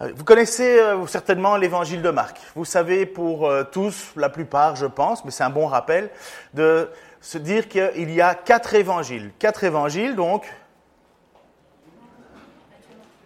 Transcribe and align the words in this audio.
Euh, 0.00 0.12
vous 0.16 0.24
connaissez 0.24 0.80
euh, 0.80 1.06
certainement 1.06 1.56
l'évangile 1.56 2.02
de 2.02 2.10
Marc. 2.10 2.38
Vous 2.56 2.64
savez 2.64 3.06
pour 3.06 3.46
euh, 3.46 3.62
tous, 3.62 4.12
la 4.16 4.28
plupart 4.28 4.74
je 4.74 4.86
pense, 4.86 5.24
mais 5.24 5.30
c'est 5.30 5.44
un 5.44 5.50
bon 5.50 5.66
rappel, 5.66 6.10
de 6.52 6.90
se 7.20 7.38
dire 7.38 7.68
qu'il 7.68 8.10
y 8.10 8.20
a 8.20 8.34
quatre 8.34 8.74
évangiles. 8.74 9.30
Quatre 9.38 9.62
évangiles 9.62 10.16
donc. 10.16 10.52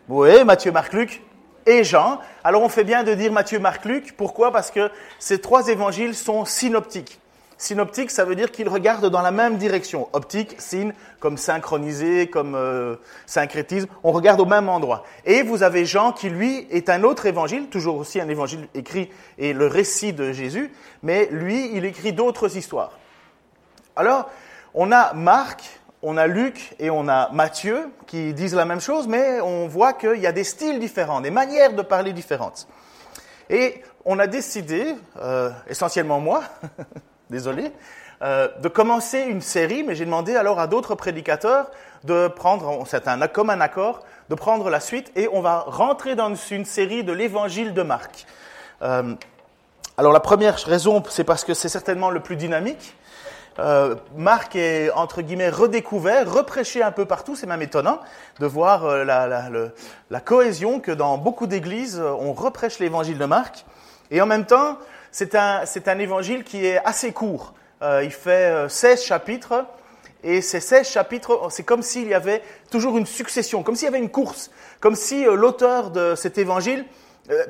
Oui, 0.09 0.45
Matthieu, 0.45 0.73
Marc, 0.73 0.92
Luc 0.92 1.23
et 1.64 1.84
Jean. 1.84 2.18
Alors 2.45 2.62
on 2.62 2.68
fait 2.68 2.84
bien 2.84 3.02
de 3.02 3.14
dire 3.14 3.32
Matthieu, 3.32 3.59
Marc, 3.59 3.84
Luc. 3.87 4.16
Pourquoi? 4.16 4.52
Parce 4.52 4.70
que 4.70 4.90
ces 5.18 5.40
trois 5.40 5.68
évangiles 5.68 6.14
sont 6.14 6.45
synoptiques. 6.45 7.18
Synoptique, 7.60 8.12
ça 8.12 8.24
veut 8.24 8.36
dire 8.36 8.52
qu'ils 8.52 8.68
regardent 8.68 9.10
dans 9.10 9.20
la 9.20 9.32
même 9.32 9.56
direction. 9.56 10.08
Optique, 10.12 10.54
signe, 10.58 10.92
comme 11.18 11.36
synchronisé, 11.36 12.28
comme 12.30 12.54
euh, 12.54 12.94
syncrétisme, 13.26 13.88
on 14.04 14.12
regarde 14.12 14.40
au 14.40 14.44
même 14.44 14.68
endroit. 14.68 15.04
Et 15.24 15.42
vous 15.42 15.64
avez 15.64 15.84
Jean 15.84 16.12
qui, 16.12 16.30
lui, 16.30 16.68
est 16.70 16.88
un 16.88 17.02
autre 17.02 17.26
évangile, 17.26 17.66
toujours 17.66 17.96
aussi 17.96 18.20
un 18.20 18.28
évangile 18.28 18.68
écrit 18.74 19.10
et 19.38 19.52
le 19.52 19.66
récit 19.66 20.12
de 20.12 20.30
Jésus, 20.30 20.72
mais 21.02 21.28
lui, 21.32 21.72
il 21.74 21.84
écrit 21.84 22.12
d'autres 22.12 22.56
histoires. 22.56 22.92
Alors, 23.96 24.30
on 24.72 24.93
a 24.93 25.12
Marc, 25.15 25.80
on 26.02 26.16
a 26.16 26.28
Luc 26.28 26.76
et 26.78 26.90
on 26.90 27.09
a 27.09 27.28
Matthieu 27.32 27.88
qui 28.06 28.34
disent 28.34 28.54
la 28.54 28.66
même 28.66 28.80
chose, 28.80 29.09
mais 29.09 29.40
on 29.40 29.66
voit 29.66 29.95
qu'il 29.95 30.20
y 30.20 30.28
a 30.28 30.32
des 30.32 30.45
styles 30.45 30.78
différents, 30.78 31.20
des 31.20 31.32
manières 31.32 31.72
de 31.72 31.82
parler 31.82 32.12
différentes. 32.12 32.68
Et 33.50 33.82
on 34.04 34.20
a 34.20 34.28
décidé, 34.28 34.95
euh, 35.20 35.50
essentiellement 35.68 36.20
moi, 36.20 36.45
désolé, 37.30 37.73
euh, 38.21 38.48
de 38.60 38.68
commencer 38.68 39.21
une 39.21 39.40
série, 39.40 39.84
mais 39.84 39.95
j'ai 39.95 40.04
demandé 40.04 40.34
alors 40.34 40.59
à 40.59 40.66
d'autres 40.66 40.96
prédicateurs 40.96 41.71
de 42.02 42.26
prendre, 42.26 42.84
c'est 42.87 43.07
un, 43.07 43.29
comme 43.29 43.48
un 43.51 43.60
accord, 43.60 44.04
de 44.29 44.34
prendre 44.34 44.71
la 44.71 44.80
suite 44.80 45.12
et 45.15 45.29
on 45.32 45.40
va 45.40 45.60
rentrer 45.60 46.16
dans 46.16 46.34
une 46.34 46.65
série 46.65 47.04
de 47.04 47.12
l'évangile 47.12 47.74
de 47.74 47.82
Marc. 47.82 48.26
Euh, 48.82 49.15
alors 49.96 50.12
la 50.12 50.21
première 50.21 50.56
raison, 50.56 51.02
c'est 51.09 51.23
parce 51.23 51.45
que 51.45 51.54
c'est 51.54 51.68
certainement 51.68 52.10
le 52.10 52.18
plus 52.18 52.34
dynamique. 52.34 52.96
Euh, 53.60 53.95
Marc 54.16 54.56
est 54.56 54.90
entre 54.93 55.23
guillemets 55.23 55.49
redécouvert, 55.51 56.32
reprêché 56.32 56.82
un 56.82 56.93
peu 56.93 57.04
partout. 57.04 57.37
C'est 57.37 57.46
même 57.46 57.62
étonnant 57.62 58.01
de 58.40 58.46
voir 58.46 59.04
la, 59.04 59.49
la, 60.10 60.21
cohésion 60.21 60.80
que 60.80 60.93
dans 60.93 61.18
beaucoup 61.18 61.46
d'églises 61.49 62.01
on 62.01 62.32
reprêche 62.32 62.80
l'évangile 62.80 63.18
de 63.18 63.24
Marc. 63.24 63.65
Et 64.10 64.21
en 64.21 64.26
même 64.26 64.47
temps, 64.47 64.78
c'est 65.10 65.34
un, 65.34 65.64
un, 65.87 65.98
évangile 65.98 66.44
qui 66.44 66.66
est 66.66 66.78
assez 66.84 67.12
court. 67.12 67.54
Euh, 67.82 68.03
il 68.04 68.10
fait 68.10 68.69
16 68.69 69.00
euh, 69.00 69.03
chapitres. 69.03 69.66
Et 70.25 70.41
ces 70.41 70.59
16 70.59 70.88
chapitres, 70.88 71.48
c'est 71.50 71.62
comme 71.62 71.82
s'il 71.82 72.09
y 72.09 72.15
avait 72.15 72.42
toujours 72.70 72.98
une 72.98 73.06
succession, 73.06 73.62
comme 73.62 73.76
s'il 73.76 73.87
y 73.87 73.88
avait 73.88 74.00
une 74.00 74.10
course, 74.10 74.50
comme 74.81 74.97
si 74.97 75.25
euh, 75.25 75.37
l'auteur 75.37 75.91
de 75.91 76.15
cet 76.16 76.38
évangile 76.38 76.84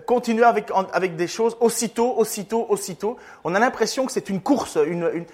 continuait 0.07 0.45
avec, 0.45 0.73
avec 0.93 1.15
des 1.15 1.29
choses 1.29 1.57
aussitôt, 1.61 2.13
aussitôt, 2.17 2.67
aussitôt. 2.69 3.17
On 3.45 3.55
a 3.55 3.61
l'impression 3.61 4.07
que 4.07 4.13
c'est 4.13 4.29
une 4.29 4.41
course, 4.41 4.77
une, 4.85 5.09
une, 5.15 5.25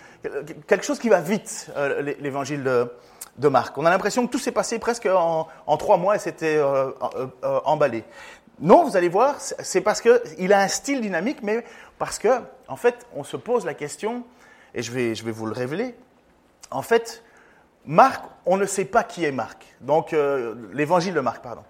quelque 0.66 0.84
chose 0.84 0.98
qui 0.98 1.08
va 1.08 1.22
vite, 1.22 1.70
l'évangile 2.20 2.62
de, 2.62 2.92
de, 3.38 3.48
Marc. 3.48 3.78
On 3.78 3.86
a 3.86 3.90
l'impression 3.90 4.26
que 4.26 4.30
tout 4.30 4.38
s'est 4.38 4.52
passé 4.52 4.78
presque 4.78 5.06
en, 5.06 5.48
en, 5.66 5.76
trois 5.78 5.96
mois 5.96 6.16
et 6.16 6.18
c'était 6.18 6.60
emballé. 7.64 8.04
Non, 8.60 8.84
vous 8.84 8.96
allez 8.96 9.08
voir, 9.08 9.36
c'est 9.40 9.80
parce 9.80 10.00
qu'il 10.00 10.52
a 10.52 10.60
un 10.60 10.68
style 10.68 11.00
dynamique, 11.00 11.38
mais 11.42 11.64
parce 11.98 12.18
que, 12.18 12.28
en 12.68 12.76
fait, 12.76 13.06
on 13.14 13.24
se 13.24 13.36
pose 13.36 13.64
la 13.64 13.74
question, 13.74 14.24
et 14.74 14.82
je 14.82 14.92
vais, 14.92 15.14
je 15.14 15.24
vais 15.24 15.32
vous 15.32 15.46
le 15.46 15.52
révéler. 15.52 15.94
En 16.70 16.82
fait, 16.82 17.22
Marc, 17.84 18.24
on 18.46 18.56
ne 18.56 18.66
sait 18.66 18.84
pas 18.84 19.02
qui 19.02 19.24
est 19.24 19.32
Marc. 19.32 19.64
Donc, 19.80 20.12
euh, 20.12 20.54
l'évangile 20.72 21.14
de 21.14 21.20
Marc, 21.20 21.42
pardon. 21.42 21.62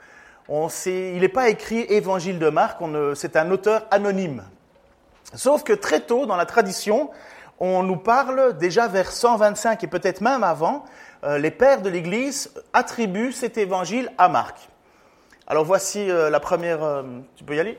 On 0.49 0.69
sait, 0.69 1.13
il 1.15 1.21
n'est 1.21 1.29
pas 1.29 1.49
écrit 1.49 1.81
évangile 1.89 2.39
de 2.39 2.51
Marc, 2.51 2.79
c'est 3.15 3.37
un 3.37 3.51
auteur 3.51 3.87
anonyme. 3.91 4.45
Sauf 5.35 5.65
que 5.65 5.73
très 5.73 6.01
tôt 6.01 6.27
dans 6.27 6.37
la 6.37 6.45
tradition, 6.45 7.11
on 7.59 7.83
nous 7.83 7.97
parle 7.97 8.57
déjà 8.59 8.89
vers 8.89 9.11
125 9.11 9.83
et 9.83 9.87
peut-être 9.87 10.21
même 10.21 10.45
avant, 10.45 10.85
euh, 11.25 11.39
les 11.39 11.51
pères 11.51 11.81
de 11.81 11.89
l'Église 11.89 12.53
attribuent 12.73 13.33
cet 13.33 13.57
évangile 13.57 14.13
à 14.19 14.29
Marc. 14.29 14.69
Alors 15.47 15.65
voici 15.65 16.11
euh, 16.11 16.31
la 16.31 16.41
première. 16.41 16.83
Euh, 16.83 17.03
tu 17.37 17.45
peux 17.45 17.55
y 17.55 17.61
aller 17.61 17.79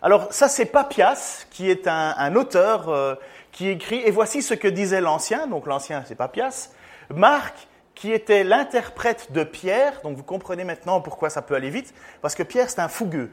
Alors 0.00 0.32
ça 0.32 0.48
c'est 0.48 0.64
Papias 0.64 1.44
qui 1.50 1.70
est 1.70 1.86
un, 1.86 2.34
auteur 2.36 2.88
euh, 2.88 3.14
qui 3.50 3.68
écrit. 3.68 4.00
Et 4.00 4.10
voici 4.10 4.40
ce 4.40 4.54
que 4.54 4.68
disait 4.68 5.02
l'ancien. 5.02 5.46
Donc 5.46 5.66
l'ancien 5.66 6.04
c'est 6.06 6.14
Papias. 6.14 6.70
Marc 7.14 7.68
qui 7.94 8.12
était 8.12 8.44
l'interprète 8.44 9.32
de 9.32 9.44
Pierre. 9.44 10.00
Donc 10.02 10.16
vous 10.16 10.22
comprenez 10.22 10.64
maintenant 10.64 11.02
pourquoi 11.02 11.28
ça 11.28 11.42
peut 11.42 11.54
aller 11.54 11.68
vite, 11.68 11.92
parce 12.22 12.34
que 12.34 12.42
Pierre 12.42 12.70
c'est 12.70 12.80
un 12.80 12.88
fougueux. 12.88 13.30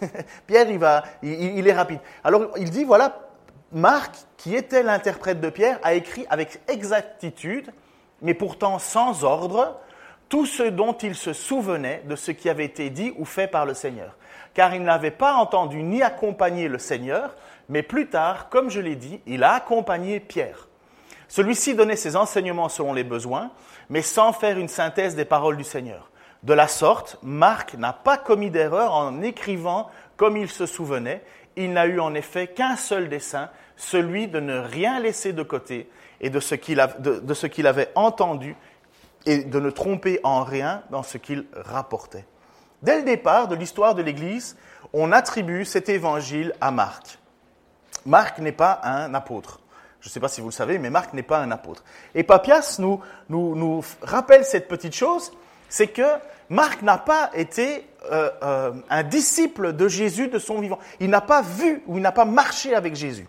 Pierre 0.46 0.68
il 0.68 0.78
va, 0.78 1.04
il, 1.22 1.66
est 1.66 1.72
rapide. 1.72 2.00
Alors 2.22 2.50
il 2.58 2.70
dit 2.70 2.84
voilà, 2.84 3.30
Marc 3.72 4.14
qui 4.36 4.54
était 4.54 4.82
l'interprète 4.82 5.40
de 5.40 5.48
Pierre 5.48 5.78
a 5.82 5.94
écrit 5.94 6.26
avec 6.28 6.60
exactitude, 6.68 7.72
mais 8.20 8.34
pourtant 8.34 8.78
sans 8.78 9.24
ordre, 9.24 9.80
tout 10.32 10.46
ce 10.46 10.62
dont 10.62 10.94
il 10.94 11.14
se 11.14 11.34
souvenait 11.34 12.02
de 12.06 12.16
ce 12.16 12.30
qui 12.30 12.48
avait 12.48 12.64
été 12.64 12.88
dit 12.88 13.12
ou 13.18 13.26
fait 13.26 13.48
par 13.48 13.66
le 13.66 13.74
Seigneur. 13.74 14.16
Car 14.54 14.74
il 14.74 14.82
n'avait 14.82 15.10
pas 15.10 15.34
entendu 15.34 15.82
ni 15.82 16.02
accompagné 16.02 16.68
le 16.68 16.78
Seigneur, 16.78 17.36
mais 17.68 17.82
plus 17.82 18.08
tard, 18.08 18.48
comme 18.48 18.70
je 18.70 18.80
l'ai 18.80 18.96
dit, 18.96 19.20
il 19.26 19.44
a 19.44 19.52
accompagné 19.52 20.20
Pierre. 20.20 20.68
Celui-ci 21.28 21.74
donnait 21.74 21.96
ses 21.96 22.16
enseignements 22.16 22.70
selon 22.70 22.94
les 22.94 23.04
besoins, 23.04 23.50
mais 23.90 24.00
sans 24.00 24.32
faire 24.32 24.58
une 24.58 24.68
synthèse 24.68 25.16
des 25.16 25.26
paroles 25.26 25.58
du 25.58 25.64
Seigneur. 25.64 26.10
De 26.44 26.54
la 26.54 26.66
sorte, 26.66 27.18
Marc 27.22 27.74
n'a 27.74 27.92
pas 27.92 28.16
commis 28.16 28.48
d'erreur 28.48 28.94
en 28.94 29.20
écrivant 29.20 29.90
comme 30.16 30.38
il 30.38 30.48
se 30.48 30.64
souvenait. 30.64 31.22
Il 31.56 31.74
n'a 31.74 31.84
eu 31.84 32.00
en 32.00 32.14
effet 32.14 32.46
qu'un 32.46 32.76
seul 32.76 33.10
dessein, 33.10 33.50
celui 33.76 34.28
de 34.28 34.40
ne 34.40 34.56
rien 34.56 34.98
laisser 34.98 35.34
de 35.34 35.42
côté 35.42 35.90
et 36.22 36.30
de 36.30 36.40
ce 36.40 36.54
qu'il 36.54 37.66
avait 37.66 37.92
entendu 37.96 38.56
et 39.26 39.38
de 39.38 39.60
ne 39.60 39.70
tromper 39.70 40.20
en 40.24 40.44
rien 40.44 40.82
dans 40.90 41.02
ce 41.02 41.18
qu'il 41.18 41.46
rapportait. 41.54 42.26
Dès 42.82 42.98
le 42.98 43.04
départ 43.04 43.48
de 43.48 43.54
l'histoire 43.54 43.94
de 43.94 44.02
l'Église, 44.02 44.56
on 44.92 45.12
attribue 45.12 45.64
cet 45.64 45.88
évangile 45.88 46.52
à 46.60 46.70
Marc. 46.70 47.18
Marc 48.04 48.38
n'est 48.38 48.52
pas 48.52 48.80
un 48.82 49.14
apôtre. 49.14 49.60
Je 50.00 50.08
ne 50.08 50.12
sais 50.12 50.20
pas 50.20 50.28
si 50.28 50.40
vous 50.40 50.48
le 50.48 50.52
savez, 50.52 50.78
mais 50.78 50.90
Marc 50.90 51.14
n'est 51.14 51.22
pas 51.22 51.38
un 51.38 51.52
apôtre. 51.52 51.84
Et 52.14 52.24
Papias 52.24 52.76
nous, 52.80 53.00
nous, 53.28 53.54
nous 53.54 53.84
rappelle 54.02 54.44
cette 54.44 54.66
petite 54.66 54.94
chose, 54.94 55.32
c'est 55.68 55.86
que 55.86 56.16
Marc 56.48 56.82
n'a 56.82 56.98
pas 56.98 57.30
été 57.34 57.86
euh, 58.10 58.28
euh, 58.42 58.72
un 58.90 59.02
disciple 59.04 59.74
de 59.74 59.86
Jésus 59.86 60.26
de 60.26 60.40
son 60.40 60.60
vivant. 60.60 60.80
Il 60.98 61.08
n'a 61.08 61.20
pas 61.20 61.40
vu 61.40 61.84
ou 61.86 61.98
il 61.98 62.02
n'a 62.02 62.10
pas 62.10 62.24
marché 62.24 62.74
avec 62.74 62.96
Jésus. 62.96 63.28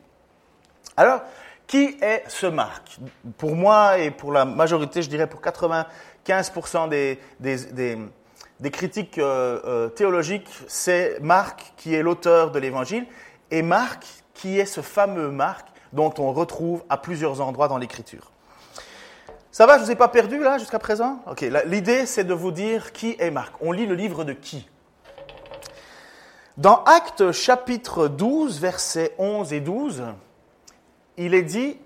Alors, 0.98 1.22
qui 1.68 1.98
est 2.02 2.24
ce 2.28 2.46
Marc? 2.48 3.00
Pour 3.38 3.56
moi 3.56 3.98
et 3.98 4.12
pour 4.12 4.32
la 4.32 4.46
majorité, 4.46 5.02
je 5.02 5.10
dirais 5.10 5.28
pour 5.28 5.42
95% 5.42 6.90
des, 6.90 7.20
des, 7.40 8.72
critiques 8.72 9.18
euh, 9.18 9.60
euh, 9.66 9.90
théologiques, 9.90 10.48
c'est 10.68 11.20
Marc 11.22 11.74
qui 11.78 11.96
est 11.96 12.04
l'auteur 12.04 12.52
de 12.52 12.60
l'Évangile 12.60 13.06
et 13.52 13.62
Marc 13.62 14.06
qui 14.34 14.60
est 14.60 14.66
ce 14.66 14.82
fameux 14.82 15.30
Marc 15.30 15.68
dont 15.94 16.14
on 16.18 16.34
retrouve 16.34 16.84
à 16.90 16.98
plusieurs 16.98 17.42
endroits 17.42 17.68
dans 17.68 17.78
l'Écriture. 17.78 18.32
Ça 19.52 19.68
va, 19.68 19.76
je 19.76 19.82
ne 19.82 19.86
vous 19.86 19.92
ai 19.92 19.96
pas 19.96 20.08
perdu 20.08 20.40
là 20.40 20.58
jusqu'à 20.58 20.80
présent? 20.80 21.22
Ok, 21.30 21.46
l'idée 21.66 22.08
c'est 22.08 22.24
de 22.24 22.34
vous 22.34 22.52
dire 22.52 22.92
qui 22.92 23.16
est 23.20 23.30
Marc. 23.30 23.54
On 23.62 23.72
lit 23.72 23.86
le 23.86 23.94
livre 23.94 24.24
de 24.24 24.34
qui? 24.34 24.68
Dans 26.58 26.84
Actes 26.84 27.32
chapitre 27.32 28.08
12, 28.08 28.60
versets 28.60 29.14
11 29.18 29.54
et 29.54 29.60
12, 29.60 30.04
il 31.18 31.34
est 31.34 31.44
dit, 31.44 31.78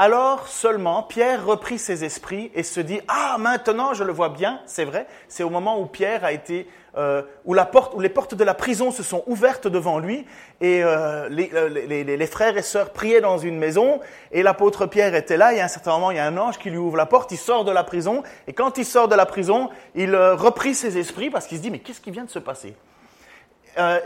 alors 0.00 0.46
seulement 0.46 1.02
Pierre 1.02 1.44
reprit 1.44 1.76
ses 1.76 2.04
esprits 2.04 2.52
et 2.54 2.62
se 2.62 2.78
dit, 2.78 3.00
ah 3.08 3.34
maintenant 3.40 3.94
je 3.94 4.04
le 4.04 4.12
vois 4.12 4.28
bien, 4.28 4.60
c'est 4.64 4.84
vrai, 4.84 5.08
c'est 5.26 5.42
au 5.42 5.50
moment 5.50 5.80
où 5.80 5.86
Pierre 5.86 6.24
a 6.24 6.30
été, 6.30 6.68
euh, 6.96 7.22
où, 7.44 7.52
la 7.52 7.66
porte, 7.66 7.94
où 7.94 8.00
les 8.00 8.08
portes 8.08 8.36
de 8.36 8.44
la 8.44 8.54
prison 8.54 8.92
se 8.92 9.02
sont 9.02 9.24
ouvertes 9.26 9.66
devant 9.66 9.98
lui 9.98 10.24
et 10.60 10.84
euh, 10.84 11.28
les, 11.28 11.50
euh, 11.52 11.68
les, 11.68 12.26
frères 12.28 12.56
et 12.56 12.62
sœurs 12.62 12.90
priaient 12.90 13.20
dans 13.20 13.38
une 13.38 13.58
maison 13.58 13.98
et 14.30 14.44
l'apôtre 14.44 14.86
Pierre 14.86 15.16
était 15.16 15.36
là. 15.36 15.52
Et 15.52 15.60
à 15.60 15.64
un 15.64 15.68
certain 15.68 15.90
moment 15.90 16.12
il 16.12 16.16
y 16.16 16.20
a 16.20 16.26
un 16.26 16.36
ange 16.36 16.58
qui 16.58 16.70
lui 16.70 16.78
ouvre 16.78 16.96
la 16.96 17.06
porte, 17.06 17.32
il 17.32 17.36
sort 17.36 17.64
de 17.64 17.72
la 17.72 17.82
prison 17.82 18.22
et 18.46 18.52
quand 18.52 18.78
il 18.78 18.84
sort 18.84 19.08
de 19.08 19.16
la 19.16 19.26
prison, 19.26 19.68
il 19.96 20.14
reprit 20.14 20.76
ses 20.76 20.96
esprits 20.96 21.28
parce 21.28 21.48
qu'il 21.48 21.58
se 21.58 21.62
dit, 21.62 21.72
mais 21.72 21.80
qu'est-ce 21.80 22.00
qui 22.00 22.12
vient 22.12 22.24
de 22.24 22.30
se 22.30 22.38
passer? 22.38 22.76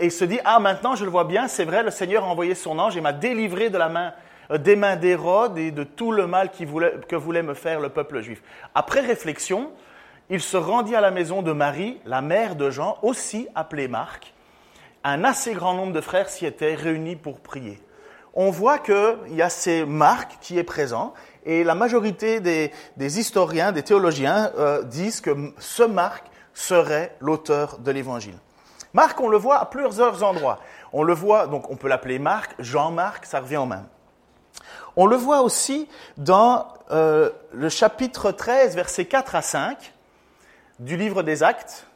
Et 0.01 0.07
il 0.07 0.13
se 0.13 0.25
dit, 0.25 0.39
ah 0.47 0.59
maintenant 0.59 0.97
je 0.97 1.05
le 1.05 1.11
vois 1.11 1.25
bien, 1.25 1.49
c'est 1.49 1.65
vrai, 1.65 1.83
le 1.83 1.91
Seigneur 1.91 2.25
a 2.25 2.27
envoyé 2.29 2.55
son 2.55 2.79
ange 2.79 2.97
et 2.97 3.03
m'a 3.03 3.13
délivré 3.13 3.69
de 3.69 3.77
la 3.77 3.91
main 3.91 4.15
des 4.51 4.77
mains 4.77 4.97
d'Hérode 4.97 5.59
et 5.59 5.71
de 5.71 5.85
tout 5.85 6.13
le 6.13 6.27
mal 6.27 6.51
que 6.51 7.17
voulait 7.17 7.43
me 7.43 7.55
faire 7.55 7.81
le 7.81 7.89
peuple 7.89 8.21
juif. 8.21 8.43
Après 8.75 9.01
réflexion, 9.01 9.71
il 10.31 10.41
se 10.41 10.57
rendit 10.57 10.95
à 10.95 11.01
la 11.01 11.11
maison 11.11 11.43
de 11.43 11.53
Marie, 11.53 12.01
la 12.07 12.23
mère 12.23 12.57
de 12.57 12.71
Jean, 12.71 12.99
aussi 13.03 13.49
appelée 13.55 13.89
Marc. 13.89 14.33
Un 15.05 15.25
assez 15.25 15.53
grand 15.53 15.75
nombre 15.75 15.93
de 15.93 16.01
frères 16.01 16.29
s'y 16.29 16.47
étaient 16.47 16.75
réunis 16.75 17.17
pour 17.17 17.41
prier. 17.41 17.81
On 18.35 18.51
voit 18.51 18.79
qu'il 18.79 19.35
y 19.35 19.43
a 19.43 19.51
ces 19.51 19.85
Marc 19.85 20.39
qui 20.41 20.59
est 20.59 20.65
présent 20.65 21.13
et 21.45 21.65
la 21.65 21.75
majorité 21.75 22.41
des, 22.41 22.71
historiens, 23.19 23.73
des 23.73 23.83
théologiens 23.83 24.53
euh, 24.57 24.83
disent 24.85 25.21
que 25.21 25.53
ce 25.59 25.83
Marc 25.83 26.25
serait 26.55 27.15
l'auteur 27.21 27.79
de 27.79 27.91
l'évangile. 27.91 28.39
Marc, 28.95 29.21
on 29.21 29.29
le 29.29 29.37
voit 29.37 29.59
à 29.59 29.67
plusieurs 29.67 30.23
endroits. 30.23 30.61
On 30.93 31.03
le 31.03 31.15
voit, 31.15 31.47
donc 31.47 31.71
on 31.71 31.77
peut 31.77 31.89
l'appeler 31.89 32.19
Marc, 32.19 32.55
Jean-Marc, 32.59 33.27
ça 33.27 33.41
revient 33.41 33.57
au 33.57 33.67
même. 33.67 33.87
On 34.97 35.07
le 35.07 35.17
voit 35.17 35.41
aussi 35.41 35.89
dans 36.19 36.67
euh, 36.91 37.31
le 37.53 37.69
chapitre 37.71 38.31
13, 38.31 38.77
versets 38.77 39.07
4 39.07 39.35
à 39.35 39.43
5 39.43 39.93
du 40.79 40.97
livre 40.97 41.23
des 41.23 41.43
Actes. 41.43 41.87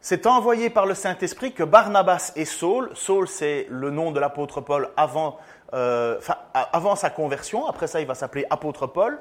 C'est 0.00 0.26
envoyé 0.26 0.70
par 0.70 0.86
le 0.86 0.94
Saint-Esprit 0.94 1.52
que 1.52 1.64
Barnabas 1.64 2.32
et 2.36 2.44
Saul, 2.44 2.90
Saul 2.94 3.28
c'est 3.28 3.66
le 3.68 3.90
nom 3.90 4.10
de 4.10 4.20
l'apôtre 4.20 4.60
Paul 4.60 4.88
avant, 4.96 5.38
euh, 5.74 6.18
sa 6.96 7.10
conversion, 7.10 7.66
après 7.66 7.88
ça 7.88 8.00
il 8.00 8.06
va 8.06 8.14
s'appeler 8.14 8.46
apôtre 8.48 8.86
Paul, 8.86 9.18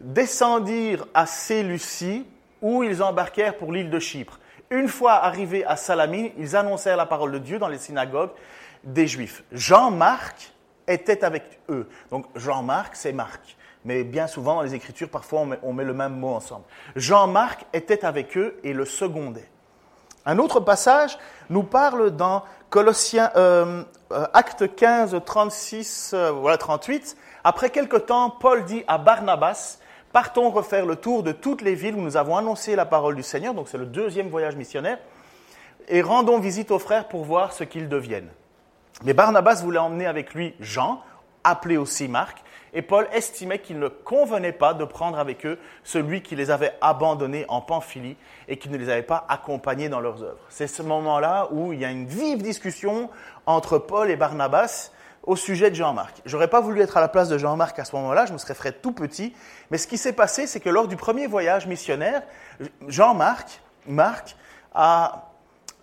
descendirent 0.00 1.06
à 1.14 1.26
Séleucie 1.26 2.26
où 2.60 2.84
ils 2.84 3.02
embarquèrent 3.02 3.56
pour 3.56 3.72
l'île 3.72 3.90
de 3.90 3.98
Chypre. 3.98 4.38
Une 4.70 4.88
fois 4.88 5.14
arrivés 5.14 5.64
à 5.64 5.76
Salamine, 5.76 6.30
ils 6.38 6.54
annoncèrent 6.54 6.96
la 6.96 7.06
parole 7.06 7.32
de 7.32 7.38
Dieu 7.38 7.58
dans 7.58 7.68
les 7.68 7.78
synagogues 7.78 8.30
des 8.84 9.06
Juifs. 9.06 9.42
Jean-Marc 9.50 10.52
était 10.86 11.24
avec 11.24 11.60
eux. 11.68 11.88
Donc 12.10 12.26
Jean-Marc, 12.34 12.96
c'est 12.96 13.12
Marc. 13.12 13.56
Mais 13.84 14.04
bien 14.04 14.26
souvent 14.26 14.56
dans 14.56 14.62
les 14.62 14.74
Écritures, 14.74 15.08
parfois 15.08 15.46
on 15.62 15.72
met, 15.72 15.84
le 15.84 15.94
même 15.94 16.14
mot 16.14 16.34
ensemble. 16.34 16.64
Jean-Marc 16.94 17.64
était 17.72 18.04
avec 18.04 18.36
eux 18.36 18.58
et 18.62 18.72
le 18.72 18.84
secondait. 18.84 19.48
Un 20.24 20.38
autre 20.38 20.60
passage 20.60 21.18
nous 21.50 21.64
parle 21.64 22.12
dans 22.12 22.44
Colossiens, 22.70 23.30
euh, 23.36 23.82
acte 24.32 24.74
15, 24.76 25.20
36, 25.24 26.12
euh, 26.14 26.30
voilà 26.30 26.58
38. 26.58 27.16
Après 27.42 27.70
quelque 27.70 27.96
temps, 27.96 28.30
Paul 28.30 28.64
dit 28.64 28.84
à 28.86 28.98
Barnabas, 28.98 29.78
partons 30.12 30.50
refaire 30.50 30.86
le 30.86 30.94
tour 30.94 31.24
de 31.24 31.32
toutes 31.32 31.60
les 31.60 31.74
villes 31.74 31.96
où 31.96 32.00
nous 32.00 32.16
avons 32.16 32.36
annoncé 32.36 32.76
la 32.76 32.86
parole 32.86 33.16
du 33.16 33.24
Seigneur, 33.24 33.52
donc 33.52 33.68
c'est 33.68 33.78
le 33.78 33.86
deuxième 33.86 34.28
voyage 34.28 34.54
missionnaire, 34.54 34.98
et 35.88 36.02
rendons 36.02 36.38
visite 36.38 36.70
aux 36.70 36.78
frères 36.78 37.08
pour 37.08 37.24
voir 37.24 37.52
ce 37.52 37.64
qu'ils 37.64 37.88
deviennent. 37.88 38.30
Mais 39.04 39.14
Barnabas 39.14 39.62
voulait 39.62 39.78
emmener 39.78 40.06
avec 40.06 40.34
lui 40.34 40.54
Jean, 40.60 41.02
appelé 41.44 41.76
aussi 41.76 42.08
Marc, 42.08 42.42
et 42.74 42.82
Paul 42.82 43.06
estimait 43.12 43.58
qu'il 43.58 43.78
ne 43.78 43.88
convenait 43.88 44.52
pas 44.52 44.74
de 44.74 44.84
prendre 44.84 45.18
avec 45.18 45.44
eux 45.44 45.58
celui 45.84 46.22
qui 46.22 46.36
les 46.36 46.50
avait 46.50 46.72
abandonnés 46.80 47.44
en 47.48 47.60
Pamphylie 47.60 48.16
et 48.48 48.56
qui 48.56 48.70
ne 48.70 48.78
les 48.78 48.88
avait 48.88 49.02
pas 49.02 49.26
accompagnés 49.28 49.88
dans 49.88 50.00
leurs 50.00 50.22
œuvres. 50.22 50.40
C'est 50.48 50.66
ce 50.66 50.82
moment-là 50.82 51.48
où 51.50 51.72
il 51.72 51.80
y 51.80 51.84
a 51.84 51.90
une 51.90 52.06
vive 52.06 52.42
discussion 52.42 53.10
entre 53.44 53.78
Paul 53.78 54.10
et 54.10 54.16
Barnabas 54.16 54.90
au 55.24 55.36
sujet 55.36 55.70
de 55.70 55.76
Jean-Marc. 55.76 56.22
J'aurais 56.24 56.48
pas 56.48 56.60
voulu 56.60 56.80
être 56.80 56.96
à 56.96 57.00
la 57.00 57.08
place 57.08 57.28
de 57.28 57.38
Jean-Marc 57.38 57.78
à 57.78 57.84
ce 57.84 57.94
moment-là, 57.96 58.26
je 58.26 58.32
me 58.32 58.38
serais 58.38 58.54
fait 58.54 58.72
tout 58.72 58.92
petit, 58.92 59.34
mais 59.70 59.78
ce 59.78 59.86
qui 59.86 59.98
s'est 59.98 60.14
passé, 60.14 60.46
c'est 60.46 60.60
que 60.60 60.70
lors 60.70 60.88
du 60.88 60.96
premier 60.96 61.26
voyage 61.26 61.66
missionnaire, 61.66 62.22
Jean-Marc, 62.88 63.60
Marc, 63.86 64.36
a 64.74 65.31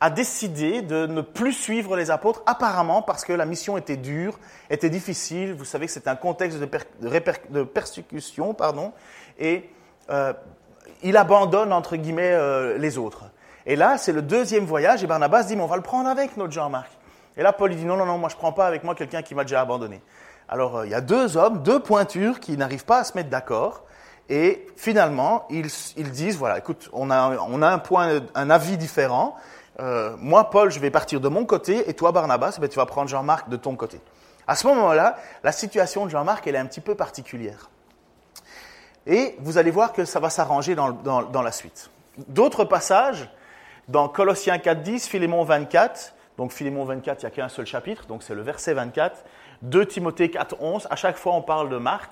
a 0.01 0.09
décidé 0.09 0.81
de 0.81 1.07
ne 1.07 1.21
plus 1.21 1.51
suivre 1.51 1.97
les 1.97 2.09
apôtres, 2.09 2.41
apparemment 2.45 3.01
parce 3.01 3.25
que 3.25 3.33
la 3.33 3.45
mission 3.45 3.77
était 3.77 3.97
dure, 3.97 4.39
était 4.69 4.89
difficile. 4.89 5.53
Vous 5.53 5.65
savez 5.65 5.87
que 5.87 5.91
c'est 5.91 6.07
un 6.07 6.15
contexte 6.15 6.59
de, 6.59 7.63
persécution, 7.63 8.53
pardon, 8.53 8.93
et 9.37 9.69
euh, 10.09 10.33
il 11.03 11.17
abandonne 11.17 11.73
entre 11.73 11.97
guillemets 11.97 12.31
euh, 12.31 12.77
les 12.77 12.97
autres. 12.97 13.25
Et 13.65 13.75
là, 13.75 13.97
c'est 13.97 14.13
le 14.13 14.21
deuxième 14.21 14.65
voyage, 14.65 15.03
et 15.03 15.07
Barnabas 15.07 15.43
dit, 15.43 15.55
mais 15.55 15.63
on 15.63 15.67
va 15.67 15.75
le 15.75 15.81
prendre 15.81 16.09
avec 16.09 16.37
notre 16.37 16.53
Jean-Marc. 16.53 16.89
Et 17.35 17.43
là, 17.43 17.51
Paul 17.51 17.75
dit, 17.75 17.85
non, 17.85 17.97
non, 17.97 18.05
non, 18.05 18.17
moi 18.17 18.29
je 18.29 18.35
ne 18.35 18.39
prends 18.39 18.53
pas 18.53 18.67
avec 18.67 18.83
moi 18.83 18.95
quelqu'un 18.95 19.21
qui 19.21 19.35
m'a 19.35 19.43
déjà 19.43 19.61
abandonné. 19.61 20.01
Alors, 20.47 20.77
euh, 20.77 20.85
il 20.85 20.91
y 20.91 20.95
a 20.95 21.01
deux 21.01 21.35
hommes, 21.35 21.61
deux 21.61 21.79
pointures 21.79 22.39
qui 22.39 22.57
n'arrivent 22.57 22.85
pas 22.85 22.99
à 22.99 23.03
se 23.03 23.15
mettre 23.15 23.29
d'accord. 23.29 23.83
Et 24.29 24.67
finalement, 24.77 25.45
ils, 25.49 25.67
ils, 25.97 26.11
disent, 26.11 26.37
voilà, 26.37 26.57
écoute, 26.57 26.89
on 26.93 27.11
a, 27.11 27.37
on 27.49 27.61
a 27.61 27.69
un 27.69 27.79
point, 27.79 28.21
un 28.35 28.49
avis 28.49 28.77
différent. 28.77 29.35
Euh, 29.79 30.15
moi, 30.19 30.49
Paul, 30.49 30.71
je 30.71 30.79
vais 30.79 30.91
partir 30.91 31.21
de 31.21 31.29
mon 31.29 31.45
côté, 31.45 31.89
et 31.89 31.93
toi, 31.93 32.11
Barnabas, 32.11 32.57
ben, 32.59 32.67
tu 32.67 32.77
vas 32.77 32.85
prendre 32.85 33.09
Jean-Marc 33.09 33.49
de 33.49 33.55
ton 33.55 33.75
côté. 33.75 33.99
À 34.47 34.55
ce 34.55 34.67
moment-là, 34.67 35.17
la 35.43 35.51
situation 35.51 36.05
de 36.05 36.11
Jean-Marc, 36.11 36.47
elle 36.47 36.55
est 36.55 36.59
un 36.59 36.65
petit 36.65 36.81
peu 36.81 36.95
particulière. 36.95 37.69
Et 39.07 39.35
vous 39.39 39.57
allez 39.57 39.71
voir 39.71 39.93
que 39.93 40.05
ça 40.05 40.19
va 40.19 40.29
s'arranger 40.29 40.75
dans, 40.75 40.91
dans, 40.91 41.41
la 41.41 41.51
suite. 41.51 41.89
D'autres 42.27 42.65
passages, 42.65 43.29
dans 43.87 44.09
Colossiens 44.09 44.57
4.10, 44.57 45.07
Philémon 45.07 45.43
24, 45.43 46.13
donc 46.37 46.51
Philémon 46.51 46.83
24, 46.83 47.21
il 47.21 47.25
n'y 47.25 47.27
a 47.27 47.35
qu'un 47.35 47.49
seul 47.49 47.65
chapitre, 47.65 48.05
donc 48.07 48.23
c'est 48.23 48.35
le 48.35 48.41
verset 48.41 48.73
24, 48.73 49.23
2 49.61 49.85
Timothée 49.85 50.27
4.11, 50.27 50.87
à 50.89 50.95
chaque 50.95 51.17
fois 51.17 51.33
on 51.33 51.41
parle 51.41 51.69
de 51.69 51.77
Marc. 51.77 52.11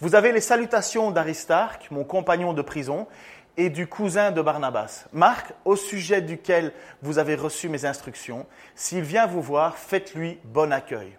Vous 0.00 0.14
avez 0.14 0.32
les 0.32 0.40
salutations 0.40 1.10
d'Aristarque, 1.10 1.88
mon 1.90 2.04
compagnon 2.04 2.52
de 2.52 2.62
prison, 2.62 3.06
et 3.56 3.70
du 3.70 3.86
cousin 3.86 4.32
de 4.32 4.42
Barnabas, 4.42 5.06
Marc, 5.12 5.52
au 5.64 5.76
sujet 5.76 6.20
duquel 6.20 6.72
vous 7.02 7.18
avez 7.18 7.34
reçu 7.34 7.68
mes 7.68 7.84
instructions. 7.84 8.46
S'il 8.74 9.02
vient 9.02 9.26
vous 9.26 9.42
voir, 9.42 9.76
faites-lui 9.76 10.38
bon 10.44 10.72
accueil. 10.72 11.16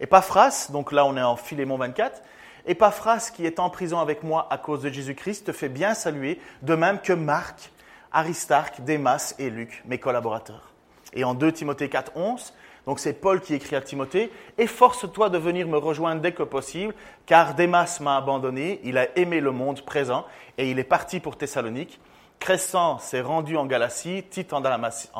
Epaphras, 0.00 0.68
donc 0.70 0.92
là 0.92 1.04
on 1.04 1.16
est 1.16 1.22
en 1.22 1.36
Philémon 1.36 1.76
24, 1.76 2.22
Epaphras 2.66 3.30
qui 3.34 3.46
est 3.46 3.58
en 3.58 3.70
prison 3.70 3.98
avec 3.98 4.22
moi 4.22 4.46
à 4.50 4.58
cause 4.58 4.82
de 4.82 4.90
Jésus-Christ 4.90 5.46
te 5.46 5.52
fait 5.52 5.68
bien 5.68 5.94
saluer, 5.94 6.40
de 6.62 6.74
même 6.74 7.00
que 7.00 7.12
Marc, 7.12 7.70
Aristarque, 8.12 8.82
Démas 8.82 9.34
et 9.38 9.50
Luc, 9.50 9.82
mes 9.86 9.98
collaborateurs. 9.98 10.72
Et 11.14 11.24
en 11.24 11.34
2 11.34 11.52
Timothée 11.52 11.88
4, 11.88 12.12
11, 12.14 12.54
donc 12.88 13.00
c'est 13.00 13.12
Paul 13.12 13.42
qui 13.42 13.52
écrit 13.52 13.76
à 13.76 13.82
Timothée, 13.82 14.32
Efforce-toi 14.56 15.28
de 15.28 15.36
venir 15.36 15.68
me 15.68 15.76
rejoindre 15.76 16.22
dès 16.22 16.32
que 16.32 16.42
possible, 16.42 16.94
car 17.26 17.52
Démas 17.52 17.98
m'a 18.00 18.16
abandonné, 18.16 18.80
il 18.82 18.96
a 18.96 19.14
aimé 19.18 19.40
le 19.40 19.50
monde 19.50 19.82
présent, 19.82 20.24
et 20.56 20.70
il 20.70 20.78
est 20.78 20.84
parti 20.84 21.20
pour 21.20 21.36
Thessalonique. 21.36 22.00
Crescent 22.40 22.98
s'est 22.98 23.20
rendu 23.20 23.58
en 23.58 23.66
Galatie, 23.66 24.24
Tite 24.30 24.54
en 24.54 24.62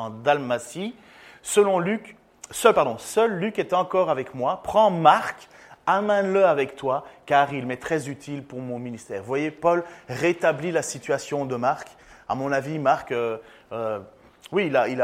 Dalmatie. 0.09 0.95
Selon 1.43 1.77
Luc, 1.77 2.17
seul, 2.49 2.73
pardon, 2.73 2.97
seul 2.97 3.33
Luc 3.37 3.59
est 3.59 3.73
encore 3.73 4.09
avec 4.09 4.33
moi. 4.33 4.61
Prends 4.63 4.89
Marc, 4.89 5.47
amène-le 5.85 6.47
avec 6.47 6.75
toi, 6.75 7.05
car 7.27 7.53
il 7.53 7.67
m'est 7.67 7.77
très 7.77 8.09
utile 8.09 8.43
pour 8.43 8.61
mon 8.61 8.79
ministère. 8.79 9.21
Vous 9.21 9.27
voyez, 9.27 9.51
Paul 9.51 9.83
rétablit 10.07 10.71
la 10.71 10.81
situation 10.81 11.45
de 11.45 11.55
Marc. 11.55 11.87
À 12.27 12.33
mon 12.33 12.51
avis, 12.51 12.79
Marc... 12.79 13.11
Euh, 13.11 13.37
euh, 13.71 13.99
oui, 14.51 14.65
il 14.65 15.01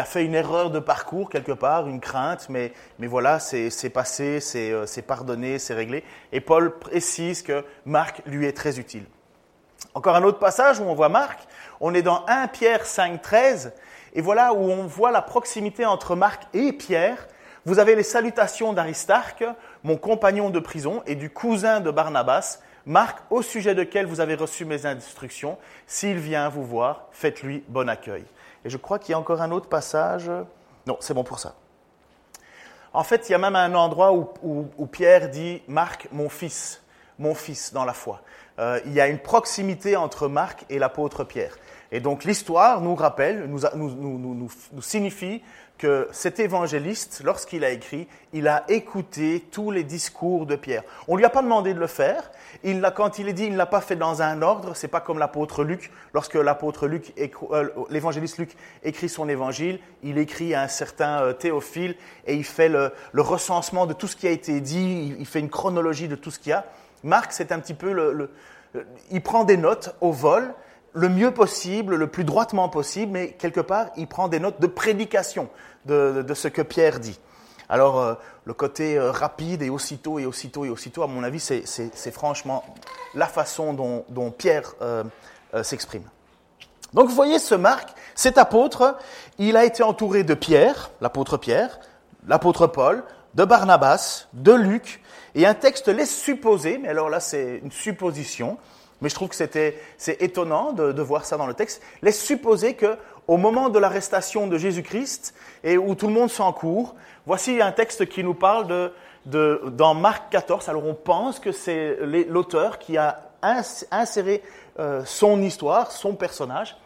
a, 0.00 0.04
fait 0.04 0.24
une 0.24 0.34
erreur 0.34 0.70
de 0.70 0.78
parcours 0.78 1.28
quelque 1.28 1.50
part, 1.50 1.88
une 1.88 1.98
crainte, 1.98 2.48
mais, 2.48 2.72
mais 3.00 3.08
voilà, 3.08 3.40
c'est 3.40 3.90
passé, 3.90 4.38
euh, 4.54 4.86
c'est 4.86 5.02
pardonné, 5.02 5.58
c'est 5.58 5.74
réglé. 5.74 6.04
Et 6.30 6.40
Paul 6.40 6.78
précise 6.78 7.42
que 7.42 7.64
Marc 7.84 8.22
lui 8.26 8.46
est 8.46 8.56
très 8.56 8.78
utile. 8.78 9.06
Encore 9.94 10.14
un 10.14 10.22
autre 10.22 10.38
passage 10.38 10.78
où 10.78 10.84
on 10.84 10.94
voit 10.94 11.08
Marc, 11.08 11.48
on 11.80 11.94
est 11.94 12.02
dans 12.02 12.24
1 12.28 12.46
Pierre 12.48 12.86
5, 12.86 13.20
13, 13.20 13.72
et 14.14 14.20
voilà 14.20 14.52
où 14.52 14.70
on 14.70 14.86
voit 14.86 15.10
la 15.10 15.22
proximité 15.22 15.84
entre 15.84 16.14
Marc 16.14 16.42
et 16.54 16.72
Pierre. 16.72 17.26
Vous 17.64 17.80
avez 17.80 17.96
les 17.96 18.04
salutations 18.04 18.72
d'Aristarque, 18.72 19.44
mon 19.82 19.96
compagnon 19.96 20.50
de 20.50 20.60
prison, 20.60 21.02
et 21.06 21.16
du 21.16 21.28
cousin 21.28 21.80
de 21.80 21.90
Barnabas, 21.90 22.60
Marc, 22.88 23.18
au 23.28 23.42
sujet 23.42 23.74
duquel 23.74 24.06
vous 24.06 24.20
avez 24.20 24.34
reçu 24.34 24.64
mes 24.64 24.86
instructions, 24.86 25.58
s'il 25.86 26.16
vient 26.16 26.48
vous 26.48 26.64
voir, 26.64 27.08
faites-lui 27.12 27.62
bon 27.68 27.86
accueil. 27.86 28.24
Et 28.64 28.70
je 28.70 28.78
crois 28.78 28.98
qu'il 28.98 29.12
y 29.12 29.14
a 29.14 29.18
encore 29.18 29.42
un 29.42 29.50
autre 29.50 29.68
passage. 29.68 30.30
Non, 30.86 30.96
c'est 31.00 31.12
bon 31.12 31.22
pour 31.22 31.38
ça. 31.38 31.54
En 32.94 33.04
fait, 33.04 33.28
il 33.28 33.32
y 33.32 33.34
a 33.34 33.38
même 33.38 33.56
un 33.56 33.74
endroit 33.74 34.14
où, 34.14 34.86
Pierre 34.86 35.28
dit 35.28 35.60
Marc, 35.68 36.08
mon 36.12 36.30
fils, 36.30 36.82
mon 37.18 37.34
fils 37.34 37.74
dans 37.74 37.84
la 37.84 37.92
foi. 37.92 38.22
Euh, 38.58 38.80
il 38.86 38.94
y 38.94 39.02
a 39.02 39.06
une 39.06 39.18
proximité 39.18 39.94
entre 39.94 40.26
Marc 40.26 40.64
et 40.70 40.78
l'apôtre 40.78 41.24
Pierre. 41.24 41.58
Et 41.92 42.00
donc 42.00 42.24
l'histoire 42.24 42.80
nous 42.80 42.94
rappelle, 42.94 43.46
nous, 43.46 43.60
nous, 43.76 44.50
signifie 44.80 45.42
que 45.76 46.08
cet 46.10 46.40
évangéliste, 46.40 47.22
lorsqu'il 47.22 47.64
a 47.64 47.70
écrit, 47.70 48.08
il 48.32 48.48
a 48.48 48.64
écouté 48.68 49.44
tous 49.52 49.70
les 49.70 49.84
discours 49.84 50.44
de 50.44 50.56
Pierre. 50.56 50.82
On 51.06 51.14
ne 51.14 51.18
lui 51.18 51.24
a 51.24 51.30
pas 51.30 51.42
demandé 51.42 51.72
de 51.72 51.78
le 51.78 51.86
faire. 51.86 52.30
Il 52.64 52.82
quand 52.96 53.18
il 53.18 53.28
est 53.28 53.32
dit, 53.32 53.44
il 53.44 53.52
ne 53.52 53.56
l'a 53.56 53.66
pas 53.66 53.80
fait 53.80 53.96
dans 53.96 54.22
un 54.22 54.42
ordre. 54.42 54.74
C'est 54.74 54.88
pas 54.88 55.00
comme 55.00 55.18
l'apôtre 55.18 55.64
Luc. 55.64 55.90
Lorsque 56.12 56.34
l'apôtre 56.34 56.86
Luc, 56.86 57.12
euh, 57.52 57.68
l'évangéliste 57.90 58.38
Luc 58.38 58.56
écrit 58.82 59.08
son 59.08 59.28
évangile, 59.28 59.78
il 60.02 60.18
écrit 60.18 60.54
à 60.54 60.62
un 60.62 60.68
certain 60.68 61.22
euh, 61.22 61.32
Théophile 61.32 61.96
et 62.26 62.34
il 62.34 62.44
fait 62.44 62.68
le, 62.68 62.92
recensement 63.16 63.86
de 63.86 63.92
tout 63.92 64.06
ce 64.06 64.16
qui 64.16 64.26
a 64.26 64.30
été 64.30 64.60
dit. 64.60 65.14
Il, 65.18 65.26
fait 65.26 65.40
une 65.40 65.50
chronologie 65.50 66.08
de 66.08 66.16
tout 66.16 66.30
ce 66.30 66.38
qu'il 66.38 66.50
y 66.50 66.52
a. 66.52 66.64
Marc, 67.04 67.32
c'est 67.32 67.52
un 67.52 67.60
petit 67.60 67.74
peu 67.74 67.92
le, 67.92 68.30
il 69.10 69.22
prend 69.22 69.44
des 69.44 69.56
notes 69.56 69.94
au 70.00 70.10
vol 70.12 70.54
le 70.94 71.08
mieux 71.08 71.30
possible, 71.32 71.94
le 71.94 72.06
plus 72.06 72.24
droitement 72.24 72.68
possible, 72.68 73.12
mais 73.12 73.32
quelque 73.32 73.60
part, 73.60 73.86
il 73.96 74.06
prend 74.06 74.28
des 74.28 74.40
notes 74.40 74.60
de 74.60 74.66
prédication 74.66 75.48
de, 75.86 76.24
ce 76.34 76.48
que 76.48 76.62
Pierre 76.62 76.98
dit. 76.98 77.18
Alors, 77.68 78.00
euh, 78.00 78.14
le 78.44 78.54
côté 78.54 78.96
euh, 78.96 79.10
rapide 79.10 79.62
et 79.62 79.70
aussitôt 79.70 80.18
et 80.18 80.26
aussitôt 80.26 80.64
et 80.64 80.70
aussitôt, 80.70 81.02
à 81.02 81.06
mon 81.06 81.22
avis, 81.22 81.40
c'est 81.40 82.10
franchement 82.10 82.64
la 83.14 83.26
façon 83.26 83.74
dont, 83.74 84.30
Pierre 84.30 84.74
euh, 84.80 85.04
s'exprime. 85.62 86.04
Donc, 86.94 87.08
vous 87.08 87.14
voyez, 87.14 87.38
ce 87.38 87.54
Marc, 87.54 87.90
cet 88.14 88.38
apôtre, 88.38 88.96
il 89.38 89.56
a 89.56 89.64
été 89.64 89.82
entouré 89.82 90.24
de 90.24 90.34
Pierre, 90.34 90.90
l'apôtre 91.00 91.36
Pierre, 91.36 91.78
l'apôtre 92.26 92.66
Paul, 92.66 93.04
de 93.34 93.44
Barnabas, 93.44 94.28
de 94.32 94.52
Luc, 94.52 95.02
et 95.34 95.46
un 95.46 95.54
texte 95.54 95.88
laisse 95.88 96.16
supposer, 96.16 96.78
mais 96.78 96.88
alors 96.88 97.10
là, 97.10 97.20
c'est 97.20 97.60
une 97.62 97.70
supposition, 97.70 98.56
mais 99.00 99.08
je 99.08 99.14
trouve 99.14 99.28
que 99.28 99.36
c'est 99.36 100.22
étonnant 100.22 100.72
de, 100.72 101.02
voir 101.02 101.24
ça 101.24 101.36
dans 101.36 101.46
le 101.46 101.54
texte, 101.54 101.82
laisse 102.02 102.20
supposer 102.20 102.74
que 102.74 102.96
au 103.28 103.36
moment 103.36 103.68
de 103.68 103.78
l'arrestation 103.78 104.46
de 104.46 104.56
Jésus-Christ 104.56 105.34
et 105.62 105.76
où 105.76 105.94
tout 105.94 106.08
le 106.08 106.14
monde 106.14 106.30
s'en 106.30 106.52
court, 106.52 106.96
voici 107.26 107.60
un 107.60 107.72
texte 107.72 108.08
qui 108.08 108.24
nous 108.24 108.34
parle 108.34 108.66
de, 108.66 108.92
de 109.26 109.62
dans 109.76 109.94
Marc 109.94 110.30
14. 110.30 110.68
Alors 110.70 110.86
on 110.86 110.94
pense 110.94 111.38
que 111.38 111.52
c'est 111.52 111.98
l'auteur 112.28 112.78
qui 112.78 112.96
a 112.96 113.20
inséré 113.42 114.42
euh, 114.80 115.02
son 115.04 115.42
histoire, 115.42 115.92
son 115.92 116.14
personnage. 116.14 116.76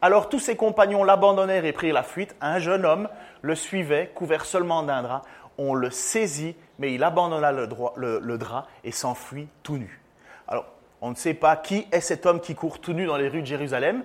Alors 0.00 0.30
tous 0.30 0.38
ses 0.38 0.56
compagnons 0.56 1.04
l'abandonnèrent 1.04 1.66
et 1.66 1.72
prirent 1.72 1.94
la 1.94 2.02
fuite. 2.02 2.34
Un 2.40 2.58
jeune 2.58 2.86
homme 2.86 3.08
le 3.42 3.54
suivait, 3.54 4.10
couvert 4.14 4.46
seulement 4.46 4.82
d'un 4.82 5.02
drap. 5.02 5.22
On 5.58 5.74
le 5.74 5.90
saisit, 5.90 6.56
mais 6.78 6.94
il 6.94 7.04
abandonna 7.04 7.52
le, 7.52 7.68
le 7.96 8.38
drap 8.38 8.66
et 8.82 8.92
s'enfuit 8.92 9.48
tout 9.62 9.76
nu. 9.76 10.00
Alors, 10.48 10.64
on 11.02 11.10
ne 11.10 11.14
sait 11.14 11.34
pas 11.34 11.56
qui 11.56 11.86
est 11.92 12.00
cet 12.00 12.24
homme 12.24 12.40
qui 12.40 12.54
court 12.54 12.80
tout 12.80 12.94
nu 12.94 13.06
dans 13.06 13.16
les 13.16 13.28
rues 13.28 13.42
de 13.42 13.46
Jérusalem, 13.46 14.02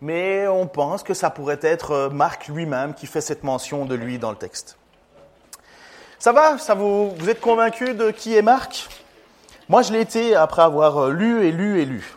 mais 0.00 0.46
on 0.46 0.66
pense 0.66 1.02
que 1.02 1.14
ça 1.14 1.30
pourrait 1.30 1.58
être 1.62 1.90
euh, 1.92 2.10
Marc 2.10 2.48
lui-même 2.48 2.94
qui 2.94 3.06
fait 3.06 3.20
cette 3.20 3.42
mention 3.42 3.84
de 3.84 3.94
lui 3.94 4.18
dans 4.18 4.30
le 4.30 4.36
texte. 4.36 4.78
Ça 6.18 6.32
va? 6.32 6.58
Ça 6.58 6.74
vous, 6.74 7.14
êtes 7.28 7.40
convaincu 7.40 7.94
de 7.94 8.10
qui 8.10 8.36
est 8.36 8.42
Marc? 8.42 8.88
Moi, 9.68 9.82
je 9.82 9.92
l'ai 9.92 10.00
été 10.00 10.34
après 10.34 10.62
avoir 10.62 10.98
euh, 10.98 11.12
lu 11.12 11.46
et 11.46 11.52
lu 11.52 11.80
et 11.80 11.84
lu. 11.84 12.16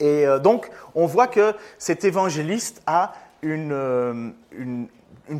Et 0.00 0.26
euh, 0.26 0.38
donc, 0.38 0.70
on 0.94 1.06
voit 1.06 1.26
que 1.26 1.54
cet 1.78 2.04
évangéliste 2.04 2.82
a 2.86 3.12
une, 3.42 4.34
une, 4.52 4.88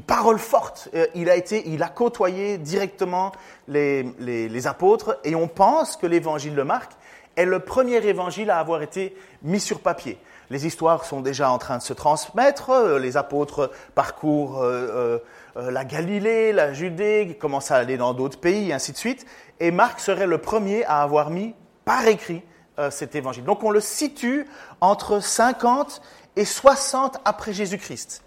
parole 0.07 0.39
forte. 0.39 0.89
Il 1.15 1.29
a, 1.31 1.35
été, 1.35 1.69
il 1.69 1.83
a 1.83 1.89
côtoyé 1.89 2.59
directement 2.59 3.33
les, 3.67 4.05
les 4.21 4.67
apôtres 4.69 5.19
et 5.25 5.35
on 5.35 5.49
pense 5.49 5.97
que 5.97 6.07
l'évangile 6.07 6.55
de 6.55 6.63
Marc 6.63 6.93
est 7.35 7.45
le 7.45 7.59
premier 7.59 7.97
évangile 8.07 8.51
à 8.51 8.59
avoir 8.59 8.83
été 8.83 9.17
mis 9.43 9.59
sur 9.59 9.81
papier. 9.81 10.19
Les 10.51 10.67
histoires 10.67 11.05
sont 11.05 11.21
déjà 11.21 11.51
en 11.51 11.59
train 11.59 11.77
de 11.77 11.83
se 11.83 11.93
transmettre, 11.93 12.71
euh, 12.71 12.99
les 12.99 13.17
apôtres 13.17 13.71
parcourent 13.95 14.63
euh, 14.63 15.19
euh, 15.57 15.71
la 15.71 15.85
Galilée, 15.85 16.53
la 16.53 16.73
Judée, 16.73 17.37
commencent 17.39 17.71
à 17.71 17.77
aller 17.77 17.99
dans 17.99 18.15
d'autres 18.15 18.41
pays, 18.41 18.73
ainsi 18.73 18.93
de 18.93 18.97
suite. 18.97 19.27
Et 19.61 19.71
Marc 19.71 20.01
serait 20.01 20.27
le 20.27 20.39
premier 20.39 20.85
à 20.85 21.03
avoir 21.03 21.31
mis 21.31 21.55
par 21.85 22.07
écrit 22.07 22.43
cet 22.91 23.17
évangile. 23.17 23.43
Donc 23.43 23.65
on 23.65 23.73
le 23.73 23.81
situe 23.81 24.47
entre 24.81 25.19
50 25.19 26.01
et 26.37 26.45
60 26.45 27.19
après 27.25 27.53
Jésus-Christ. 27.53 28.23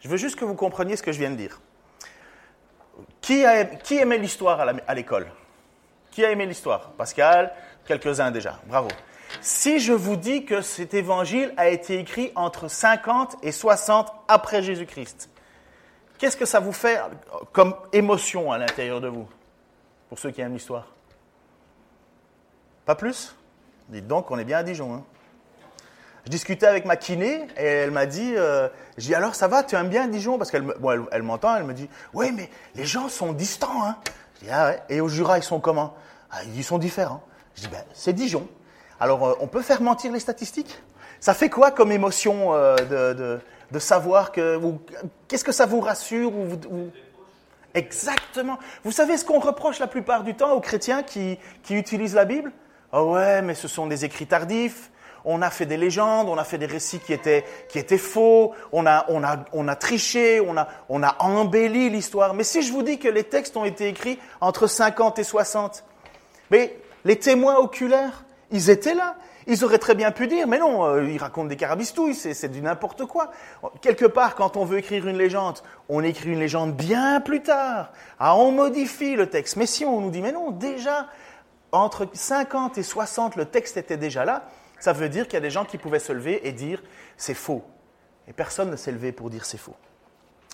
Je 0.00 0.08
veux 0.08 0.18
juste 0.18 0.36
que 0.36 0.44
vous 0.44 0.54
compreniez 0.54 0.96
ce 0.96 1.02
que 1.02 1.12
je 1.12 1.18
viens 1.18 1.30
de 1.30 1.36
dire. 1.36 1.62
Qui, 3.22 3.44
qui 3.84 3.96
aimait 3.96 4.18
l'histoire 4.18 4.60
à 4.60 4.94
l'école? 4.94 5.28
Qui 6.10 6.26
a 6.26 6.30
aimé 6.30 6.44
l'histoire? 6.44 6.90
Pascal, 6.90 7.54
quelques-uns 7.86 8.30
déjà. 8.30 8.58
Bravo. 8.66 8.88
Si 9.40 9.78
je 9.78 9.92
vous 9.92 10.16
dis 10.16 10.44
que 10.44 10.60
cet 10.60 10.94
évangile 10.94 11.52
a 11.56 11.68
été 11.68 11.98
écrit 11.98 12.32
entre 12.34 12.68
50 12.68 13.36
et 13.42 13.52
60 13.52 14.12
après 14.28 14.62
Jésus-Christ, 14.62 15.30
qu'est-ce 16.18 16.36
que 16.36 16.46
ça 16.46 16.60
vous 16.60 16.72
fait 16.72 17.00
comme 17.52 17.74
émotion 17.92 18.50
à 18.50 18.58
l'intérieur 18.58 19.00
de 19.00 19.08
vous, 19.08 19.28
pour 20.08 20.18
ceux 20.18 20.30
qui 20.30 20.40
aiment 20.40 20.54
l'histoire? 20.54 20.86
Pas 22.84 22.94
plus? 22.94 23.34
Dites 23.88 24.06
donc, 24.06 24.30
on 24.30 24.38
est 24.38 24.44
bien 24.44 24.58
à 24.58 24.62
Dijon. 24.62 24.94
Hein. 24.94 25.04
je 26.24 26.30
discutais 26.30 26.66
avec 26.66 26.84
ma 26.84 26.96
kiné 26.96 27.46
et 27.56 27.64
elle 27.64 27.92
m'a 27.92 28.06
dit, 28.06 28.34
euh, 28.36 28.68
dis 28.98 29.14
alors 29.14 29.36
ça 29.36 29.46
va, 29.46 29.62
tu 29.62 29.76
aimes 29.76 29.88
bien 29.88 30.08
Dijon? 30.08 30.38
Parce 30.38 30.50
qu'elle 30.50 30.64
elle, 31.12 31.22
m'entend, 31.22 31.54
elle 31.56 31.64
me 31.64 31.74
dit, 31.74 31.88
oui 32.14 32.32
mais 32.32 32.50
les 32.74 32.84
gens 32.84 33.08
sont 33.08 33.32
distants. 33.32 33.84
Hein. 33.84 33.96
Je 34.36 34.46
dis, 34.46 34.50
ah 34.50 34.66
ouais, 34.68 34.82
et 34.88 35.00
au 35.00 35.08
Jura 35.08 35.38
ils 35.38 35.44
sont 35.44 35.60
comment? 35.60 35.94
Ah, 36.30 36.42
Ils 36.54 36.64
sont 36.64 36.78
différents. 36.78 37.22
Je 37.54 37.62
dis, 37.62 37.68
ben 37.68 37.82
c'est 37.94 38.12
Dijon. 38.12 38.48
Alors, 39.00 39.26
euh, 39.26 39.34
on 39.40 39.46
peut 39.46 39.62
faire 39.62 39.82
mentir 39.82 40.12
les 40.12 40.20
statistiques? 40.20 40.82
Ça 41.20 41.34
fait 41.34 41.50
quoi 41.50 41.70
comme 41.70 41.92
émotion 41.92 42.54
euh, 42.54 43.40
de, 43.70 43.78
savoir 43.78 44.32
que... 44.32 44.60
Qu'est-ce 45.28 45.44
que 45.44 45.52
ça 45.52 45.66
vous 45.66 45.80
rassure 45.80 46.32
Exactement. 47.74 48.58
Vous 48.84 48.92
savez 48.92 49.18
ce 49.18 49.24
qu'on 49.24 49.38
reproche 49.38 49.78
la 49.78 49.86
plupart 49.86 50.24
du 50.24 50.34
temps 50.34 50.52
aux 50.52 50.60
chrétiens 50.60 51.02
qui, 51.02 51.38
utilisent 51.68 52.14
la 52.14 52.24
Bible? 52.24 52.52
Oh 52.92 53.12
ouais, 53.12 53.42
mais 53.42 53.54
ce 53.54 53.68
sont 53.68 53.86
des 53.86 54.04
écrits 54.04 54.26
tardifs. 54.26 54.90
On 55.28 55.42
a 55.42 55.50
fait 55.50 55.66
des 55.66 55.76
légendes, 55.76 56.28
on 56.28 56.38
a 56.38 56.44
fait 56.44 56.56
des 56.56 56.66
récits 56.66 57.00
qui 57.00 57.12
étaient, 57.12 57.44
qui 57.68 57.80
étaient 57.80 57.98
faux, 57.98 58.54
on 58.70 58.86
a, 58.86 59.04
on, 59.08 59.24
a, 59.24 59.44
on 59.52 59.66
a 59.66 59.74
triché, 59.74 60.40
on 60.40 60.56
a, 60.56 60.68
on 60.88 61.02
a 61.02 61.16
embelli 61.18 61.90
l'histoire. 61.90 62.32
Mais 62.32 62.44
si 62.44 62.62
je 62.62 62.72
vous 62.72 62.84
dis 62.84 63.00
que 63.00 63.08
les 63.08 63.24
textes 63.24 63.56
ont 63.56 63.64
été 63.64 63.88
écrits 63.88 64.20
entre 64.40 64.68
50 64.68 65.18
et 65.18 65.24
60, 65.24 65.84
mais 66.52 66.78
les 67.04 67.16
témoins 67.16 67.56
oculaires, 67.56 68.24
ils 68.50 68.70
étaient 68.70 68.94
là. 68.94 69.16
Ils 69.48 69.64
auraient 69.64 69.78
très 69.78 69.94
bien 69.94 70.10
pu 70.10 70.26
dire, 70.26 70.48
mais 70.48 70.58
non, 70.58 70.84
euh, 70.84 71.08
ils 71.08 71.18
racontent 71.18 71.46
des 71.46 71.56
carabistouilles, 71.56 72.14
c'est 72.14 72.48
du 72.48 72.60
n'importe 72.60 73.04
quoi. 73.06 73.30
Quelque 73.80 74.04
part, 74.04 74.34
quand 74.34 74.56
on 74.56 74.64
veut 74.64 74.78
écrire 74.78 75.06
une 75.06 75.16
légende, 75.16 75.60
on 75.88 76.02
écrit 76.02 76.30
une 76.30 76.40
légende 76.40 76.74
bien 76.74 77.20
plus 77.20 77.42
tard. 77.42 77.92
Ah, 78.18 78.36
on 78.36 78.50
modifie 78.50 79.14
le 79.14 79.28
texte. 79.28 79.56
Mais 79.56 79.66
si 79.66 79.84
on 79.84 80.00
nous 80.00 80.10
dit, 80.10 80.20
mais 80.20 80.32
non, 80.32 80.50
déjà, 80.50 81.06
entre 81.70 82.08
50 82.12 82.76
et 82.78 82.82
60, 82.82 83.36
le 83.36 83.44
texte 83.44 83.76
était 83.76 83.96
déjà 83.96 84.24
là, 84.24 84.48
ça 84.80 84.92
veut 84.92 85.08
dire 85.08 85.26
qu'il 85.26 85.34
y 85.34 85.36
a 85.36 85.40
des 85.40 85.50
gens 85.50 85.64
qui 85.64 85.78
pouvaient 85.78 86.00
se 86.00 86.12
lever 86.12 86.46
et 86.48 86.52
dire, 86.52 86.82
c'est 87.16 87.34
faux. 87.34 87.62
Et 88.26 88.32
personne 88.32 88.70
ne 88.70 88.76
s'est 88.76 88.92
levé 88.92 89.12
pour 89.12 89.30
dire 89.30 89.44
c'est 89.44 89.58
faux. 89.58 89.76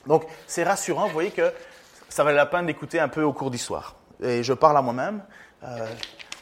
Donc, 0.06 0.26
c'est 0.46 0.64
rassurant, 0.64 1.06
vous 1.06 1.12
voyez 1.12 1.30
que 1.30 1.50
ça 2.10 2.24
valait 2.24 2.36
la 2.36 2.46
peine 2.46 2.66
d'écouter 2.66 3.00
un 3.00 3.08
peu 3.08 3.22
au 3.22 3.32
cours 3.32 3.50
d'histoire. 3.50 3.96
Et 4.22 4.42
je 4.42 4.52
parle 4.52 4.76
à 4.76 4.82
moi-même. 4.82 5.22
Euh, 5.64 5.88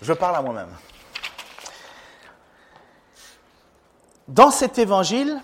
je 0.03 0.13
parle 0.13 0.35
à 0.35 0.43
moi-même. 0.43 0.71
Dans 4.31 4.53
cet 4.53 4.79
évangile, 4.79 5.43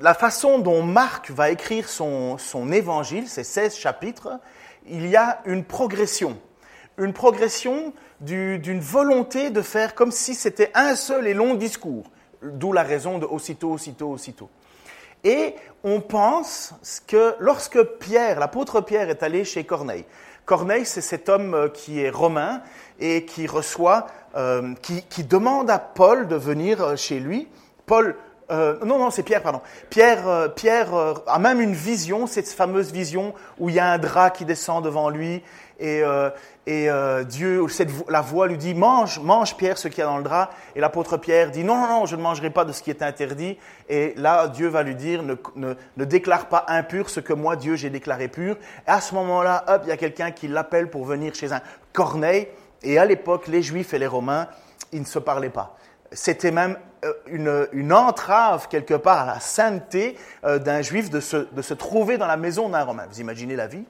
la 0.00 0.14
façon 0.14 0.58
dont 0.58 0.82
Marc 0.82 1.30
va 1.30 1.50
écrire 1.50 1.86
son, 1.90 2.38
évangile, 2.72 3.28
ces 3.28 3.44
16 3.44 3.76
chapitres, 3.76 4.40
il 4.86 5.06
y 5.08 5.14
a 5.14 5.42
une 5.44 5.64
progression. 5.64 6.38
Une 6.96 7.12
progression 7.12 7.92
d'une 8.20 8.80
volonté 8.80 9.50
de 9.50 9.60
faire 9.60 9.94
comme 9.94 10.12
si 10.12 10.34
c'était 10.34 10.70
un 10.74 10.96
seul 10.96 11.26
et 11.26 11.34
long 11.34 11.52
discours. 11.56 12.10
D'où 12.40 12.72
la 12.72 12.82
raison 12.82 13.18
de 13.18 13.26
aussitôt, 13.26 13.72
aussitôt, 13.72 14.08
aussitôt. 14.08 14.48
Et 15.24 15.56
on 15.82 16.00
pense 16.00 16.72
que 17.06 17.34
lorsque 17.38 17.82
Pierre, 17.98 18.40
l'apôtre 18.40 18.80
Pierre, 18.80 19.10
est 19.10 19.22
allé 19.22 19.44
chez 19.44 19.64
Corneille, 19.64 20.06
Corneille, 20.44 20.84
c'est 20.84 21.00
cet 21.00 21.30
homme 21.30 21.54
euh, 21.54 21.68
qui 21.68 22.00
est 22.00 22.10
romain 22.10 22.60
et 23.00 23.24
qui 23.24 23.46
reçoit, 23.46 24.06
euh, 24.36 24.74
qui, 24.82 25.24
demande 25.24 25.70
à 25.70 25.78
Paul 25.78 26.28
de 26.28 26.36
venir 26.36 26.82
euh, 26.82 26.96
chez 26.96 27.20
lui. 27.20 27.48
Paul, 27.86 28.16
non, 28.50 28.98
non, 28.98 29.10
c'est 29.10 29.22
Pierre, 29.22 29.42
pardon. 29.42 29.62
Pierre, 29.90 30.52
Pierre 30.54 30.88
a 31.26 31.38
même 31.38 31.60
une 31.60 31.72
vision, 31.72 32.26
cette 32.26 32.46
fameuse 32.46 32.92
vision 32.92 33.34
où 33.58 33.68
il 33.68 33.74
y 33.74 33.78
a 33.80 33.90
un 33.90 33.98
drap 33.98 34.30
qui 34.30 34.44
descend 34.44 34.84
devant 34.84 35.08
lui 35.08 35.42
et, 35.80 36.02
euh, 36.02 37.24
Dieu, 37.24 37.66
la 38.08 38.20
voix 38.20 38.46
lui 38.46 38.56
dit, 38.56 38.74
mange, 38.74 39.18
mange 39.20 39.56
Pierre 39.56 39.76
ce 39.78 39.88
qu'il 39.88 39.98
y 39.98 40.02
a 40.02 40.06
dans 40.06 40.18
le 40.18 40.24
drap. 40.24 40.50
Et 40.76 40.80
l'apôtre 40.80 41.16
Pierre 41.16 41.50
dit, 41.50 41.64
non, 41.64 41.76
non, 41.76 41.88
non, 41.88 42.06
je 42.06 42.16
ne 42.16 42.22
mangerai 42.22 42.50
pas 42.50 42.64
de 42.64 42.72
ce 42.72 42.82
qui 42.82 42.90
est 42.90 43.02
interdit. 43.02 43.58
Et 43.88 44.14
là, 44.16 44.48
Dieu 44.48 44.68
va 44.68 44.82
lui 44.82 44.94
dire, 44.94 45.22
ne, 45.22 45.34
ne, 45.56 45.74
ne 45.96 46.04
déclare 46.04 46.46
pas 46.46 46.64
impur 46.68 47.10
ce 47.10 47.20
que 47.20 47.32
moi, 47.32 47.56
Dieu, 47.56 47.76
j'ai 47.76 47.90
déclaré 47.90 48.28
pur. 48.28 48.56
Et 48.86 48.90
à 48.90 49.00
ce 49.00 49.14
moment-là, 49.14 49.64
hop, 49.68 49.82
il 49.84 49.88
y 49.88 49.92
a 49.92 49.96
quelqu'un 49.96 50.30
qui 50.30 50.48
l'appelle 50.48 50.88
pour 50.90 51.04
venir 51.04 51.34
chez 51.34 51.52
un 51.52 51.60
Corneille. 51.92 52.48
Et 52.84 52.98
à 52.98 53.04
l'époque, 53.04 53.48
les 53.48 53.62
Juifs 53.62 53.94
et 53.94 53.98
les 53.98 54.06
Romains, 54.06 54.46
ils 54.92 55.00
ne 55.00 55.06
se 55.06 55.18
parlaient 55.18 55.50
pas. 55.50 55.76
C'était 56.12 56.52
même 56.52 56.78
euh, 57.04 57.66
une, 57.72 57.92
entrave 57.92 58.68
quelque 58.68 58.94
part 58.94 59.20
à 59.20 59.34
la 59.34 59.40
sainteté 59.40 60.16
euh, 60.44 60.58
d'un 60.58 60.80
Juif 60.80 61.10
de 61.10 61.20
se, 61.20 61.48
de 61.52 61.62
se 61.62 61.74
trouver 61.74 62.18
dans 62.18 62.26
la 62.26 62.36
maison 62.36 62.68
d'un 62.68 62.84
Romain. 62.84 63.06
Vous 63.10 63.20
imaginez 63.20 63.56
la 63.56 63.66
vie 63.66 63.84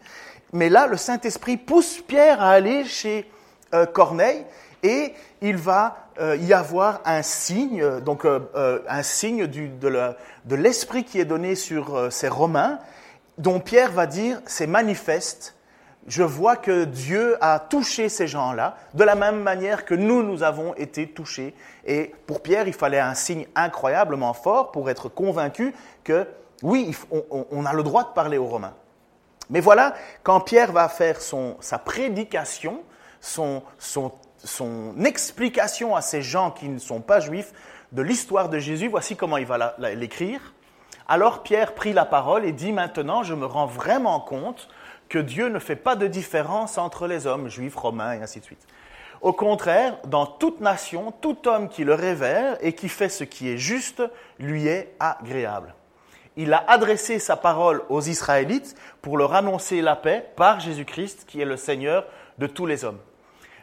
mais 0.52 0.68
là, 0.68 0.86
le 0.86 0.96
Saint-Esprit 0.96 1.56
pousse 1.56 2.00
Pierre 2.00 2.40
à 2.40 2.50
aller 2.50 2.84
chez 2.84 3.28
euh, 3.72 3.86
Corneille 3.86 4.44
et 4.84 5.12
il 5.40 5.56
va 5.56 5.98
y 6.38 6.52
avoir 6.52 7.00
un 7.06 7.22
signe, 7.22 7.98
donc 8.00 8.24
un 8.24 9.02
signe 9.02 9.48
de 9.48 10.54
l'esprit 10.54 11.02
qui 11.02 11.18
est 11.18 11.24
donné 11.24 11.56
sur 11.56 12.12
ces 12.12 12.28
Romains, 12.28 12.78
dont 13.36 13.58
Pierre 13.58 13.90
va 13.90 14.06
dire 14.06 14.40
c'est 14.46 14.68
manifeste. 14.68 15.56
Je 16.06 16.23
vois 16.23 16.56
que 16.56 16.84
Dieu 16.84 17.37
a 17.40 17.58
touché 17.58 18.08
ces 18.08 18.26
gens-là 18.26 18.76
de 18.92 19.04
la 19.04 19.14
même 19.14 19.40
manière 19.40 19.84
que 19.84 19.94
nous, 19.94 20.23
nous 20.23 20.42
avons 20.42 20.75
été 20.75 21.08
touchés. 21.08 21.54
Et 21.87 22.12
pour 22.26 22.42
Pierre, 22.42 22.68
il 22.68 22.75
fallait 22.75 23.00
un 23.00 23.14
signe 23.14 23.46
incroyablement 23.54 24.34
fort 24.34 24.70
pour 24.70 24.90
être 24.90 25.08
convaincu 25.08 25.75
que 26.02 26.26
oui, 26.62 26.94
on 27.11 27.64
a 27.66 27.73
le 27.73 27.82
droit 27.82 28.04
de 28.04 28.14
parler 28.14 28.38
aux 28.38 28.46
Romains. 28.46 28.75
Mais 29.50 29.61
voilà, 29.61 29.94
quand 30.23 30.40
Pierre 30.40 30.73
va 30.73 30.88
faire 30.88 31.20
son, 31.20 31.56
sa 31.61 31.78
prédication, 31.78 32.82
son, 33.20 33.62
son, 33.78 34.12
son 34.42 34.94
explication 35.04 35.96
à 35.96 36.02
ces 36.02 36.23
gens 36.23 36.50
qui 36.50 36.68
ne 36.68 36.78
sont 36.78 37.00
pas 37.00 37.20
juifs 37.20 37.52
de 37.92 38.02
l'histoire 38.02 38.49
de 38.49 38.58
Jésus, 38.58 38.88
voici 38.88 39.16
comment 39.16 39.37
il 39.37 39.46
va 39.46 39.75
l'écrire. 39.78 40.54
Alors 41.06 41.42
Pierre 41.42 41.75
prit 41.75 41.92
la 41.92 42.04
parole 42.04 42.44
et 42.44 42.52
dit 42.52 42.73
maintenant, 42.73 43.23
je 43.23 43.34
me 43.34 43.44
rends 43.44 43.66
vraiment 43.66 44.20
compte 44.20 44.68
que 45.08 45.18
Dieu 45.18 45.49
ne 45.49 45.58
fait 45.58 45.76
pas 45.76 45.96
de 45.96 46.06
différence 46.06 46.78
entre 46.78 47.06
les 47.06 47.26
hommes, 47.26 47.49
juifs, 47.49 47.76
romains 47.76 48.14
et 48.14 48.23
ainsi 48.23 48.40
de 48.40 48.44
suite. 48.44 48.66
Au 49.20 49.32
contraire, 49.32 49.96
dans 50.06 50.26
toute 50.26 50.61
nation, 50.61 51.12
tout 51.20 51.49
homme 51.49 51.68
qui 51.68 51.84
le 51.84 51.94
révère 51.94 52.58
et 52.61 52.75
qui 52.75 52.88
fait 52.88 53.08
ce 53.08 53.25
qui 53.25 53.49
est 53.49 53.56
juste 53.56 54.02
lui 54.38 54.66
est 54.66 54.94
agréable. 55.00 55.75
Il 56.37 56.52
a 56.52 56.64
adressé 56.68 57.18
sa 57.18 57.37
parole 57.37 57.82
aux 57.88 58.02
Israélites 58.02 58.75
pour 59.00 59.16
leur 59.16 59.34
annoncer 59.34 59.80
la 59.80 59.96
paix 59.96 60.26
par 60.37 60.61
Jésus-Christ 60.61 61.25
qui 61.26 61.40
est 61.40 61.46
le 61.46 61.56
Seigneur 61.56 62.06
de 62.38 62.46
tous 62.46 62.66
les 62.66 62.84
hommes. 62.84 62.99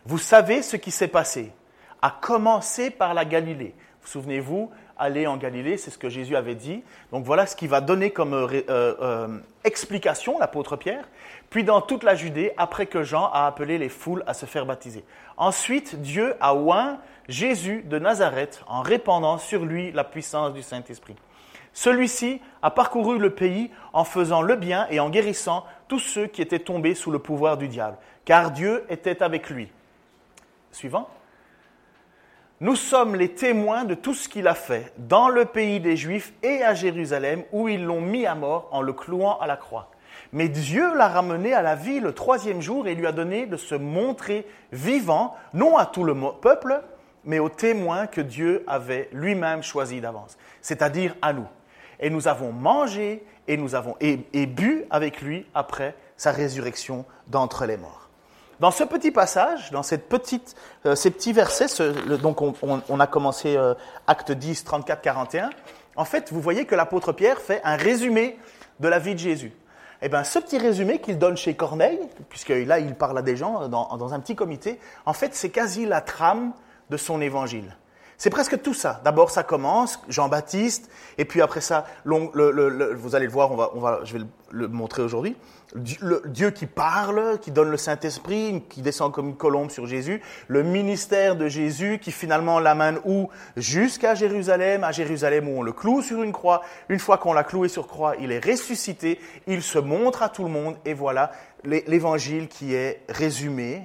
Vous 0.06 0.18
savez 0.18 0.62
ce 0.62 0.78
qui 0.78 0.90
s'est 0.90 1.08
passé, 1.08 1.52
à 2.02 2.10
commencer 2.10 2.90
par 2.90 3.14
la 3.14 3.26
Galilée. 3.26 3.76
Vous 4.02 4.08
souvenez-vous, 4.08 4.72
aller 5.02 5.28
en 5.28 5.38
Galilée, 5.38 5.78
c'est 5.78 5.90
ce 5.90 5.98
que 5.98 6.10
Jésus 6.10 6.36
avait 6.36 6.56
dit. 6.56 6.84
Donc 7.12 7.26
voilà 7.26 7.46
ce 7.46 7.56
qu'il 7.56 7.70
va 7.70 7.82
donner 7.82 8.12
comme 8.12 8.34
euh, 8.34 8.62
euh, 8.70 9.28
explication, 9.64 10.38
l'apôtre 10.40 10.76
Pierre. 10.76 11.08
Puis 11.50 11.64
dans 11.64 11.82
toute 11.82 12.04
la 12.04 12.16
Judée, 12.16 12.54
après 12.58 12.86
que 12.86 13.04
Jean 13.04 13.30
a 13.34 13.48
appelé 13.48 13.78
les 13.78 13.90
foules 13.90 14.24
à 14.28 14.34
se 14.34 14.46
faire 14.46 14.66
baptiser. 14.66 15.04
Ensuite, 15.38 16.02
Dieu 16.02 16.36
a 16.40 16.56
oint 16.56 17.00
Jésus 17.28 17.82
de 17.84 17.98
Nazareth 17.98 18.62
en 18.68 18.82
répandant 18.82 19.38
sur 19.38 19.66
lui 19.66 19.92
la 19.92 20.04
puissance 20.04 20.54
du 20.54 20.62
Saint-Esprit. 20.62 21.16
Celui-ci 21.74 22.42
a 22.62 22.70
parcouru 22.70 23.18
le 23.18 23.32
pays 23.32 23.72
en 23.94 24.04
faisant 24.04 24.42
le 24.42 24.56
bien 24.56 24.88
et 24.90 25.00
en 25.00 25.10
guérissant 25.10 25.66
tous 25.88 26.00
ceux 26.00 26.28
qui 26.28 26.42
étaient 26.42 26.60
tombés 26.60 26.96
sous 26.96 27.12
le 27.12 27.20
pouvoir 27.20 27.58
du 27.58 27.68
diable, 27.68 27.98
car 28.26 28.52
Dieu 28.52 28.84
était 28.90 29.24
avec 29.24 29.50
lui. 29.50 29.70
Suivant. 30.72 31.10
Nous 32.62 32.76
sommes 32.76 33.16
les 33.16 33.30
témoins 33.30 33.86
de 33.86 33.96
tout 33.96 34.14
ce 34.14 34.30
qu'il 34.30 34.48
a 34.48 34.54
fait 34.54 34.94
dans 35.00 35.30
le 35.30 35.46
pays 35.46 35.80
des 35.80 35.98
Juifs 35.98 36.32
et 36.44 36.62
à 36.62 36.76
Jérusalem, 36.76 37.42
où 37.52 37.68
ils 37.68 37.84
l'ont 37.84 38.02
mis 38.02 38.28
à 38.28 38.36
mort 38.36 38.70
en 38.72 38.84
le 38.84 38.94
clouant 38.94 39.40
à 39.40 39.48
la 39.48 39.58
croix. 39.58 39.90
Mais 40.32 40.48
Dieu 40.48 40.96
l'a 40.96 41.08
ramené 41.08 41.56
à 41.56 41.64
la 41.64 41.74
vie 41.74 42.00
le 42.00 42.14
troisième 42.14 42.62
jour 42.62 42.88
et 42.88 42.94
lui 42.94 43.08
a 43.08 43.12
donné 43.12 43.48
de 43.48 43.58
se 43.58 43.74
montrer 43.74 44.46
vivant, 44.72 45.36
non 45.56 45.76
à 45.76 45.88
tout 45.88 46.04
le 46.04 46.16
peuple, 46.40 46.84
mais 47.26 47.40
aux 47.40 47.50
témoins 47.50 48.06
que 48.06 48.22
Dieu 48.22 48.64
avait 48.68 49.10
lui-même 49.12 49.64
choisis 49.64 50.00
d'avance, 50.00 50.38
c'est-à-dire 50.62 51.16
à 51.24 51.34
nous. 51.34 51.48
Et 52.00 52.12
nous 52.12 52.28
avons 52.28 52.52
mangé 52.52 53.26
et 53.48 53.60
et, 54.34 54.46
bu 54.46 54.86
avec 54.92 55.22
lui 55.22 55.48
après 55.56 55.96
sa 56.16 56.32
résurrection 56.32 57.06
d'entre 57.26 57.66
les 57.66 57.78
morts. 57.78 58.01
Dans 58.62 58.70
ce 58.70 58.84
petit 58.84 59.10
passage, 59.10 59.72
dans 59.72 59.82
cette 59.82 60.08
petite, 60.08 60.56
euh, 60.86 60.94
ces 60.94 61.10
petits 61.10 61.34
versets, 61.34 61.66
donc 62.22 62.44
on, 62.44 63.00
a 63.00 63.08
commencé 63.08 63.58
euh, 63.58 63.74
acte 64.06 64.32
10, 64.32 64.66
34, 64.66 65.02
41, 65.02 65.50
en 65.96 66.06
fait, 66.06 66.32
vous 66.32 66.40
voyez 66.40 66.66
que 66.66 66.76
l'apôtre 66.76 67.12
Pierre 67.12 67.42
fait 67.42 67.60
un 67.64 67.76
résumé 67.76 68.38
de 68.80 68.88
la 68.88 69.00
vie 69.00 69.16
de 69.16 69.20
Jésus. 69.20 69.52
Eh 70.04 70.10
bien, 70.10 70.24
ce 70.24 70.38
petit 70.38 70.60
résumé 70.60 71.00
qu'il 71.00 71.18
donne 71.18 71.38
chez 71.38 71.56
Corneille, 71.56 72.02
puisque 72.30 72.50
là, 72.50 72.78
il 72.78 72.94
parle 72.94 73.18
à 73.18 73.24
des 73.24 73.36
gens 73.36 73.68
dans, 73.68 73.98
dans 73.98 74.14
un 74.14 74.20
petit 74.20 74.36
comité, 74.36 74.80
en 75.08 75.14
fait, 75.14 75.34
c'est 75.34 75.50
quasi 75.50 75.88
la 75.88 76.02
trame 76.02 76.54
de 76.92 76.98
son 76.98 77.20
évangile. 77.20 77.76
C'est 78.20 78.30
presque 78.30 78.62
tout 78.62 78.76
ça. 78.76 79.02
D'abord, 79.04 79.32
ça 79.32 79.42
commence, 79.42 80.00
Jean-Baptiste, 80.08 80.92
et 81.18 81.26
puis 81.26 81.42
après 81.42 81.62
ça, 81.62 81.88
vous 82.06 83.16
allez 83.16 83.26
le 83.26 83.32
voir, 83.32 83.52
on 83.52 83.56
va, 83.56 83.72
on 83.74 83.80
va, 83.80 84.02
je 84.04 84.20
vais 84.20 84.24
le 84.52 84.68
montrer 84.68 85.02
aujourd'hui. 85.02 85.36
Dieu 85.76 86.52
qui 86.52 86.66
parle, 86.66 87.40
qui 87.40 87.52
donne 87.52 87.70
le 87.70 87.78
Saint-Esprit, 87.78 88.64
qui 88.70 88.82
descend 88.82 89.12
comme 89.12 89.30
une 89.30 89.38
colombe 89.38 89.72
sur 89.72 89.86
Jésus, 89.86 90.22
le 90.48 90.64
ministère 90.64 91.36
de 91.36 91.48
Jésus 91.48 92.00
qui 92.00 92.12
finalement 92.12 92.60
l'amène 92.60 93.00
où? 93.06 93.30
Jusqu'à 93.56 94.14
Jérusalem, 94.16 94.84
à 94.84 94.92
Jérusalem 94.92 95.48
où 95.48 95.60
on 95.60 95.62
le 95.62 95.72
cloue 95.72 96.02
sur 96.02 96.24
une 96.24 96.34
croix. 96.34 96.62
Une 96.90 97.00
fois 97.00 97.18
qu'on 97.18 97.34
l'a 97.34 97.44
cloué 97.44 97.70
sur 97.70 97.88
croix, 97.88 98.16
il 98.20 98.32
est 98.32 98.44
ressuscité, 98.44 99.20
il 99.48 99.62
se 99.62 99.80
montre 99.80 100.24
à 100.24 100.30
tout 100.30 100.44
le 100.44 100.50
monde 100.50 100.76
et 100.86 100.94
voilà 100.94 101.32
l'évangile 101.64 102.48
qui 102.48 102.74
est 102.74 103.02
résumé 103.08 103.82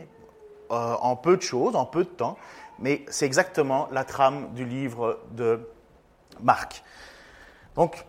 euh, 0.70 0.94
en 1.00 1.14
peu 1.14 1.37
de 1.37 1.42
choses, 1.42 1.76
en 1.76 1.87
peu 1.87 2.02
de 2.02 2.08
temps, 2.08 2.37
mais 2.80 3.04
c'est 3.08 3.26
exactement 3.26 3.88
la 3.92 4.04
trame 4.04 4.52
du 4.54 4.64
livre 4.64 5.20
de 5.30 5.61
Marc. 6.40 6.82
Donc, 7.76 8.04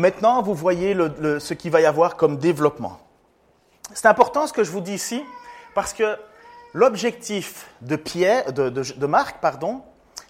Maintenant, 0.00 0.40
vous 0.40 0.54
voyez 0.54 0.94
ce 0.94 1.52
qu'il 1.52 1.70
va 1.70 1.82
y 1.82 1.84
avoir 1.84 2.16
comme 2.16 2.38
développement. 2.38 2.98
C'est 3.92 4.08
important 4.08 4.46
ce 4.46 4.52
que 4.54 4.64
je 4.64 4.70
vous 4.70 4.80
dis 4.80 4.94
ici, 4.94 5.22
parce 5.74 5.92
que 5.92 6.16
l'objectif 6.72 7.66
de, 7.82 7.96
de, 7.96 9.06
Marc, 9.06 9.40
pardon, 9.42 9.82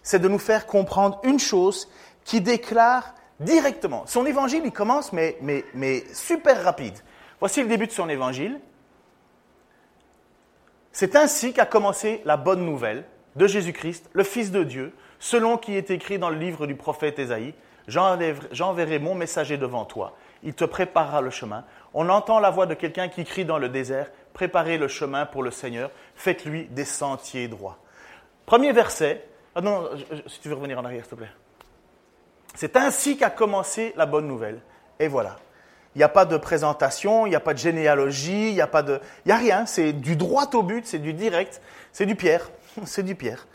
c'est 0.03 0.19
de 0.19 0.27
nous 0.27 0.41
faire 0.41 0.67
comprendre 0.67 1.21
une 1.23 1.39
chose 1.39 1.89
qui 2.25 2.41
déclare 2.41 3.15
directement. 3.39 4.03
Son 4.07 4.27
évangile, 4.27 4.63
il 4.65 4.73
commence, 4.73 5.13
mais, 5.13 5.39
mais, 5.41 5.65
mais 5.73 6.03
super 6.15 6.65
rapide. 6.65 6.99
Voici 7.39 7.63
le 7.63 7.69
début 7.69 7.87
de 7.87 7.93
son 7.93 8.09
évangile. 8.09 8.59
C'est 10.91 11.15
ainsi 11.15 11.53
qu'a 11.53 11.67
commencé 11.67 12.23
la 12.25 12.37
bonne 12.37 12.65
nouvelle 12.65 13.05
de 13.37 13.47
Jésus-Christ, 13.47 14.11
le 14.15 14.25
Fils 14.25 14.51
de 14.51 14.65
Dieu, 14.65 14.93
selon 15.21 15.59
qui 15.59 15.77
est 15.77 15.93
écrit 15.93 16.19
dans 16.19 16.31
le 16.31 16.39
livre 16.39 16.67
du 16.67 16.75
prophète 16.75 17.21
Ésaïe. 17.21 17.55
J'enverrai 17.91 18.99
mon 18.99 19.15
messager 19.15 19.57
devant 19.57 19.85
toi. 19.85 20.15
Il 20.43 20.55
te 20.55 20.65
préparera 20.65 21.21
le 21.21 21.31
chemin. 21.31 21.65
On 21.93 22.09
entend 22.09 22.41
la 22.41 22.51
voix 22.51 22.67
de 22.67 22.75
quelqu'un 22.75 23.09
qui 23.09 23.25
crie 23.25 23.45
dans 23.45 23.59
le 23.59 23.69
désert, 23.69 24.11
Préparez 24.33 24.79
le 24.79 24.89
chemin 24.89 25.27
pour 25.27 25.43
le 25.43 25.51
Seigneur, 25.51 25.91
faites-lui 26.15 26.67
des 26.67 26.85
sentiers 26.85 27.49
droits. 27.49 27.79
Premier 28.47 28.73
verset. 28.73 29.25
Ah 29.55 29.61
non, 29.61 29.89
si 30.27 30.41
tu 30.41 30.49
veux 30.49 30.55
revenir 30.55 30.79
en 30.79 30.85
arrière, 30.85 31.03
s'il 31.03 31.11
te 31.11 31.15
plaît. 31.17 31.31
C'est 32.55 32.77
ainsi 32.77 33.17
qu'a 33.17 33.31
commencé 33.31 33.93
la 33.97 34.07
bonne 34.07 34.27
nouvelle. 34.27 34.61
Et 34.99 35.09
voilà. 35.09 35.37
Il 35.95 35.99
n'y 35.99 36.05
a 36.05 36.09
pas 36.09 36.25
de 36.25 36.37
présentation, 36.37 37.27
il 37.27 37.31
n'y 37.31 37.37
a 37.37 37.41
pas 37.41 37.53
de 37.53 37.59
généalogie, 37.59 38.51
il 38.51 38.55
n'y 38.55 38.61
a 38.61 38.69
pas 38.69 38.83
de. 38.83 39.01
Il 39.27 39.33
rien. 39.33 39.67
C'est 39.67 39.93
du 39.93 40.15
droit 40.15 40.49
au 40.55 40.63
but, 40.63 40.87
c'est 40.87 41.01
du 41.01 41.13
direct, 41.13 41.61
c'est 41.93 42.07
du 42.07 42.15
Pierre. 42.15 42.51
C'est 42.85 43.03
du 43.03 43.17
Pierre. 43.17 43.49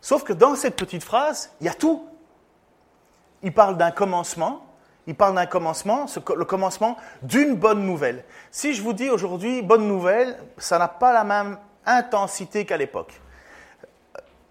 Sauf 0.00 0.24
que 0.24 0.32
dans 0.32 0.54
cette 0.54 0.76
petite 0.76 1.04
phrase, 1.04 1.52
il 1.60 1.66
y 1.66 1.68
a 1.68 1.74
tout 1.74 2.08
il 3.42 3.52
parle 3.52 3.76
d'un 3.76 3.90
commencement. 3.90 4.62
Il 5.08 5.14
parle 5.14 5.36
d'un 5.36 5.46
commencement, 5.46 6.06
le 6.36 6.44
commencement 6.44 6.96
d'une 7.22 7.54
bonne 7.54 7.86
nouvelle. 7.86 8.24
Si 8.50 8.74
je 8.74 8.82
vous 8.82 8.92
dis 8.92 9.08
aujourd'hui 9.08 9.62
bonne 9.62 9.86
nouvelle, 9.86 10.36
ça 10.58 10.78
n'a 10.78 10.88
pas 10.88 11.12
la 11.12 11.22
même 11.22 11.58
intensité 11.84 12.64
qu'à 12.64 12.76
l'époque. 12.76 13.20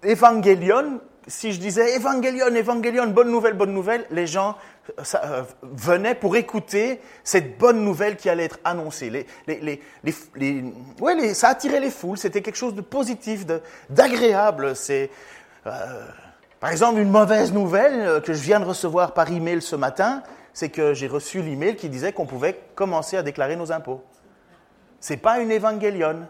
Évangélion, 0.02 1.02
si 1.28 1.52
je 1.52 1.60
disais 1.60 1.96
évangélion, 1.96 2.48
évangélion, 2.56 3.08
bonne 3.08 3.32
nouvelle, 3.32 3.54
bonne 3.54 3.74
nouvelle, 3.74 4.06
les 4.12 4.28
gens 4.28 4.56
euh, 5.00 5.44
venaient 5.64 6.16
pour 6.16 6.36
écouter 6.36 7.02
cette 7.24 7.58
bonne 7.58 7.84
nouvelle 7.84 8.16
qui 8.16 8.30
allait 8.30 8.46
être 8.46 8.60
annoncée. 8.64 9.28
Les, 9.48 11.34
ça 11.34 11.50
attirait 11.50 11.80
les 11.80 11.90
foules, 11.90 12.18
c'était 12.18 12.42
quelque 12.42 12.56
chose 12.56 12.76
de 12.76 12.82
positif, 12.82 13.46
d'agréable. 13.90 14.76
C'est 14.76 15.10
euh, 15.66 16.08
par 16.66 16.72
exemple, 16.72 17.00
une 17.00 17.12
mauvaise 17.12 17.54
nouvelle 17.54 18.02
euh, 18.02 18.20
que 18.20 18.34
je 18.34 18.42
viens 18.42 18.60
de 18.60 18.66
recevoir 18.66 19.14
par 19.14 19.32
email 19.32 19.62
ce 19.62 19.76
matin, 19.76 20.24
c'est 20.52 20.70
que 20.70 20.96
j'ai 20.96 21.06
reçu 21.06 21.44
l'email 21.44 21.76
qui 21.76 21.90
disait 21.90 22.12
qu'on 22.12 22.26
pouvait 22.26 22.60
commencer 22.74 23.18
à 23.18 23.22
déclarer 23.22 23.56
nos 23.56 23.72
impôts. 23.72 24.04
C'est 25.00 25.18
pas 25.18 25.38
une 25.38 25.52
évangélion. 25.52 26.28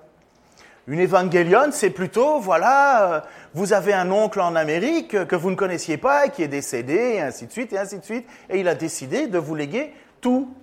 Une 0.88 1.00
évangélion, 1.00 1.70
c'est 1.72 1.90
plutôt, 1.90 2.42
voilà, 2.42 3.14
euh, 3.14 3.22
vous 3.54 3.72
avez 3.72 3.94
un 3.94 4.12
oncle 4.12 4.42
en 4.42 4.58
Amérique 4.58 5.26
que 5.26 5.38
vous 5.38 5.52
ne 5.52 5.56
connaissiez 5.56 5.96
pas, 5.96 6.28
qui 6.28 6.44
est 6.44 6.50
décédé, 6.50 7.14
et 7.14 7.22
ainsi 7.22 7.48
de 7.48 7.54
suite, 7.54 7.72
et 7.72 7.78
ainsi 7.78 8.00
de 8.00 8.04
suite, 8.04 8.28
et 8.50 8.60
il 8.60 8.68
a 8.68 8.76
décidé 8.76 9.28
de 9.28 9.38
vous 9.38 9.56
léguer 9.56 9.94
tout. 10.20 10.54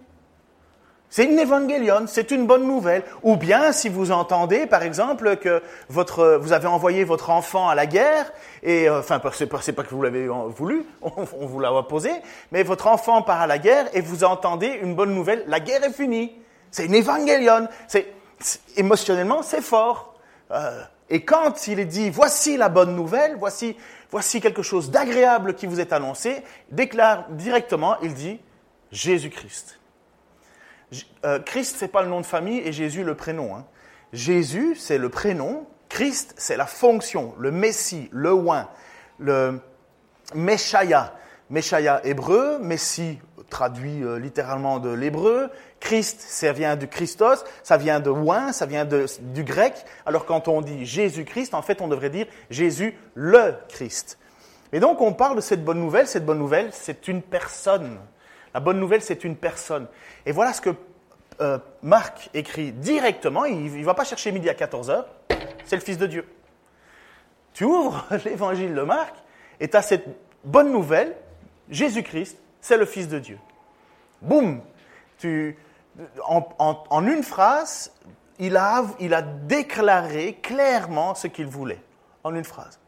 C'est 1.14 1.26
une 1.26 1.38
évangélion, 1.38 2.06
c'est 2.06 2.30
une 2.30 2.46
bonne 2.46 2.66
nouvelle. 2.66 3.04
Ou 3.22 3.36
bien 3.36 3.72
si 3.72 3.90
vous 3.90 4.12
entendez, 4.12 4.66
par 4.66 4.82
exemple, 4.82 5.36
que 5.36 5.62
votre, 5.90 6.38
vous 6.40 6.54
avez 6.54 6.68
envoyé 6.68 7.04
votre 7.04 7.28
enfant 7.28 7.68
à 7.68 7.74
la 7.74 7.84
guerre, 7.84 8.32
et 8.62 8.88
euh, 8.88 9.00
enfin, 9.00 9.20
c'est 9.34 9.44
pas, 9.44 9.58
pas 9.58 9.82
que 9.82 9.94
vous 9.94 10.00
l'avez 10.00 10.26
voulu, 10.26 10.86
on, 11.02 11.26
vous 11.26 11.60
l'a 11.60 11.70
posé, 11.82 12.10
mais 12.50 12.62
votre 12.62 12.86
enfant 12.86 13.20
part 13.20 13.42
à 13.42 13.46
la 13.46 13.58
guerre 13.58 13.90
et 13.92 14.00
vous 14.00 14.24
entendez 14.24 14.68
une 14.68 14.94
bonne 14.94 15.14
nouvelle, 15.14 15.44
la 15.48 15.60
guerre 15.60 15.84
est 15.84 15.92
finie. 15.92 16.32
C'est 16.70 16.86
une 16.86 16.94
évangélion. 16.94 17.68
C'est, 17.88 18.06
émotionnellement, 18.78 19.42
c'est 19.42 19.60
fort. 19.60 20.14
Euh, 20.50 20.82
et 21.10 21.26
quand 21.26 21.66
il 21.66 21.78
est 21.78 21.84
dit, 21.84 22.08
voici 22.08 22.56
la 22.56 22.70
bonne 22.70 22.96
nouvelle, 22.96 23.36
voici, 23.38 23.76
voici 24.10 24.40
quelque 24.40 24.62
chose 24.62 24.90
d'agréable 24.90 25.56
qui 25.56 25.66
vous 25.66 25.78
est 25.78 25.92
annoncé, 25.92 26.42
déclare 26.70 27.26
directement, 27.28 27.96
il 28.00 28.14
dit, 28.14 28.40
Jésus-Christ. 28.92 29.81
Euh, 31.24 31.38
Christ, 31.40 31.76
c'est 31.78 31.88
pas 31.88 32.02
le 32.02 32.08
nom 32.08 32.20
de 32.20 32.26
famille 32.26 32.60
et 32.60 32.72
Jésus 32.72 33.04
le 33.04 33.14
prénom. 33.14 33.56
Hein. 33.56 33.64
Jésus, 34.12 34.74
c'est 34.76 34.98
le 34.98 35.08
prénom. 35.08 35.66
Christ, 35.88 36.34
c'est 36.38 36.56
la 36.56 36.66
fonction, 36.66 37.34
le 37.38 37.50
Messie, 37.50 38.08
le 38.12 38.32
oin, 38.32 38.68
le 39.18 39.60
Meshaya. 40.34 41.14
Meshaya 41.50 42.00
hébreu, 42.04 42.58
Messie 42.58 43.18
traduit 43.50 44.02
euh, 44.02 44.18
littéralement 44.18 44.78
de 44.78 44.88
l'hébreu, 44.88 45.50
Christ, 45.78 46.24
ça 46.26 46.52
vient 46.52 46.74
du 46.76 46.88
Christos, 46.88 47.44
ça 47.62 47.76
vient 47.76 48.00
de 48.00 48.08
ouin, 48.08 48.52
ça 48.52 48.64
vient 48.64 48.86
du 48.86 49.44
grec. 49.44 49.74
Alors 50.06 50.24
quand 50.24 50.48
on 50.48 50.62
dit 50.62 50.86
Jésus-Christ, 50.86 51.52
en 51.52 51.60
fait 51.60 51.82
on 51.82 51.88
devrait 51.88 52.08
dire 52.08 52.26
Jésus 52.48 52.96
le 53.14 53.54
Christ. 53.68 54.18
Et 54.72 54.80
donc 54.80 55.02
on 55.02 55.12
parle 55.12 55.36
de 55.36 55.42
cette 55.42 55.62
bonne 55.62 55.80
nouvelle, 55.80 56.08
cette 56.08 56.24
bonne 56.24 56.38
nouvelle 56.38 56.70
c'est 56.72 57.06
une 57.08 57.20
personne. 57.20 57.98
La 58.54 58.60
bonne 58.60 58.78
nouvelle 58.78 59.02
c'est 59.02 59.24
une 59.24 59.36
personne. 59.36 59.86
Et 60.26 60.32
voilà 60.32 60.52
ce 60.52 60.60
que 60.60 60.70
euh, 61.40 61.58
Marc 61.82 62.30
écrit 62.34 62.72
directement, 62.72 63.44
il 63.44 63.78
ne 63.78 63.84
va 63.84 63.94
pas 63.94 64.04
chercher 64.04 64.32
midi 64.32 64.48
à 64.48 64.54
14h, 64.54 65.04
c'est 65.64 65.76
le 65.76 65.82
Fils 65.82 65.98
de 65.98 66.06
Dieu. 66.06 66.28
Tu 67.54 67.64
ouvres 67.64 68.06
l'évangile 68.24 68.74
de 68.74 68.82
Marc 68.82 69.14
et 69.60 69.68
tu 69.68 69.76
as 69.76 69.82
cette 69.82 70.06
bonne 70.44 70.70
nouvelle, 70.70 71.16
Jésus-Christ, 71.70 72.38
c'est 72.60 72.76
le 72.76 72.86
Fils 72.86 73.08
de 73.08 73.18
Dieu. 73.18 73.38
Boum 74.20 74.60
en, 76.26 77.06
une 77.06 77.22
phrase, 77.22 77.92
il 78.38 78.56
a, 78.56 78.84
il 79.00 79.14
a 79.14 79.22
déclaré 79.22 80.34
clairement 80.42 81.14
ce 81.14 81.26
qu'il 81.26 81.46
voulait. 81.46 81.80
En 82.24 82.34
une 82.34 82.44
phrase. 82.44 82.78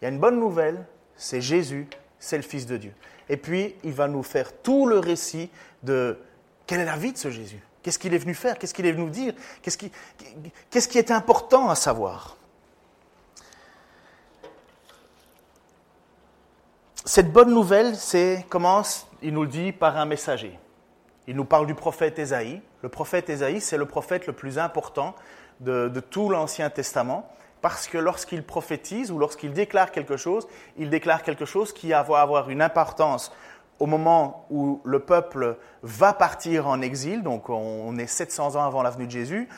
Il 0.00 0.04
y 0.04 0.06
a 0.06 0.10
une 0.10 0.18
bonne 0.18 0.40
nouvelle, 0.40 0.86
c'est 1.16 1.40
Jésus, 1.40 1.86
c'est 2.18 2.38
le 2.38 2.42
Fils 2.42 2.66
de 2.66 2.76
Dieu. 2.76 2.94
Et 3.30 3.36
puis, 3.36 3.76
il 3.84 3.92
va 3.92 4.08
nous 4.08 4.24
faire 4.24 4.52
tout 4.52 4.86
le 4.86 4.98
récit 4.98 5.50
de 5.84 6.18
quelle 6.66 6.80
est 6.80 6.84
la 6.84 6.96
vie 6.96 7.12
de 7.12 7.16
ce 7.16 7.30
Jésus? 7.30 7.62
Qu'est-ce 7.80 7.98
qu'il 7.98 8.12
est 8.12 8.18
venu 8.18 8.34
faire? 8.34 8.58
Qu'est-ce 8.58 8.74
qu'il 8.74 8.86
est 8.86 8.92
venu 8.92 9.08
dire? 9.08 9.34
Qu'est-ce 9.62 9.78
qui, 10.88 10.98
est 10.98 11.10
important 11.12 11.70
à 11.70 11.76
savoir? 11.76 12.36
Cette 17.04 17.32
bonne 17.32 17.54
nouvelle, 17.54 17.94
commence, 18.48 19.06
il 19.22 19.32
nous 19.32 19.42
le 19.42 19.48
dit, 19.48 19.70
par 19.70 19.96
un 19.96 20.06
messager. 20.06 20.58
Il 21.28 21.36
nous 21.36 21.44
parle 21.44 21.68
du 21.68 21.76
prophète 21.76 22.18
Ésaïe. 22.18 22.60
Le 22.82 22.88
prophète 22.88 23.30
Ésaïe, 23.30 23.60
c'est 23.60 23.78
le 23.78 23.86
prophète 23.86 24.26
le 24.26 24.32
plus 24.32 24.58
important 24.58 25.14
de 25.60 26.00
tout 26.00 26.30
l'Ancien 26.30 26.68
Testament, 26.68 27.32
parce 27.62 27.86
que 27.86 27.98
lorsqu'il 27.98 28.42
prophétise 28.42 29.10
ou 29.10 29.18
lorsqu'il 29.18 29.52
déclare 29.52 29.90
quelque 29.90 30.16
chose, 30.16 30.46
il 30.76 30.90
déclare 30.90 31.22
quelque 31.22 31.44
chose 31.44 31.72
qui 31.72 31.90
va 31.90 32.20
avoir 32.20 32.50
une 32.50 32.62
importance 32.62 33.32
au 33.78 33.86
moment 33.86 34.46
où 34.50 34.80
le 34.84 35.00
peuple 35.00 35.56
va 35.82 36.12
partir 36.12 36.68
en 36.68 36.82
exil, 36.82 37.22
donc 37.22 37.48
on 37.48 37.96
est 37.96 38.06
700 38.06 38.56
ans 38.56 38.64
avant 38.64 38.82
la 38.82 38.90
venue 38.90 39.06
de 39.06 39.10
Jésus, 39.10 39.48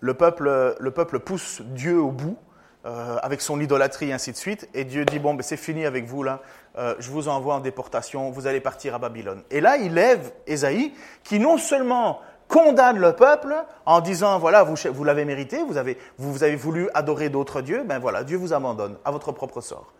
le 0.00 0.14
peuple, 0.14 0.76
le 0.78 0.90
peuple 0.90 1.20
pousse 1.20 1.60
Dieu 1.62 2.00
au 2.00 2.10
bout, 2.10 2.36
euh, 2.84 3.16
avec 3.22 3.40
son 3.40 3.60
idolâtrie 3.60 4.08
et 4.08 4.12
ainsi 4.12 4.32
de 4.32 4.36
suite, 4.36 4.68
et 4.74 4.84
Dieu 4.84 5.04
dit, 5.04 5.20
bon, 5.20 5.34
ben, 5.34 5.42
c'est 5.42 5.56
fini 5.56 5.86
avec 5.86 6.06
vous 6.06 6.24
là, 6.24 6.40
euh, 6.76 6.96
je 6.98 7.10
vous 7.10 7.28
envoie 7.28 7.54
en 7.54 7.60
déportation, 7.60 8.30
vous 8.30 8.48
allez 8.48 8.60
partir 8.60 8.96
à 8.96 8.98
Babylone. 8.98 9.44
Et 9.52 9.60
là, 9.60 9.76
il 9.76 9.94
lève 9.94 10.32
Ésaïe, 10.48 10.92
qui 11.22 11.38
non 11.38 11.58
seulement 11.58 12.20
condamne 12.52 12.98
le 12.98 13.14
peuple 13.14 13.54
en 13.86 14.00
disant, 14.00 14.38
voilà, 14.38 14.62
vous, 14.62 14.74
vous 14.92 15.04
l'avez 15.04 15.24
mérité, 15.24 15.62
vous 15.66 15.78
avez, 15.78 15.96
vous 16.18 16.44
avez 16.44 16.54
voulu 16.54 16.90
adorer 16.92 17.30
d'autres 17.30 17.62
dieux, 17.62 17.82
ben 17.82 17.98
voilà, 17.98 18.24
Dieu 18.24 18.36
vous 18.36 18.52
abandonne 18.52 18.96
à 19.04 19.10
votre 19.10 19.32
propre 19.32 19.60
sort 19.60 19.92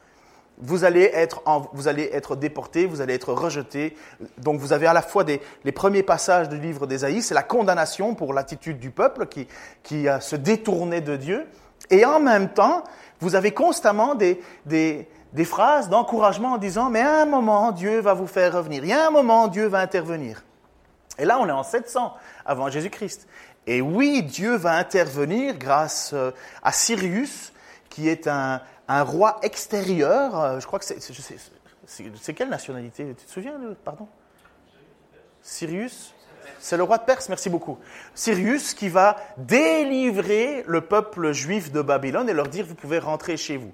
vous 0.58 0.84
allez 0.84 1.10
être, 1.12 1.42
vous 1.72 1.88
allez 1.88 2.10
être 2.12 2.36
déporté, 2.36 2.86
vous 2.86 3.00
allez 3.00 3.14
être 3.14 3.32
rejeté. 3.32 3.96
Donc 4.38 4.60
vous 4.60 4.72
avez 4.72 4.86
à 4.86 4.92
la 4.92 5.02
fois 5.02 5.24
des, 5.24 5.40
les 5.64 5.72
premiers 5.72 6.02
passages 6.02 6.48
du 6.48 6.58
livre 6.58 6.86
d'Ésaïe, 6.86 7.22
c'est 7.22 7.34
la 7.34 7.42
condamnation 7.42 8.14
pour 8.14 8.32
l'attitude 8.32 8.78
du 8.78 8.90
peuple 8.90 9.26
qui, 9.26 9.48
qui 9.82 10.06
se 10.20 10.36
détournait 10.36 11.00
de 11.00 11.16
Dieu. 11.16 11.46
Et 11.90 12.04
en 12.04 12.20
même 12.20 12.50
temps, 12.50 12.84
vous 13.20 13.34
avez 13.34 13.52
constamment 13.52 14.14
des, 14.14 14.40
des, 14.66 15.08
des 15.32 15.44
phrases 15.44 15.88
d'encouragement 15.88 16.52
en 16.52 16.58
disant, 16.58 16.90
mais 16.90 17.00
à 17.00 17.22
un 17.22 17.26
moment, 17.26 17.72
Dieu 17.72 18.00
va 18.00 18.14
vous 18.14 18.28
faire 18.28 18.56
revenir. 18.56 18.84
Il 18.84 18.90
y 18.90 18.92
a 18.92 19.06
un 19.06 19.10
moment, 19.10 19.48
Dieu 19.48 19.66
va 19.66 19.80
intervenir. 19.80 20.44
Et 21.18 21.24
là, 21.24 21.38
on 21.40 21.48
est 21.48 21.52
en 21.52 21.62
700 21.62 22.14
avant 22.44 22.68
Jésus-Christ. 22.68 23.26
Et 23.66 23.80
oui, 23.80 24.22
Dieu 24.22 24.56
va 24.56 24.76
intervenir 24.76 25.56
grâce 25.56 26.12
euh, 26.14 26.30
à 26.62 26.72
Sirius, 26.72 27.52
qui 27.88 28.08
est 28.08 28.26
un, 28.26 28.60
un 28.88 29.02
roi 29.02 29.38
extérieur, 29.42 30.38
euh, 30.38 30.60
je 30.60 30.66
crois 30.66 30.78
que 30.78 30.84
c'est. 30.84 30.98
C'est 32.16 32.34
quelle 32.34 32.48
nationalité? 32.48 33.14
Tu 33.18 33.26
te 33.26 33.30
souviens, 33.30 33.54
pardon? 33.84 34.08
Sirius? 35.42 36.14
C'est 36.58 36.76
le 36.76 36.82
roi 36.82 36.98
de 36.98 37.04
Perse, 37.04 37.28
merci 37.28 37.50
beaucoup. 37.50 37.78
Sirius 38.14 38.74
qui 38.74 38.88
va 38.88 39.16
délivrer 39.36 40.64
le 40.66 40.80
peuple 40.80 41.32
juif 41.32 41.72
de 41.72 41.82
Babylone 41.82 42.28
et 42.28 42.32
leur 42.32 42.48
dire 42.48 42.66
vous 42.66 42.74
pouvez 42.74 42.98
rentrer 42.98 43.36
chez 43.36 43.56
vous. 43.56 43.72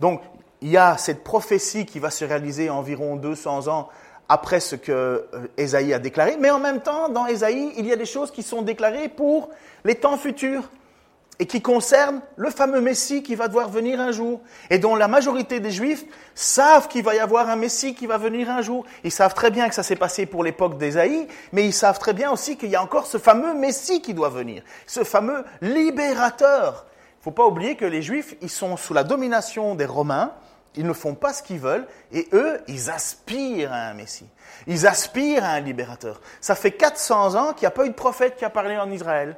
Donc, 0.00 0.22
il 0.60 0.70
y 0.70 0.76
a 0.76 0.96
cette 0.96 1.24
prophétie 1.24 1.86
qui 1.86 1.98
va 1.98 2.10
se 2.10 2.24
réaliser 2.24 2.70
environ 2.70 3.16
200 3.16 3.68
ans 3.68 3.88
après 4.28 4.60
ce 4.60 4.76
que 4.76 5.26
Ésaïe 5.56 5.94
a 5.94 5.98
déclaré, 5.98 6.36
mais 6.38 6.50
en 6.50 6.58
même 6.58 6.80
temps, 6.80 7.08
dans 7.08 7.26
Ésaïe, 7.26 7.72
il 7.76 7.86
y 7.86 7.92
a 7.92 7.96
des 7.96 8.04
choses 8.04 8.30
qui 8.30 8.42
sont 8.42 8.62
déclarées 8.62 9.08
pour 9.08 9.48
les 9.84 9.94
temps 9.94 10.18
futurs 10.18 10.68
et 11.38 11.46
qui 11.46 11.62
concerne 11.62 12.20
le 12.36 12.50
fameux 12.50 12.80
Messie 12.80 13.22
qui 13.22 13.36
va 13.36 13.46
devoir 13.46 13.68
venir 13.68 14.00
un 14.00 14.10
jour, 14.10 14.40
et 14.70 14.78
dont 14.78 14.96
la 14.96 15.06
majorité 15.06 15.60
des 15.60 15.70
Juifs 15.70 16.04
savent 16.34 16.88
qu'il 16.88 17.04
va 17.04 17.14
y 17.14 17.20
avoir 17.20 17.48
un 17.48 17.56
Messie 17.56 17.94
qui 17.94 18.06
va 18.06 18.18
venir 18.18 18.50
un 18.50 18.60
jour. 18.60 18.84
Ils 19.04 19.12
savent 19.12 19.34
très 19.34 19.50
bien 19.50 19.68
que 19.68 19.74
ça 19.74 19.84
s'est 19.84 19.96
passé 19.96 20.26
pour 20.26 20.42
l'époque 20.42 20.78
d'Ésaïe, 20.78 21.28
mais 21.52 21.64
ils 21.64 21.72
savent 21.72 22.00
très 22.00 22.12
bien 22.12 22.32
aussi 22.32 22.56
qu'il 22.56 22.70
y 22.70 22.76
a 22.76 22.82
encore 22.82 23.06
ce 23.06 23.18
fameux 23.18 23.54
Messie 23.54 24.02
qui 24.02 24.14
doit 24.14 24.30
venir, 24.30 24.62
ce 24.86 25.04
fameux 25.04 25.44
libérateur. 25.62 26.86
Il 26.88 27.20
ne 27.20 27.24
faut 27.24 27.30
pas 27.30 27.46
oublier 27.46 27.76
que 27.76 27.84
les 27.84 28.02
Juifs, 28.02 28.34
ils 28.42 28.50
sont 28.50 28.76
sous 28.76 28.94
la 28.94 29.04
domination 29.04 29.76
des 29.76 29.86
Romains, 29.86 30.32
ils 30.76 30.86
ne 30.86 30.92
font 30.92 31.14
pas 31.14 31.32
ce 31.32 31.42
qu'ils 31.42 31.58
veulent, 31.58 31.86
et 32.12 32.28
eux, 32.32 32.60
ils 32.68 32.90
aspirent 32.90 33.72
à 33.72 33.88
un 33.88 33.94
Messie. 33.94 34.28
Ils 34.66 34.86
aspirent 34.86 35.44
à 35.44 35.50
un 35.50 35.60
libérateur. 35.60 36.20
Ça 36.40 36.54
fait 36.54 36.72
400 36.72 37.34
ans 37.34 37.52
qu'il 37.52 37.62
n'y 37.62 37.66
a 37.66 37.72
pas 37.72 37.86
eu 37.86 37.90
de 37.90 37.94
prophète 37.94 38.36
qui 38.36 38.44
a 38.44 38.50
parlé 38.50 38.76
en 38.76 38.90
Israël. 38.90 39.36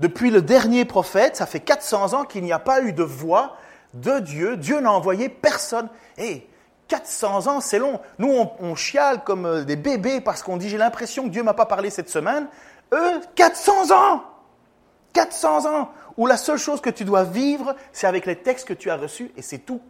Depuis 0.00 0.30
le 0.30 0.42
dernier 0.42 0.84
prophète, 0.84 1.36
ça 1.36 1.46
fait 1.46 1.60
400 1.60 2.14
ans 2.14 2.24
qu'il 2.24 2.44
n'y 2.44 2.52
a 2.52 2.58
pas 2.58 2.82
eu 2.82 2.92
de 2.92 3.02
voix 3.02 3.56
de 3.94 4.20
Dieu. 4.20 4.56
Dieu 4.56 4.80
n'a 4.80 4.92
envoyé 4.92 5.28
personne. 5.28 5.88
Et 6.16 6.46
400 6.86 7.48
ans, 7.48 7.60
c'est 7.60 7.78
long. 7.78 8.00
Nous, 8.18 8.32
on, 8.60 8.74
chiale 8.74 9.24
comme 9.24 9.46
euh, 9.46 9.64
des 9.64 9.76
bébés 9.76 10.20
parce 10.20 10.42
qu'on 10.42 10.56
dit 10.56 10.68
j'ai 10.68 10.78
l'impression 10.78 11.24
que 11.24 11.30
Dieu 11.30 11.42
m'a 11.42 11.54
pas 11.54 11.66
parlé 11.66 11.90
cette 11.90 12.08
semaine. 12.08 12.46
Eux, 12.92 13.20
400 13.34 13.90
ans 13.92 14.22
400 15.12 15.66
ans 15.66 15.90
où 16.16 16.26
la 16.26 16.36
seule 16.36 16.58
chose 16.58 16.80
que 16.80 16.90
tu 16.90 17.04
dois 17.04 17.24
vivre, 17.24 17.74
c'est 17.92 18.06
avec 18.06 18.26
les 18.26 18.36
textes 18.36 18.68
que 18.68 18.74
tu 18.74 18.90
as 18.90 18.96
reçus 18.96 19.32
et 19.36 19.42
c'est 19.42 19.58
tout. 19.58 19.80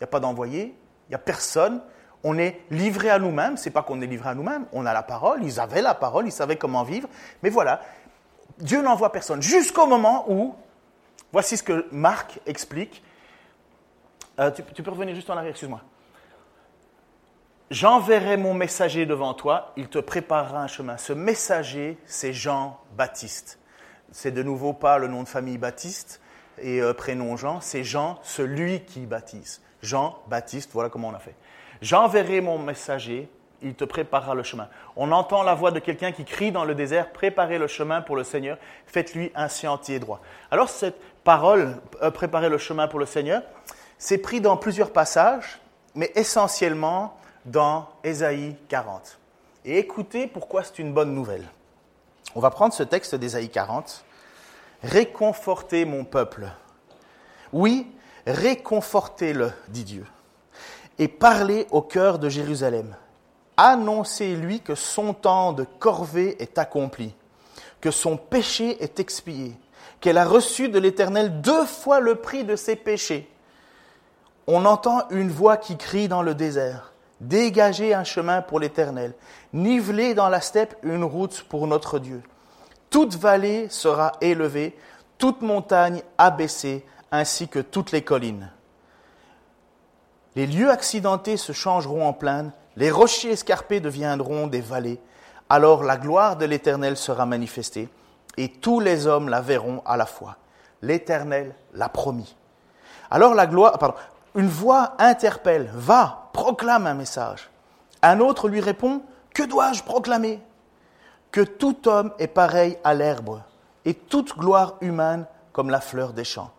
Il 0.00 0.04
n'y 0.04 0.04
a 0.04 0.08
pas 0.08 0.20
d'envoyé, 0.20 0.74
il 1.08 1.10
n'y 1.10 1.14
a 1.14 1.18
personne. 1.18 1.82
On 2.24 2.38
est 2.38 2.60
livré 2.70 3.10
à 3.10 3.18
nous-mêmes. 3.18 3.56
C'est 3.56 3.70
pas 3.70 3.82
qu'on 3.82 4.00
est 4.00 4.06
livré 4.06 4.30
à 4.30 4.34
nous-mêmes. 4.34 4.66
On 4.72 4.86
a 4.86 4.92
la 4.92 5.02
parole. 5.02 5.42
Ils 5.44 5.60
avaient 5.60 5.82
la 5.82 5.94
parole. 5.94 6.26
Ils 6.26 6.32
savaient 6.32 6.56
comment 6.56 6.82
vivre. 6.82 7.08
Mais 7.42 7.50
voilà. 7.50 7.80
Dieu 8.58 8.82
n'envoie 8.82 9.12
personne. 9.12 9.42
Jusqu'au 9.42 9.86
moment 9.86 10.24
où, 10.28 10.54
voici 11.32 11.56
ce 11.56 11.62
que 11.62 11.86
Marc 11.92 12.40
explique. 12.46 13.02
Euh, 14.38 14.50
tu, 14.50 14.82
peux 14.82 14.90
revenir 14.90 15.14
juste 15.14 15.28
en 15.30 15.36
arrière, 15.36 15.50
excuse-moi. 15.50 15.82
J'enverrai 17.70 18.36
mon 18.36 18.54
messager 18.54 19.06
devant 19.06 19.32
toi, 19.32 19.72
il 19.76 19.88
te 19.88 19.98
préparera 19.98 20.62
un 20.62 20.66
chemin. 20.66 20.96
Ce 20.96 21.12
messager, 21.12 21.98
c'est 22.04 22.32
Jean-Baptiste. 22.32 23.60
C'est 24.10 24.32
de 24.32 24.42
nouveau 24.42 24.72
pas 24.72 24.98
le 24.98 25.06
nom 25.06 25.22
de 25.22 25.28
famille 25.28 25.58
Baptiste 25.58 26.20
et 26.58 26.80
euh, 26.80 26.92
prénom 26.94 27.36
Jean, 27.36 27.60
c'est 27.60 27.84
Jean, 27.84 28.18
celui 28.22 28.80
qui 28.84 29.06
baptise. 29.06 29.60
Jean-Baptiste, 29.82 30.70
voilà 30.72 30.88
comment 30.88 31.08
on 31.08 31.14
a 31.14 31.18
fait. 31.18 31.34
J'enverrai 31.80 32.40
mon 32.40 32.58
messager 32.58 33.28
il 33.62 33.74
te 33.74 33.84
préparera 33.84 34.34
le 34.34 34.42
chemin. 34.42 34.68
On 34.96 35.12
entend 35.12 35.42
la 35.42 35.54
voix 35.54 35.70
de 35.70 35.78
quelqu'un 35.78 36.12
qui 36.12 36.24
crie 36.24 36.52
dans 36.52 36.64
le 36.64 36.74
désert, 36.74 37.12
préparez 37.12 37.58
le 37.58 37.66
chemin 37.66 38.00
pour 38.00 38.16
le 38.16 38.24
Seigneur, 38.24 38.58
faites-lui 38.86 39.30
un 39.34 39.48
sentier 39.48 39.98
droit. 39.98 40.20
Alors 40.50 40.68
cette 40.68 41.00
parole, 41.24 41.76
euh, 42.02 42.10
préparez 42.10 42.48
le 42.48 42.58
chemin 42.58 42.88
pour 42.88 42.98
le 42.98 43.06
Seigneur, 43.06 43.42
c'est 43.98 44.18
pris 44.18 44.40
dans 44.40 44.56
plusieurs 44.56 44.92
passages, 44.92 45.60
mais 45.94 46.10
essentiellement 46.14 47.16
dans 47.44 47.88
Ésaïe 48.04 48.56
40. 48.68 49.18
Et 49.64 49.78
écoutez 49.78 50.26
pourquoi 50.26 50.62
c'est 50.64 50.78
une 50.78 50.92
bonne 50.92 51.14
nouvelle. 51.14 51.46
On 52.34 52.40
va 52.40 52.50
prendre 52.50 52.72
ce 52.72 52.82
texte 52.82 53.14
d'Ésaïe 53.14 53.50
40. 53.50 54.04
Réconfortez 54.82 55.84
mon 55.84 56.04
peuple. 56.04 56.48
Oui, 57.52 57.90
réconfortez-le, 58.26 59.52
dit 59.68 59.84
Dieu. 59.84 60.06
Et 60.98 61.08
parlez 61.08 61.66
au 61.70 61.82
cœur 61.82 62.18
de 62.18 62.28
Jérusalem 62.28 62.94
Annoncez-lui 63.56 64.60
que 64.60 64.74
son 64.74 65.12
temps 65.12 65.52
de 65.52 65.64
corvée 65.64 66.36
est 66.40 66.56
accompli, 66.56 67.14
que 67.82 67.90
son 67.90 68.16
péché 68.16 68.82
est 68.82 69.00
expié, 69.00 69.54
qu'elle 70.00 70.16
a 70.16 70.24
reçu 70.24 70.70
de 70.70 70.78
l'Éternel 70.78 71.42
deux 71.42 71.66
fois 71.66 72.00
le 72.00 72.14
prix 72.14 72.44
de 72.44 72.56
ses 72.56 72.74
péchés. 72.74 73.30
On 74.46 74.64
entend 74.64 75.02
une 75.10 75.30
voix 75.30 75.58
qui 75.58 75.76
crie 75.76 76.08
dans 76.08 76.22
le 76.22 76.34
désert, 76.34 76.90
Dégagez 77.20 77.92
un 77.92 78.04
chemin 78.04 78.40
pour 78.40 78.60
l'Éternel, 78.60 79.12
nivelez 79.52 80.14
dans 80.14 80.30
la 80.30 80.40
steppe 80.40 80.74
une 80.82 81.04
route 81.04 81.44
pour 81.50 81.66
notre 81.66 81.98
Dieu. 81.98 82.22
Toute 82.88 83.14
vallée 83.14 83.68
sera 83.68 84.12
élevée, 84.22 84.74
toute 85.18 85.42
montagne 85.42 86.02
abaissée, 86.16 86.82
ainsi 87.10 87.48
que 87.48 87.58
toutes 87.58 87.92
les 87.92 88.02
collines. 88.02 88.50
Les 90.36 90.46
lieux 90.46 90.70
accidentés 90.70 91.36
se 91.36 91.52
changeront 91.52 92.06
en 92.06 92.12
plaines, 92.12 92.52
Les 92.76 92.90
rochers 92.90 93.32
escarpés 93.32 93.80
deviendront 93.80 94.46
des 94.46 94.60
vallées. 94.60 95.00
Alors 95.48 95.82
la 95.82 95.96
gloire 95.96 96.36
de 96.36 96.44
l'Éternel 96.44 96.96
sera 96.96 97.26
manifestée, 97.26 97.88
et 98.36 98.48
tous 98.48 98.80
les 98.80 99.06
hommes 99.06 99.28
la 99.28 99.40
verront 99.40 99.82
à 99.84 99.96
la 99.96 100.06
fois. 100.06 100.36
L'Éternel 100.82 101.54
l'a 101.74 101.88
promis. 101.88 102.36
Alors 103.10 103.34
la 103.34 103.46
gloire, 103.46 103.78
pardon, 103.78 103.96
une 104.36 104.48
voix 104.48 104.94
interpelle, 104.98 105.70
va, 105.74 106.30
proclame 106.32 106.86
un 106.86 106.94
message. 106.94 107.50
Un 108.02 108.20
autre 108.20 108.48
lui 108.48 108.60
répond, 108.60 109.02
que 109.34 109.42
dois-je 109.42 109.82
proclamer? 109.82 110.40
Que 111.32 111.42
tout 111.42 111.88
homme 111.88 112.12
est 112.18 112.28
pareil 112.28 112.78
à 112.84 112.94
l'herbe, 112.94 113.42
et 113.84 113.94
toute 113.94 114.38
gloire 114.38 114.76
humaine 114.80 115.26
comme 115.52 115.70
la 115.70 115.80
fleur 115.80 116.12
des 116.12 116.24
champs. 116.24 116.50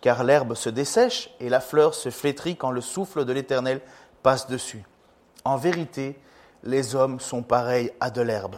Car 0.00 0.24
l'herbe 0.24 0.54
se 0.54 0.70
dessèche 0.70 1.30
et 1.40 1.48
la 1.48 1.60
fleur 1.60 1.94
se 1.94 2.10
flétrit 2.10 2.56
quand 2.56 2.70
le 2.70 2.80
souffle 2.80 3.24
de 3.24 3.32
l'Éternel 3.32 3.80
passe 4.22 4.46
dessus. 4.46 4.84
En 5.44 5.56
vérité, 5.56 6.18
les 6.62 6.94
hommes 6.94 7.20
sont 7.20 7.42
pareils 7.42 7.92
à 8.00 8.10
de 8.10 8.22
l'herbe. 8.22 8.56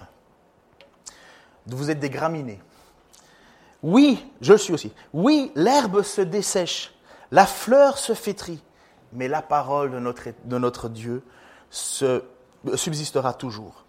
Vous 1.67 1.91
êtes 1.91 2.01
des 2.01 2.11
graminées. 2.11 2.61
Oui, 3.83 4.25
je 4.41 4.53
le 4.53 4.59
suis 4.59 4.73
aussi. 4.73 4.93
Oui, 5.13 5.51
l'herbe 5.55 6.03
se 6.03 6.21
dessèche, 6.21 6.95
la 7.33 7.47
fleur 7.47 7.99
se 7.99 8.15
flétrit, 8.15 8.63
mais 9.13 9.27
la 9.27 9.43
parole 9.43 9.91
de 9.91 10.59
notre, 10.59 10.89
Dieu 10.89 11.23
subsistera 11.71 13.35
toujours. 13.35 13.85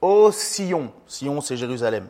Ô 0.00 0.32
Sion, 0.32 0.92
Sion 1.06 1.40
c'est 1.40 1.56
Jérusalem, 1.56 2.08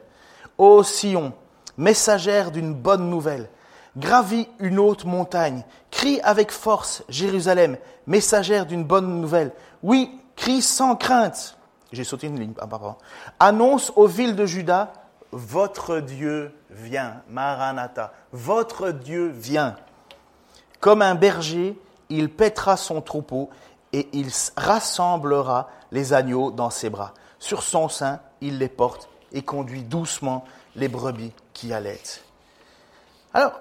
ô 0.59 0.83
Sion, 0.83 1.33
messagère 1.77 2.51
d'une 2.51 2.73
bonne 2.75 3.11
nouvelle, 3.11 3.49
gravis 3.97 4.49
une 4.59 4.79
haute 4.79 5.05
montagne, 5.05 5.65
crie 5.91 6.21
avec 6.23 6.51
force, 6.51 7.03
Jérusalem, 7.09 7.77
messagère 8.07 8.67
d'une 8.67 8.85
bonne 8.85 9.21
nouvelle. 9.21 9.53
Oui, 9.83 10.11
crie 10.37 10.63
sans 10.63 10.97
crainte. 10.97 11.57
J'ai 11.93 12.05
sauté 12.05 12.27
une 12.27 12.41
ligne, 12.41 12.53
pardon. 12.53 12.97
Annonce 13.39 13.93
aux 13.97 14.07
villes 14.07 14.37
de 14.37 14.47
Juda, 14.47 14.93
votre 15.31 15.99
Dieu 15.99 16.53
vient, 16.71 17.23
Maranatha, 17.29 18.13
votre 18.33 18.91
Dieu 18.91 19.29
vient. 19.29 19.77
Comme 20.81 21.03
un 21.03 21.15
berger, 21.15 21.79
il 22.09 22.31
pètera 22.31 22.77
son 22.77 23.01
troupeau 23.01 23.51
et 23.93 24.09
il 24.13 24.29
rassemblera 24.57 25.69
les 25.93 26.13
agneaux 26.13 26.51
dans 26.51 26.71
ses 26.71 26.91
bras. 26.91 27.15
Sur 27.39 27.63
son 27.63 27.89
sein, 27.89 28.21
il 28.41 28.59
les 28.59 28.69
porte 28.69 29.09
et 29.33 29.43
conduit 29.43 29.83
doucement 29.83 30.45
les 30.77 30.89
brebis 30.89 31.33
qui 31.53 31.73
allaitent. 31.73 32.25
Alors, 33.33 33.53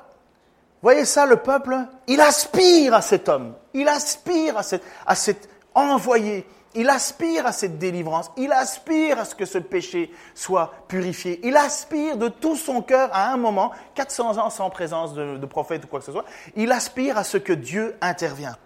voyez 0.84 1.06
ça, 1.06 1.26
le 1.26 1.38
peuple, 1.38 1.78
il 2.08 2.20
aspire 2.20 2.94
à 2.94 3.02
cet 3.02 3.30
homme, 3.30 3.56
il 3.74 3.88
aspire 3.88 4.58
à, 4.58 5.16
cet, 5.16 5.50
envoyé, 5.74 6.46
il 6.76 6.90
aspire 6.90 7.48
à 7.48 7.54
cette 7.54 7.80
délivrance, 7.80 8.30
il 8.36 8.52
aspire 8.52 9.18
à 9.18 9.26
ce 9.26 9.34
que 9.34 9.46
ce 9.46 9.58
péché 9.60 10.12
soit 10.36 10.74
purifié, 10.90 11.40
il 11.44 11.56
aspire 11.56 12.18
de 12.18 12.28
tout 12.28 12.58
son 12.58 12.82
cœur 12.82 13.10
à 13.14 13.32
un 13.32 13.38
moment, 13.38 13.72
400 13.96 14.38
ans 14.38 14.50
sans 14.50 14.70
présence 14.70 15.14
de, 15.14 15.38
de 15.38 15.46
prophète 15.46 15.86
ou 15.86 15.88
quoi 15.88 16.00
que 16.00 16.06
ce 16.06 16.12
soit, 16.12 16.26
il 16.58 16.70
aspire 16.74 17.18
à 17.18 17.24
ce 17.24 17.38
que 17.38 17.54
Dieu 17.54 17.96
intervient. 18.02 18.58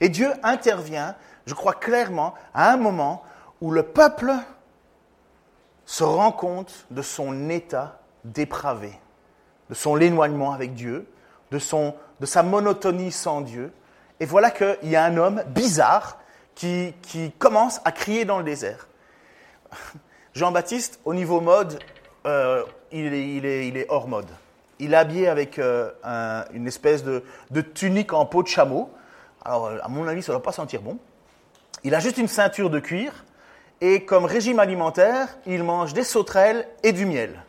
Et 0.00 0.08
Dieu 0.08 0.32
intervient, 0.42 1.14
je 1.46 1.54
crois 1.54 1.74
clairement, 1.74 2.34
à 2.52 2.72
un 2.72 2.78
moment 2.78 3.22
où 3.60 3.70
le 3.70 3.84
peuple 3.84 4.32
se 5.84 6.02
rend 6.02 6.32
compte 6.32 6.86
de 6.90 7.02
son 7.02 7.48
état 7.48 8.00
dépravé, 8.24 8.92
de 9.68 9.74
son 9.74 9.96
éloignement 9.98 10.52
avec 10.52 10.74
Dieu, 10.74 11.06
de, 11.50 11.58
son, 11.58 11.94
de 12.20 12.26
sa 12.26 12.42
monotonie 12.42 13.12
sans 13.12 13.40
Dieu. 13.40 13.72
Et 14.20 14.26
voilà 14.26 14.50
qu'il 14.50 14.76
y 14.84 14.96
a 14.96 15.04
un 15.04 15.16
homme 15.16 15.42
bizarre 15.48 16.18
qui, 16.54 16.94
qui, 17.02 17.32
commence 17.32 17.80
à 17.84 17.92
crier 17.92 18.24
dans 18.24 18.38
le 18.38 18.44
désert. 18.44 18.88
Jean-Baptiste, 20.34 21.00
au 21.04 21.14
niveau 21.14 21.40
mode, 21.40 21.78
euh, 22.26 22.62
il, 22.92 23.12
est, 23.12 23.36
il, 23.36 23.46
est, 23.46 23.68
il, 23.68 23.76
est, 23.76 23.86
hors 23.88 24.08
mode. 24.08 24.28
Il 24.78 24.94
est 24.94 24.96
habillé 24.96 25.28
avec 25.28 25.58
euh, 25.58 25.90
un, 26.04 26.44
une 26.52 26.66
espèce 26.66 27.02
de, 27.02 27.24
de, 27.50 27.60
tunique 27.60 28.12
en 28.12 28.26
peau 28.26 28.42
de 28.42 28.48
chameau. 28.48 28.90
Alors, 29.44 29.70
à 29.82 29.88
mon 29.88 30.06
avis, 30.06 30.22
ça 30.22 30.32
ne 30.32 30.36
doit 30.36 30.42
pas 30.42 30.52
sentir 30.52 30.82
bon. 30.82 30.98
Il 31.82 31.94
a 31.94 32.00
juste 32.00 32.18
une 32.18 32.28
ceinture 32.28 32.70
de 32.70 32.78
cuir. 32.78 33.24
Et 33.80 34.04
comme 34.04 34.26
régime 34.26 34.58
alimentaire, 34.58 35.28
il 35.46 35.64
mange 35.64 35.94
des 35.94 36.04
sauterelles 36.04 36.68
et 36.82 36.92
du 36.92 37.06
miel. 37.06 37.42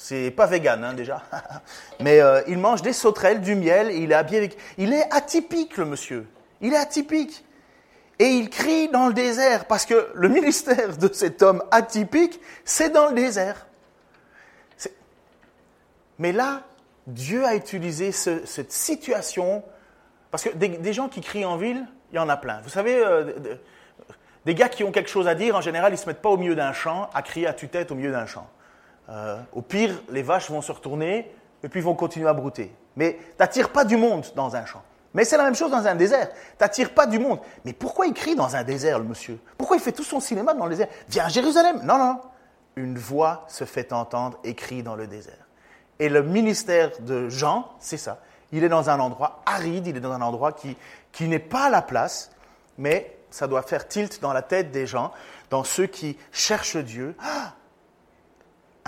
C'est 0.00 0.30
pas 0.30 0.46
vegan 0.46 0.84
hein, 0.84 0.94
déjà, 0.94 1.24
mais 2.00 2.20
euh, 2.20 2.40
il 2.46 2.56
mange 2.58 2.82
des 2.82 2.92
sauterelles, 2.92 3.40
du 3.40 3.56
miel, 3.56 3.90
il 3.90 4.12
est 4.12 4.14
habillé 4.14 4.38
avec. 4.38 4.56
Il 4.78 4.92
est 4.92 5.12
atypique 5.12 5.76
le 5.76 5.86
monsieur. 5.86 6.28
Il 6.60 6.72
est 6.72 6.76
atypique. 6.76 7.44
Et 8.20 8.26
il 8.26 8.48
crie 8.48 8.88
dans 8.88 9.08
le 9.08 9.12
désert 9.12 9.64
parce 9.64 9.86
que 9.86 10.08
le 10.14 10.28
ministère 10.28 10.96
de 10.96 11.12
cet 11.12 11.42
homme 11.42 11.64
atypique, 11.72 12.40
c'est 12.64 12.90
dans 12.90 13.08
le 13.08 13.16
désert. 13.16 13.66
Mais 16.20 16.30
là, 16.30 16.62
Dieu 17.08 17.44
a 17.44 17.56
utilisé 17.56 18.12
ce, 18.12 18.46
cette 18.46 18.70
situation 18.70 19.64
parce 20.30 20.44
que 20.44 20.50
des, 20.50 20.68
des, 20.68 20.92
gens 20.92 21.08
qui 21.08 21.22
crient 21.22 21.44
en 21.44 21.56
ville, 21.56 21.84
il 22.12 22.16
y 22.16 22.18
en 22.20 22.28
a 22.28 22.36
plein. 22.36 22.60
Vous 22.62 22.70
savez, 22.70 23.04
euh, 23.04 23.32
des 24.44 24.54
gars 24.54 24.68
qui 24.68 24.84
ont 24.84 24.92
quelque 24.92 25.10
chose 25.10 25.26
à 25.26 25.34
dire, 25.34 25.56
en 25.56 25.60
général, 25.60 25.90
ils 25.90 25.96
ne 25.96 26.00
se 26.00 26.06
mettent 26.06 26.22
pas 26.22 26.28
au 26.28 26.36
milieu 26.36 26.54
d'un 26.54 26.72
champ 26.72 27.10
à 27.14 27.22
crier 27.22 27.48
à 27.48 27.52
tue-tête 27.52 27.90
au 27.90 27.96
milieu 27.96 28.12
d'un 28.12 28.26
champ. 28.26 28.48
Euh, 29.08 29.40
au 29.52 29.62
pire, 29.62 30.02
les 30.10 30.22
vaches 30.22 30.50
vont 30.50 30.60
se 30.60 30.72
retourner 30.72 31.32
et 31.62 31.68
puis 31.68 31.80
vont 31.80 31.94
continuer 31.94 32.28
à 32.28 32.34
brouter. 32.34 32.74
Mais 32.96 33.14
tu 33.14 33.24
n'attires 33.40 33.70
pas 33.70 33.84
du 33.84 33.96
monde 33.96 34.26
dans 34.34 34.54
un 34.54 34.64
champ. 34.66 34.82
Mais 35.14 35.24
c'est 35.24 35.36
la 35.36 35.44
même 35.44 35.54
chose 35.54 35.70
dans 35.70 35.86
un 35.86 35.94
désert. 35.94 36.28
Tu 36.30 36.36
n'attires 36.60 36.92
pas 36.92 37.06
du 37.06 37.18
monde. 37.18 37.40
Mais 37.64 37.72
pourquoi 37.72 38.06
il 38.06 38.12
crie 38.12 38.34
dans 38.34 38.54
un 38.54 38.62
désert, 38.62 38.98
le 38.98 39.04
monsieur? 39.04 39.38
Pourquoi 39.56 39.76
il 39.76 39.82
fait 39.82 39.92
tout 39.92 40.04
son 40.04 40.20
cinéma 40.20 40.52
dans 40.54 40.64
le 40.64 40.70
désert? 40.70 40.88
Viens 41.08 41.24
à 41.24 41.28
Jérusalem 41.28 41.80
Non, 41.84 41.98
non. 41.98 42.20
Une 42.76 42.98
voix 42.98 43.44
se 43.48 43.64
fait 43.64 43.92
entendre 43.92 44.38
et 44.44 44.54
crie 44.54 44.82
dans 44.82 44.94
le 44.94 45.06
désert. 45.06 45.48
Et 45.98 46.08
le 46.08 46.22
ministère 46.22 46.90
de 47.00 47.28
Jean, 47.28 47.68
c'est 47.80 47.96
ça. 47.96 48.20
Il 48.52 48.62
est 48.62 48.68
dans 48.68 48.90
un 48.90 49.00
endroit 49.00 49.42
aride, 49.46 49.86
il 49.86 49.96
est 49.96 50.00
dans 50.00 50.12
un 50.12 50.22
endroit 50.22 50.52
qui, 50.52 50.76
qui 51.12 51.26
n'est 51.26 51.38
pas 51.38 51.64
à 51.64 51.70
la 51.70 51.82
place, 51.82 52.30
mais 52.76 53.16
ça 53.30 53.46
doit 53.46 53.62
faire 53.62 53.88
tilt 53.88 54.20
dans 54.22 54.32
la 54.32 54.42
tête 54.42 54.70
des 54.70 54.86
gens, 54.86 55.12
dans 55.50 55.64
ceux 55.64 55.86
qui 55.86 56.16
cherchent 56.30 56.76
Dieu. 56.76 57.16
Ah 57.20 57.54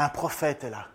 un 0.01 0.09
prophète 0.09 0.65
est 0.65 0.71
là. 0.71 0.87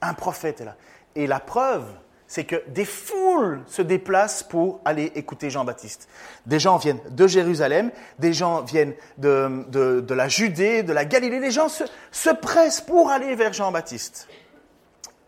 Un 0.00 0.14
prophète 0.14 0.60
est 0.60 0.64
là. 0.64 0.76
Et 1.16 1.26
la 1.26 1.40
preuve, 1.40 1.86
c'est 2.28 2.44
que 2.44 2.62
des 2.68 2.84
foules 2.84 3.60
se 3.66 3.82
déplacent 3.82 4.44
pour 4.44 4.80
aller 4.84 5.10
écouter 5.16 5.50
Jean-Baptiste. 5.50 6.08
Des 6.46 6.60
gens 6.60 6.76
viennent 6.76 7.00
de 7.10 7.26
Jérusalem, 7.26 7.90
des 8.20 8.32
gens 8.32 8.62
viennent 8.62 8.94
de, 9.18 9.66
de, 9.68 10.14
la 10.14 10.28
Judée, 10.28 10.84
de 10.84 10.92
la 10.92 11.04
Galilée. 11.04 11.40
Les 11.40 11.50
gens 11.50 11.68
se 11.68 12.30
pressent 12.30 12.80
pour 12.80 13.10
aller 13.10 13.34
vers 13.34 13.52
Jean-Baptiste. 13.52 14.28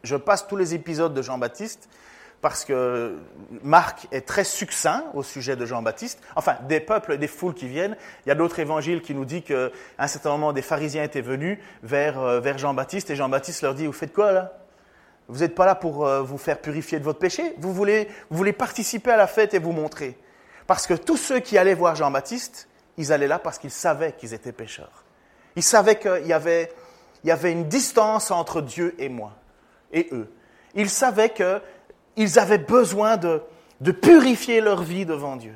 Je 0.04 0.14
passe 0.14 0.46
tous 0.46 0.56
les 0.56 0.74
épisodes 0.74 1.12
de 1.12 1.22
Jean-Baptiste 1.22 1.88
parce 2.40 2.64
que 2.64 3.16
Marc 3.62 4.06
est 4.12 4.26
très 4.26 4.44
succinct 4.44 5.04
au 5.14 5.22
sujet 5.22 5.56
de 5.56 5.64
Jean-Baptiste. 5.66 6.20
Enfin, 6.36 6.56
des 6.68 6.80
peuples 6.80 7.18
des 7.18 7.26
foules 7.26 7.54
qui 7.54 7.66
viennent. 7.66 7.96
Il 8.24 8.28
y 8.28 8.32
a 8.32 8.34
d'autres 8.34 8.58
évangiles 8.58 9.02
qui 9.02 9.14
nous 9.14 9.24
disent 9.24 9.44
qu'à 9.44 9.70
un 9.98 10.06
certain 10.06 10.30
moment, 10.30 10.52
des 10.52 10.62
pharisiens 10.62 11.02
étaient 11.02 11.22
venus 11.22 11.58
vers, 11.82 12.20
euh, 12.20 12.40
vers 12.40 12.58
Jean-Baptiste 12.58 13.10
et 13.10 13.16
Jean-Baptiste 13.16 13.62
leur 13.62 13.74
dit, 13.74 13.86
vous 13.86 13.92
faites 13.92 14.12
quoi 14.12 14.32
là? 14.32 14.58
Vous 15.28 15.40
n'êtes 15.40 15.54
pas 15.54 15.66
là 15.66 15.74
pour 15.74 16.06
euh, 16.06 16.22
vous 16.22 16.38
faire 16.38 16.60
purifier 16.60 17.00
de 17.00 17.04
votre 17.04 17.18
péché? 17.18 17.54
Vous 17.58 17.72
voulez, 17.72 18.08
vous 18.30 18.36
voulez 18.36 18.52
participer 18.52 19.10
à 19.10 19.16
la 19.16 19.26
fête 19.26 19.54
et 19.54 19.58
vous 19.58 19.72
montrer. 19.72 20.16
Parce 20.66 20.86
que 20.86 20.94
tous 20.94 21.16
ceux 21.16 21.40
qui 21.40 21.58
allaient 21.58 21.74
voir 21.74 21.96
Jean-Baptiste, 21.96 22.68
ils 22.96 23.12
allaient 23.12 23.26
là 23.26 23.38
parce 23.38 23.58
qu'ils 23.58 23.70
savaient 23.70 24.12
qu'ils 24.12 24.34
étaient 24.34 24.52
pécheurs. 24.52 25.04
Ils 25.56 25.62
savaient 25.62 25.98
qu'il 25.98 26.26
y 26.26 26.32
avait, 26.32 26.72
il 27.24 27.28
y 27.28 27.32
avait 27.32 27.50
une 27.50 27.64
distance 27.64 28.30
entre 28.30 28.60
Dieu 28.60 28.94
et 28.98 29.08
moi, 29.08 29.32
et 29.92 30.08
eux. 30.12 30.30
Ils 30.74 30.90
savaient 30.90 31.30
que 31.30 31.60
ils 32.16 32.38
avaient 32.38 32.58
besoin 32.58 33.16
de, 33.16 33.42
de 33.80 33.92
purifier 33.92 34.60
leur 34.60 34.82
vie 34.82 35.06
devant 35.06 35.36
Dieu. 35.36 35.54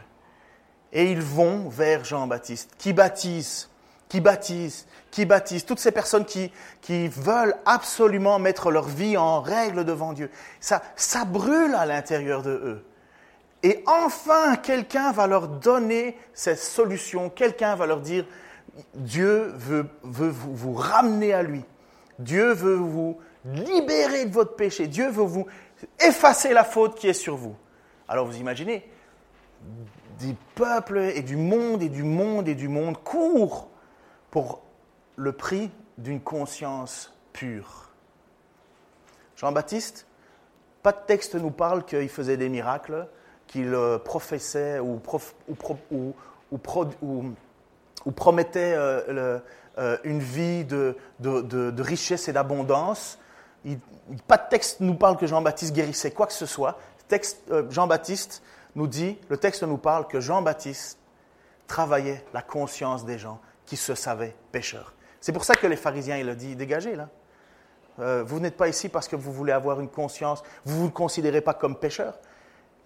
Et 0.93 1.11
ils 1.11 1.23
vont 1.23 1.69
vers 1.69 2.05
Jean-Baptiste, 2.05 2.73
qui 2.79 2.93
baptise, 2.93 3.69
qui 4.09 4.21
baptise, 4.21 4.87
qui 5.11 5.25
baptise. 5.25 5.65
Toutes 5.65 5.79
ces 5.79 5.93
personnes 5.93 6.25
qui, 6.25 6.51
qui 6.81 7.09
veulent 7.09 7.55
absolument 7.65 8.39
mettre 8.39 8.71
leur 8.71 8.87
vie 8.87 9.17
en 9.17 9.41
règle 9.41 9.85
devant 9.85 10.13
Dieu. 10.13 10.31
Ça, 10.59 10.83
ça 10.97 11.25
brûle 11.25 11.75
à 11.75 11.87
l'intérieur 11.87 12.43
de 12.43 12.51
eux. 12.51 12.85
Et 13.63 13.85
enfin, 13.87 14.57
quelqu'un 14.57 15.13
va 15.13 15.27
leur 15.27 15.47
donner 15.47 16.17
cette 16.33 16.59
solution. 16.59 17.29
Quelqu'un 17.31 17.77
va 17.77 17.87
leur 17.87 18.01
dire, 18.01 18.25
Dieu 18.95 19.53
veut, 19.57 19.87
veut 20.03 20.31
vous, 20.31 20.55
vous 20.55 20.75
ramener 20.75 21.33
à 21.33 21.43
lui. 21.43 21.65
Dieu 22.19 22.53
veut 22.53 22.75
vous 22.75 23.19
libérer 23.45 24.27
de 24.27 24.33
votre 24.33 24.57
péché. 24.57 24.87
Dieu 24.87 25.09
veut 25.09 25.25
vous 25.25 25.47
effacer 25.99 26.53
la 26.53 26.65
faute 26.65 26.97
qui 26.97 27.09
est 27.09 27.15
sur 27.15 27.37
vous. 27.37 27.57
Alors 28.09 28.27
vous 28.27 28.39
imaginez, 28.39 28.89
des 30.19 30.35
peuples 30.55 30.99
et 30.99 31.23
du 31.23 31.37
monde 31.37 31.83
et 31.83 31.89
du 31.89 32.03
monde 32.03 32.49
et 32.49 32.55
du 32.55 32.69
monde 32.69 32.97
courent 33.03 33.69
pour 34.31 34.63
le 35.17 35.33
prix 35.33 35.71
d'une 35.99 36.21
conscience 36.21 37.15
pure. 37.33 37.91
Jean-Baptiste, 39.37 40.07
pas 40.83 40.93
de 40.93 40.99
texte 41.07 41.35
nous 41.35 41.51
parle 41.51 41.85
qu'il 41.85 42.09
faisait 42.09 42.37
des 42.37 42.49
miracles, 42.49 43.07
qu'il 43.47 43.75
euh, 43.75 43.99
professait 43.99 44.81
ou, 44.81 45.01
promettait 48.15 48.77
une 50.05 50.21
vie 50.21 50.65
de 50.65 51.83
richesse 51.83 52.29
et 52.29 52.33
d'abondance. 52.33 53.19
Pas 54.27 54.39
de 54.39 54.49
texte 54.49 54.81
nous 54.81 54.95
parle 54.95 55.17
que 55.17 55.27
Jean-Baptiste 55.27 55.75
guérissait 55.75 56.11
quoi 56.11 56.27
que 56.27 56.33
ce 56.33 56.47
soit. 56.47 56.79
Jean-Baptiste 57.69 58.43
nous 58.75 58.87
dit, 58.87 59.19
le 59.29 59.37
texte 59.37 59.63
nous 59.63 59.79
parle 59.79 60.07
que 60.07 60.21
Jean-Baptiste 60.21 60.99
travaillait 61.67 62.25
la 62.35 62.43
conscience 62.43 63.05
des 63.05 63.19
gens 63.19 63.41
qui 63.67 63.77
se 63.77 63.95
savaient 63.95 64.35
pécheurs. 64.53 64.95
C'est 65.21 65.33
pour 65.33 65.45
ça 65.45 65.55
que 65.55 65.67
les 65.67 65.77
pharisiens, 65.77 66.17
il 66.17 66.29
a 66.29 66.35
dit, 66.35 66.57
dégagez 66.57 66.97
là. 66.97 67.09
Euh, 67.99 68.25
vous 68.27 68.41
n'êtes 68.41 68.57
pas 68.57 68.69
ici 68.69 68.89
parce 68.89 69.09
que 69.09 69.17
vous 69.17 69.33
voulez 69.33 69.53
avoir 69.53 69.81
une 69.81 69.89
conscience, 69.89 70.43
vous 70.65 70.77
ne 70.77 70.83
vous 70.85 70.91
considérez 70.91 71.41
pas 71.41 71.55
comme 71.55 71.77
pécheur. 71.77 72.19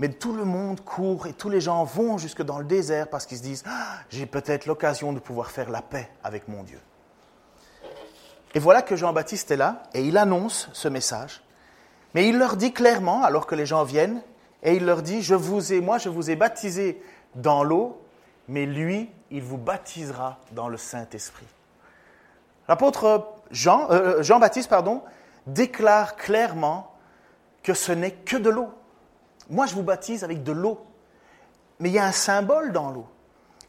Mais 0.01 0.09
tout 0.09 0.35
le 0.35 0.45
monde 0.45 0.81
court 0.81 1.29
et 1.29 1.33
tous 1.33 1.49
les 1.49 1.61
gens 1.61 1.85
vont 1.85 2.19
jusque 2.19 2.43
dans 2.43 2.59
le 2.59 2.65
désert 2.65 3.09
parce 3.09 3.27
qu'ils 3.27 3.39
se 3.39 3.43
disent, 3.43 3.63
ah, 3.67 3.99
j'ai 4.11 4.27
peut-être 4.27 4.67
l'occasion 4.67 5.13
de 5.13 5.21
pouvoir 5.21 5.51
faire 5.51 5.71
la 5.71 5.83
paix 5.83 6.11
avec 6.25 6.49
mon 6.49 6.65
Dieu. 6.65 6.81
Et 8.55 8.59
voilà 8.61 8.83
que 8.83 8.97
Jean-Baptiste 8.97 9.51
est 9.51 9.57
là 9.57 9.83
et 9.95 10.05
il 10.05 10.17
annonce 10.17 10.69
ce 10.73 10.89
message. 10.89 11.43
Mais 12.15 12.29
il 12.29 12.39
leur 12.39 12.57
dit 12.57 12.73
clairement, 12.73 13.25
alors 13.25 13.47
que 13.47 13.55
les 13.55 13.67
gens 13.67 13.83
viennent, 13.83 14.23
et 14.63 14.77
il 14.77 14.87
leur 14.87 15.03
dit, 15.03 15.23
je 15.23 15.35
vous 15.35 15.73
ai, 15.73 15.81
moi, 15.81 15.99
je 15.99 16.09
vous 16.09 16.31
ai 16.31 16.37
baptisé 16.37 17.03
dans 17.35 17.65
l'eau, 17.65 18.01
mais 18.49 18.67
lui, 18.67 19.11
il 19.31 19.43
vous 19.43 19.59
baptisera 19.59 20.39
dans 20.53 20.69
le 20.69 20.77
Saint-Esprit. 20.77 21.47
L'apôtre 22.69 23.35
Jean, 23.51 23.91
euh, 23.91 24.23
Jean-Baptiste 24.23 24.73
déclare 25.47 26.17
clairement 26.17 26.95
que 27.63 27.75
ce 27.75 27.93
n'est 27.93 28.13
que 28.13 28.37
de 28.37 28.51
l'eau. 28.51 28.71
Moi, 29.51 29.67
je 29.67 29.75
vous 29.75 29.83
baptise 29.83 30.25
avec 30.25 30.43
de 30.43 30.53
l'eau. 30.53 30.87
Mais 31.81 31.91
il 31.91 31.95
y 31.95 31.99
a 31.99 32.05
un 32.05 32.13
symbole 32.13 32.73
dans 32.73 32.91
l'eau. 32.91 33.07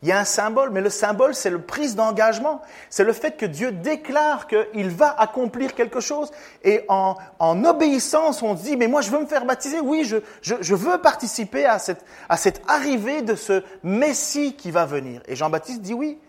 Il 0.02 0.10
y 0.10 0.12
a 0.12 0.20
un 0.20 0.26
symbole, 0.26 0.70
mais 0.72 0.82
le 0.82 0.90
symbole, 0.90 1.34
c'est 1.34 1.50
le 1.50 1.62
prise 1.62 1.96
d'engagement. 1.96 2.62
C'est 2.90 3.04
le 3.04 3.14
fait 3.14 3.38
que 3.38 3.46
Dieu 3.46 3.72
déclare 3.72 4.48
qu'il 4.48 4.90
va 4.90 5.10
accomplir 5.20 5.74
quelque 5.74 6.00
chose. 6.00 6.32
Et 6.64 6.86
en, 6.90 7.16
obéissance, 7.64 8.44
on 8.44 8.54
dit, 8.54 8.78
mais 8.78 8.88
moi, 8.88 9.02
je 9.02 9.12
veux 9.12 9.20
me 9.20 9.26
faire 9.26 9.46
baptiser. 9.46 9.80
Oui, 9.80 10.04
je, 10.04 10.18
je, 10.42 10.76
veux 10.76 11.00
participer 11.00 11.66
à 11.66 11.80
cette, 11.80 12.06
à 12.30 12.38
cette 12.38 12.62
arrivée 12.68 13.22
de 13.22 13.36
ce 13.36 13.64
Messie 13.84 14.56
qui 14.56 14.72
va 14.72 14.86
venir. 14.86 15.22
Et 15.28 15.36
Jean-Baptiste 15.36 15.82
dit 15.82 15.94
oui. 15.94 16.20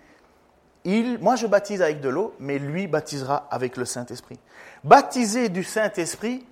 Moi, 1.21 1.35
je 1.35 1.49
baptise 1.49 1.83
avec 1.83 2.01
de 2.01 2.09
l'eau, 2.09 2.35
mais 2.39 2.61
lui 2.61 2.87
baptisera 2.87 3.49
avec 3.51 3.77
le 3.77 3.85
Saint-Esprit. 3.85 4.39
Baptiser 4.85 5.49
du 5.49 5.65
Saint-Esprit, 5.65 6.47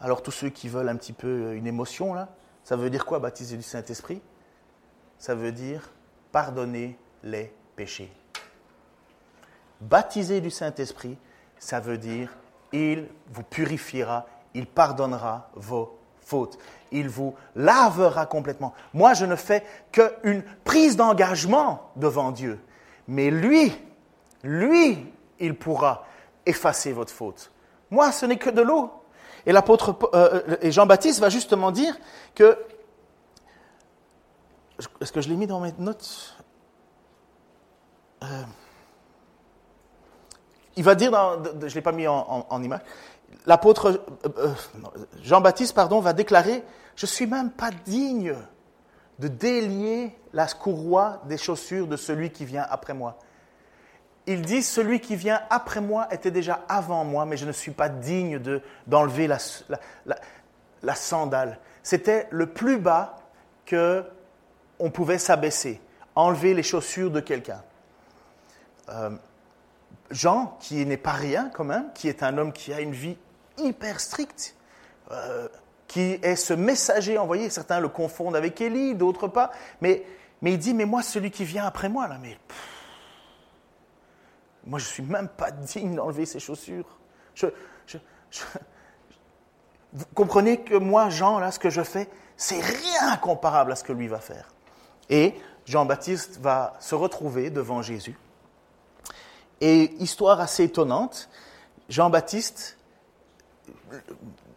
alors 0.00 0.22
tous 0.22 0.30
ceux 0.30 0.50
qui 0.50 0.68
veulent 0.68 0.90
un 0.90 0.96
petit 0.96 1.14
peu 1.14 1.54
une 1.54 1.66
émotion, 1.66 2.12
là, 2.12 2.28
ça 2.62 2.76
veut 2.76 2.90
dire 2.90 3.06
quoi, 3.06 3.18
baptiser 3.18 3.56
du 3.56 3.62
Saint-Esprit? 3.62 4.20
Ça 5.18 5.34
veut 5.34 5.52
dire 5.52 5.90
pardonner 6.32 6.98
les 7.22 7.52
péchés. 7.76 8.12
Baptiser 9.80 10.40
du 10.40 10.50
Saint-Esprit, 10.50 11.16
ça 11.58 11.80
veut 11.80 11.98
dire 11.98 12.36
il 12.72 13.06
vous 13.32 13.42
purifiera, 13.42 14.26
il 14.54 14.66
pardonnera 14.66 15.50
vos 15.54 15.98
fautes, 16.20 16.58
il 16.92 17.08
vous 17.08 17.34
lavera 17.56 18.26
complètement. 18.26 18.74
Moi, 18.92 19.14
je 19.14 19.24
ne 19.24 19.36
fais 19.36 19.64
qu'une 19.92 20.42
prise 20.64 20.96
d'engagement 20.96 21.90
devant 21.96 22.32
Dieu, 22.32 22.60
mais 23.06 23.30
lui, 23.30 23.72
lui, 24.42 25.06
il 25.38 25.54
pourra 25.54 26.04
effacer 26.44 26.92
votre 26.92 27.12
faute. 27.12 27.50
Moi, 27.90 28.12
ce 28.12 28.26
n'est 28.26 28.36
que 28.36 28.50
de 28.50 28.62
l'eau. 28.62 28.90
Et 29.46 29.52
l'apôtre 29.52 29.96
euh, 30.14 30.56
et 30.60 30.72
Jean-Baptiste 30.72 31.20
va 31.20 31.30
justement 31.30 31.70
dire 31.70 31.96
que 32.34 32.58
est-ce 35.00 35.12
que 35.12 35.20
je 35.20 35.28
l'ai 35.28 35.36
mis 35.36 35.46
dans 35.46 35.60
mes 35.60 35.72
notes? 35.78 36.36
Euh, 38.22 38.42
Il 40.76 40.84
va 40.84 40.94
dire, 40.94 41.10
je 41.60 41.66
ne 41.66 41.70
l'ai 41.70 41.80
pas 41.80 41.92
mis 41.92 42.06
en, 42.06 42.62
image, 42.62 42.80
l'apôtre 43.46 44.04
euh, 44.24 44.28
euh, 44.38 44.54
Jean-Baptiste 45.22 45.74
pardon, 45.74 46.00
va 46.00 46.12
déclarer, 46.12 46.62
je 46.96 47.06
ne 47.06 47.08
suis 47.08 47.26
même 47.26 47.50
pas 47.50 47.70
digne 47.70 48.34
de 49.18 49.28
délier 49.28 50.16
la 50.32 50.46
courroie 50.46 51.22
des 51.26 51.36
chaussures 51.38 51.88
de 51.88 51.96
celui 51.96 52.30
qui 52.30 52.44
vient 52.44 52.66
après 52.70 52.94
moi. 52.94 53.18
Il 54.26 54.42
dit, 54.42 54.62
celui 54.62 55.00
qui 55.00 55.16
vient 55.16 55.40
après 55.50 55.80
moi 55.80 56.06
était 56.12 56.30
déjà 56.30 56.60
avant 56.68 57.04
moi, 57.04 57.24
mais 57.24 57.36
je 57.36 57.46
ne 57.46 57.52
suis 57.52 57.72
pas 57.72 57.88
digne 57.88 58.40
d'enlever 58.86 59.26
la, 59.26 59.38
la 60.82 60.94
sandale. 60.94 61.58
C'était 61.82 62.28
le 62.30 62.46
plus 62.46 62.78
bas 62.78 63.16
que 63.64 64.04
on 64.78 64.90
pouvait 64.90 65.18
s'abaisser, 65.18 65.80
enlever 66.14 66.54
les 66.54 66.62
chaussures 66.62 67.10
de 67.10 67.20
quelqu'un. 67.20 67.62
Euh, 68.88 69.10
Jean, 70.10 70.56
qui 70.60 70.84
n'est 70.86 70.96
pas 70.96 71.12
rien 71.12 71.50
quand 71.52 71.64
même, 71.64 71.92
qui 71.94 72.08
est 72.08 72.22
un 72.22 72.38
homme 72.38 72.52
qui 72.52 72.72
a 72.72 72.80
une 72.80 72.92
vie 72.92 73.18
hyper 73.58 74.00
stricte, 74.00 74.54
euh, 75.10 75.48
qui 75.86 76.18
est 76.22 76.36
ce 76.36 76.54
messager 76.54 77.18
envoyé, 77.18 77.50
certains 77.50 77.80
le 77.80 77.88
confondent 77.88 78.36
avec 78.36 78.60
Élie, 78.60 78.94
d'autres 78.94 79.28
pas, 79.28 79.50
mais, 79.80 80.04
il 80.42 80.58
dit, 80.58 80.74
mais 80.74 80.84
moi, 80.84 81.02
celui 81.02 81.30
qui 81.30 81.44
vient 81.44 81.66
après 81.66 81.88
moi, 81.88 82.08
là, 82.08 82.18
mais... 82.20 82.38
moi, 84.64 84.78
je 84.78 84.84
ne 84.84 84.90
suis 84.90 85.02
même 85.02 85.28
pas 85.28 85.50
digne 85.50 85.94
d'enlever 85.94 86.26
ses 86.26 86.40
chaussures. 86.40 86.86
vous 89.92 90.04
comprenez 90.14 90.60
que 90.60 90.74
moi, 90.74 91.10
Jean, 91.10 91.38
là, 91.38 91.50
ce 91.50 91.58
que 91.58 91.70
je 91.70 91.82
fais, 91.82 92.08
c'est 92.36 92.60
rien 92.60 93.16
comparable 93.16 93.72
à 93.72 93.76
ce 93.76 93.84
que 93.84 93.92
lui 93.92 94.08
va 94.08 94.20
faire. 94.20 94.48
Et 95.10 95.34
Jean-Baptiste 95.66 96.38
va 96.40 96.74
se 96.80 96.94
retrouver 96.94 97.50
devant 97.50 97.82
Jésus. 97.82 98.16
Et 99.60 99.94
histoire 99.98 100.40
assez 100.40 100.64
étonnante, 100.64 101.28
Jean-Baptiste, 101.88 102.76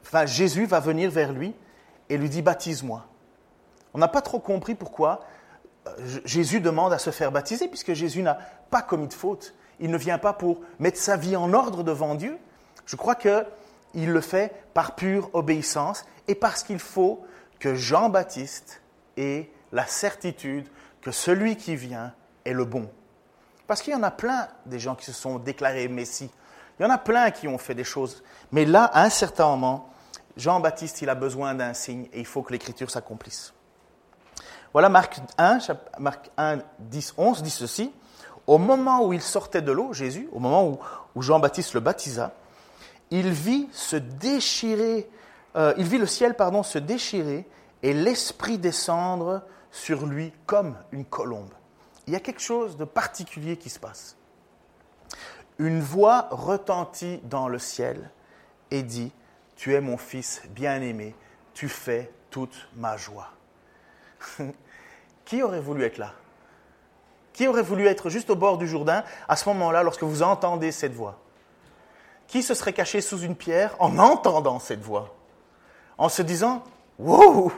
enfin 0.04 0.26
Jésus 0.26 0.66
va 0.66 0.80
venir 0.80 1.10
vers 1.10 1.34
lui 1.34 1.54
et 2.10 2.18
lui 2.18 2.30
dit 2.30 2.42
baptise-moi. 2.42 3.06
On 3.94 4.00
n'a 4.00 4.08
pas 4.08 4.22
trop 4.22 4.40
compris 4.40 4.76
pourquoi 4.76 5.22
euh, 5.88 5.92
Jésus 6.26 6.62
demande 6.62 6.94
à 6.94 7.00
se 7.00 7.10
faire 7.10 7.32
baptiser, 7.32 7.68
puisque 7.68 7.94
Jésus 7.94 8.22
n'a 8.22 8.38
pas 8.70 8.82
commis 8.82 9.08
de 9.08 9.14
faute. 9.14 9.54
Il 9.80 9.90
ne 9.90 9.98
vient 9.98 10.18
pas 10.18 10.34
pour 10.34 10.62
mettre 10.80 10.98
sa 10.98 11.18
vie 11.18 11.36
en 11.36 11.54
ordre 11.54 11.84
devant 11.84 12.16
Dieu. 12.16 12.38
Je 12.86 12.96
crois 12.96 13.16
qu'il 13.16 14.12
le 14.12 14.22
fait 14.22 14.54
par 14.74 14.96
pure 14.96 15.30
obéissance 15.34 16.06
et 16.28 16.36
parce 16.36 16.64
qu'il 16.64 16.80
faut 16.80 17.26
que 17.60 17.76
Jean-Baptiste 17.76 18.82
ait 19.18 19.50
la 19.72 19.86
certitude 19.86 20.68
que 21.02 21.12
celui 21.12 21.56
qui 21.56 21.76
vient 21.76 22.14
est 22.46 22.54
le 22.54 22.66
bon. 22.66 22.90
Parce 23.68 23.82
qu'il 23.82 23.94
y 23.94 23.96
en 23.96 24.04
a 24.04 24.12
plein 24.12 24.48
des 24.66 24.80
gens 24.80 24.96
qui 24.96 25.06
se 25.06 25.14
sont 25.14 25.40
déclarés 25.40 25.88
Messie. 25.88 26.30
Il 26.80 26.84
y 26.84 26.86
en 26.86 26.90
a 26.90 26.98
plein 26.98 27.32
qui 27.32 27.48
ont 27.48 27.58
fait 27.58 27.76
des 27.76 27.84
choses. 27.84 28.24
Mais 28.52 28.66
là, 28.66 28.86
à 28.86 29.04
un 29.04 29.10
certain 29.10 29.46
moment, 29.48 29.90
Jean-Baptiste, 30.38 31.02
il 31.02 31.10
a 31.10 31.16
besoin 31.16 31.54
d'un 31.54 31.74
signe 31.74 32.08
et 32.14 32.20
il 32.20 32.26
faut 32.26 32.42
que 32.42 32.52
l'écriture 32.52 32.90
s'accomplisse. 32.90 33.54
Voilà 34.74 34.90
Marc 34.90 35.20
1, 35.38 35.60
Marc 36.00 36.32
1, 36.38 36.60
10, 36.80 37.14
11 37.18 37.44
dit 37.44 37.50
ceci. 37.50 37.92
Au 38.48 38.58
moment 38.58 39.06
où 39.06 39.14
il 39.14 39.22
sortait 39.22 39.62
de 39.62 39.72
l'eau, 39.72 39.94
Jésus, 39.94 40.28
au 40.32 40.40
moment 40.40 40.68
où, 40.68 40.80
où 41.16 41.22
Jean-Baptiste 41.22 41.74
le 41.74 41.80
baptisa, 41.80 42.34
il 43.12 43.30
vit 43.30 43.68
se 43.72 43.98
déchirer, 43.98 45.10
euh, 45.56 45.74
il 45.78 45.86
vit 45.86 45.98
le 45.98 46.08
ciel 46.08 46.36
pardon, 46.36 46.64
se 46.64 46.80
déchirer 46.80 47.48
et 47.84 47.94
l'Esprit 47.94 48.58
descendre 48.58 49.44
sur 49.72 50.06
lui 50.06 50.34
comme 50.46 50.76
une 50.92 51.06
colombe. 51.06 51.54
Il 52.08 52.14
y 52.14 52.16
a 52.16 52.20
quelque 52.20 52.42
chose 52.42 52.78
de 52.78 52.86
particulier 52.86 53.58
qui 53.58 53.70
se 53.70 53.80
passe. 53.80 54.18
Une 55.58 55.82
voix 55.82 56.28
retentit 56.32 57.20
dans 57.24 57.48
le 57.48 57.60
ciel 57.60 58.10
et 58.70 58.84
dit, 58.84 59.12
Tu 59.56 59.74
es 59.76 59.82
mon 59.82 59.98
fils 59.98 60.42
bien-aimé, 60.50 61.16
tu 61.54 61.70
fais 61.70 62.12
toute 62.30 62.68
ma 62.76 62.98
joie. 62.98 63.30
qui 65.26 65.44
aurait 65.44 65.62
voulu 65.62 65.84
être 65.84 65.98
là? 65.98 66.14
Qui 67.34 67.48
aurait 67.48 67.62
voulu 67.62 67.86
être 67.88 68.10
juste 68.10 68.30
au 68.30 68.36
bord 68.36 68.58
du 68.58 68.68
Jourdain 68.68 69.04
à 69.28 69.36
ce 69.36 69.48
moment-là 69.50 69.84
lorsque 69.84 70.04
vous 70.04 70.24
entendez 70.24 70.72
cette 70.72 70.94
voix? 70.94 71.20
Qui 72.28 72.44
se 72.44 72.54
serait 72.54 72.74
caché 72.74 73.02
sous 73.02 73.20
une 73.20 73.36
pierre 73.36 73.76
en 73.80 73.98
entendant 74.00 74.60
cette 74.60 74.82
voix? 74.82 75.16
En 75.98 76.10
se 76.10 76.22
disant, 76.22 76.64
Wow 76.98 77.52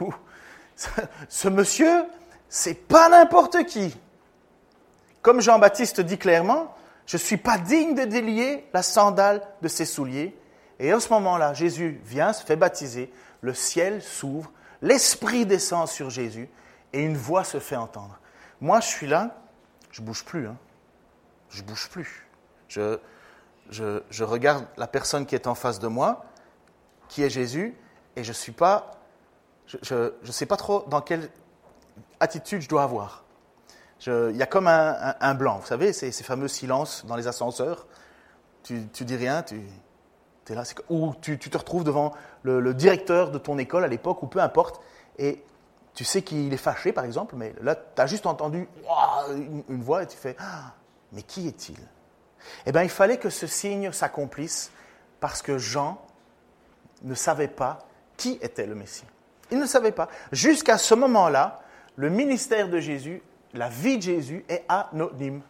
ce 1.28 1.48
monsieur, 1.48 2.04
c'est 2.48 2.74
pas 2.74 3.08
n'importe 3.08 3.64
qui. 3.64 3.96
Comme 5.22 5.40
Jean-Baptiste 5.40 6.00
dit 6.00 6.18
clairement, 6.18 6.74
je 7.06 7.16
ne 7.16 7.20
suis 7.22 7.36
pas 7.36 7.58
digne 7.58 7.94
de 7.94 8.04
délier 8.04 8.66
la 8.72 8.82
sandale 8.82 9.42
de 9.62 9.68
ses 9.68 9.84
souliers. 9.84 10.36
Et 10.78 10.92
en 10.92 11.00
ce 11.00 11.08
moment-là, 11.10 11.54
Jésus 11.54 12.00
vient, 12.04 12.32
se 12.32 12.44
fait 12.44 12.56
baptiser, 12.56 13.12
le 13.40 13.54
ciel 13.54 14.02
s'ouvre, 14.02 14.50
l'Esprit 14.82 15.46
descend 15.46 15.88
sur 15.88 16.10
Jésus 16.10 16.48
et 16.92 17.02
une 17.02 17.16
voix 17.16 17.44
se 17.44 17.58
fait 17.58 17.76
entendre. 17.76 18.18
Moi, 18.60 18.80
je 18.80 18.86
suis 18.86 19.06
là, 19.06 19.36
je 19.90 20.02
bouge 20.02 20.24
plus. 20.24 20.46
Hein. 20.46 20.56
Je 21.50 21.62
bouge 21.62 21.88
plus. 21.88 22.26
Je, 22.68 22.98
regarde 24.24 24.66
la 24.76 24.86
personne 24.86 25.26
qui 25.26 25.34
est 25.34 25.46
en 25.46 25.54
face 25.54 25.78
de 25.78 25.86
moi, 25.86 26.24
qui 27.08 27.22
est 27.22 27.30
Jésus, 27.30 27.76
et 28.16 28.24
je 28.24 28.30
ne 28.30 28.34
suis 28.34 28.52
pas 28.52 28.92
je 29.66 29.94
ne 29.94 30.32
sais 30.32 30.46
pas 30.46 30.56
trop 30.56 30.84
dans 30.88 31.00
quelle 31.00 31.28
attitude 32.20 32.60
je 32.60 32.68
dois 32.68 32.82
avoir. 32.82 33.24
il 34.06 34.36
y 34.36 34.42
a 34.42 34.46
comme 34.46 34.68
un, 34.68 35.34
blanc, 35.34 35.58
vous 35.58 35.66
savez, 35.66 35.92
ces, 35.92 36.10
fameux 36.12 36.48
silences 36.48 37.04
dans 37.06 37.16
les 37.16 37.26
ascenseurs. 37.26 37.86
Tu, 38.62 38.88
dis 39.04 39.16
rien, 39.16 39.42
tu 39.42 39.62
es 40.48 40.54
là, 40.54 40.62
ou 40.88 41.12
tu, 41.20 41.38
te 41.38 41.58
retrouves 41.58 41.84
devant 41.84 42.12
le, 42.42 42.74
directeur 42.74 43.30
de 43.30 43.38
ton 43.38 43.58
école 43.58 43.84
à 43.84 43.88
l'époque, 43.88 44.22
ou 44.22 44.26
peu 44.26 44.40
importe, 44.40 44.80
et 45.18 45.42
tu 45.94 46.04
sais 46.04 46.22
qu'il 46.22 46.52
est 46.52 46.58
fâché, 46.58 46.92
par 46.92 47.04
exemple, 47.04 47.36
mais 47.36 47.54
là, 47.60 47.76
tu 47.76 48.02
as 48.02 48.06
juste 48.06 48.26
entendu 48.26 48.68
une, 49.68 49.82
voix 49.82 50.02
et 50.02 50.06
tu 50.06 50.16
fais 50.16 50.34
ah, 50.40 50.72
Mais 51.12 51.22
qui 51.22 51.46
est-il? 51.46 51.78
Eh 52.66 52.72
bien, 52.72 52.82
il 52.82 52.90
fallait 52.90 53.18
que 53.18 53.30
ce 53.30 53.46
signe 53.46 53.92
s'accomplisse 53.92 54.70
parce 55.20 55.40
que 55.40 55.56
Jean 55.56 56.02
ne 57.02 57.14
savait 57.14 57.48
pas 57.48 57.86
qui 58.16 58.38
était 58.42 58.66
le 58.66 58.74
Messie. 58.74 59.04
Il 59.54 59.60
ne 59.60 59.66
savait 59.66 59.92
pas. 59.92 60.08
Jusqu'à 60.32 60.78
ce 60.78 60.96
moment-là, 60.96 61.60
le 61.94 62.10
ministère 62.10 62.68
de 62.68 62.80
Jésus, 62.80 63.22
la 63.54 63.68
vie 63.68 63.98
de 63.98 64.02
Jésus 64.02 64.44
est 64.48 64.64
anonyme. 64.68 65.42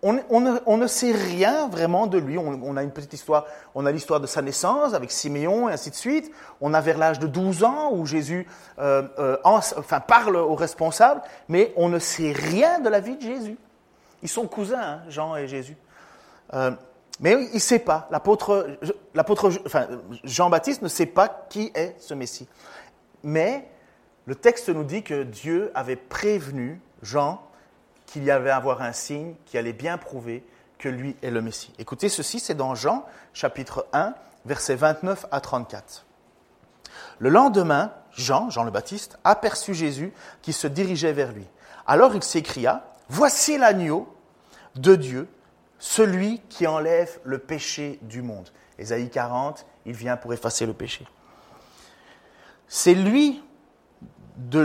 On, 0.00 0.76
ne, 0.76 0.86
sait 0.86 1.10
rien 1.10 1.66
vraiment 1.66 2.06
de 2.06 2.18
lui. 2.18 2.38
On, 2.38 2.76
a 2.76 2.84
une 2.84 2.92
petite 2.92 3.14
histoire. 3.14 3.46
On 3.74 3.84
a 3.84 3.90
l'histoire 3.90 4.20
de 4.20 4.28
sa 4.28 4.42
naissance 4.42 4.94
avec 4.94 5.10
Siméon 5.10 5.68
et 5.68 5.72
ainsi 5.72 5.90
de 5.90 5.96
suite. 5.96 6.30
On 6.60 6.72
a 6.72 6.80
vers 6.80 6.98
l'âge 6.98 7.18
de 7.18 7.26
12 7.26 7.64
ans 7.64 7.90
où 7.92 8.06
Jésus 8.06 8.46
euh, 8.78 9.02
euh, 9.18 9.36
enfin, 9.42 9.98
parle 9.98 10.36
aux 10.36 10.54
responsables, 10.54 11.22
mais 11.48 11.72
on 11.74 11.88
ne 11.88 11.98
sait 11.98 12.30
rien 12.30 12.78
de 12.78 12.88
la 12.88 13.00
vie 13.00 13.16
de 13.16 13.22
Jésus. 13.22 13.58
Ils 14.22 14.28
sont 14.28 14.46
cousins, 14.46 14.80
hein, 14.80 15.00
Jean 15.08 15.34
et 15.34 15.48
Jésus. 15.48 15.76
Euh, 16.54 16.70
mais 17.18 17.32
il 17.32 17.54
ne 17.54 17.58
sait 17.58 17.80
pas. 17.80 18.08
Jean-Baptiste 20.22 20.82
ne 20.82 20.88
sait 20.88 21.06
pas 21.06 21.46
qui 21.48 21.72
est 21.74 21.96
ce 21.98 22.14
Messie. 22.14 22.46
Mais 23.26 23.68
le 24.26 24.36
texte 24.36 24.68
nous 24.68 24.84
dit 24.84 25.02
que 25.02 25.24
Dieu 25.24 25.72
avait 25.74 25.96
prévenu 25.96 26.80
Jean 27.02 27.42
qu'il 28.06 28.22
y 28.22 28.30
avait 28.30 28.50
à 28.50 28.56
avoir 28.56 28.82
un 28.82 28.92
signe 28.92 29.34
qui 29.46 29.58
allait 29.58 29.72
bien 29.72 29.98
prouver 29.98 30.46
que 30.78 30.88
lui 30.88 31.16
est 31.22 31.30
le 31.32 31.42
Messie. 31.42 31.74
Écoutez, 31.80 32.08
ceci, 32.08 32.38
c'est 32.38 32.54
dans 32.54 32.76
Jean, 32.76 33.04
chapitre 33.32 33.88
1, 33.92 34.14
versets 34.44 34.76
29 34.76 35.26
à 35.32 35.40
34. 35.40 36.06
Le 37.18 37.28
lendemain, 37.28 37.92
Jean, 38.12 38.48
Jean 38.48 38.62
le 38.62 38.70
Baptiste, 38.70 39.18
aperçut 39.24 39.74
Jésus 39.74 40.12
qui 40.40 40.52
se 40.52 40.68
dirigeait 40.68 41.12
vers 41.12 41.32
lui. 41.32 41.48
Alors 41.84 42.14
il 42.14 42.22
s'écria, 42.22 42.84
Voici 43.08 43.58
l'agneau 43.58 44.06
de 44.76 44.94
Dieu, 44.94 45.28
celui 45.80 46.40
qui 46.48 46.68
enlève 46.68 47.18
le 47.24 47.38
péché 47.38 47.98
du 48.02 48.22
monde. 48.22 48.50
Ésaïe 48.78 49.10
40, 49.10 49.66
il 49.84 49.94
vient 49.94 50.16
pour 50.16 50.32
effacer 50.32 50.64
le 50.64 50.74
péché. 50.74 51.08
C'est 52.68 52.94
lui 52.94 53.42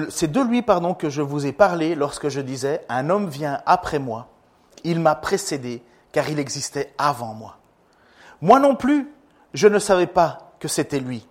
c'est 0.10 0.32
de 0.32 0.42
lui 0.42 0.62
pardon, 0.62 0.94
que 0.94 1.10
je 1.10 1.22
vous 1.22 1.46
ai 1.46 1.52
parlé 1.52 1.96
lorsque 1.96 2.30
je 2.30 2.42
disais 2.42 2.84
Un 2.90 3.10
homme 3.10 3.30
vient 3.30 3.62
après 3.66 4.00
moi, 4.00 4.28
il 4.84 5.00
m'a 5.00 5.16
précédé, 5.16 5.84
car 6.12 6.30
il 6.30 6.40
existait 6.40 6.94
avant 6.98 7.34
moi. 7.34 7.58
Moi 8.42 8.60
non 8.60 8.76
plus, 8.76 9.10
je 9.54 9.68
ne 9.68 9.80
savais 9.80 10.08
pas 10.08 10.52
que 10.60 10.68
c'était 10.68 11.00
lui, 11.00 11.28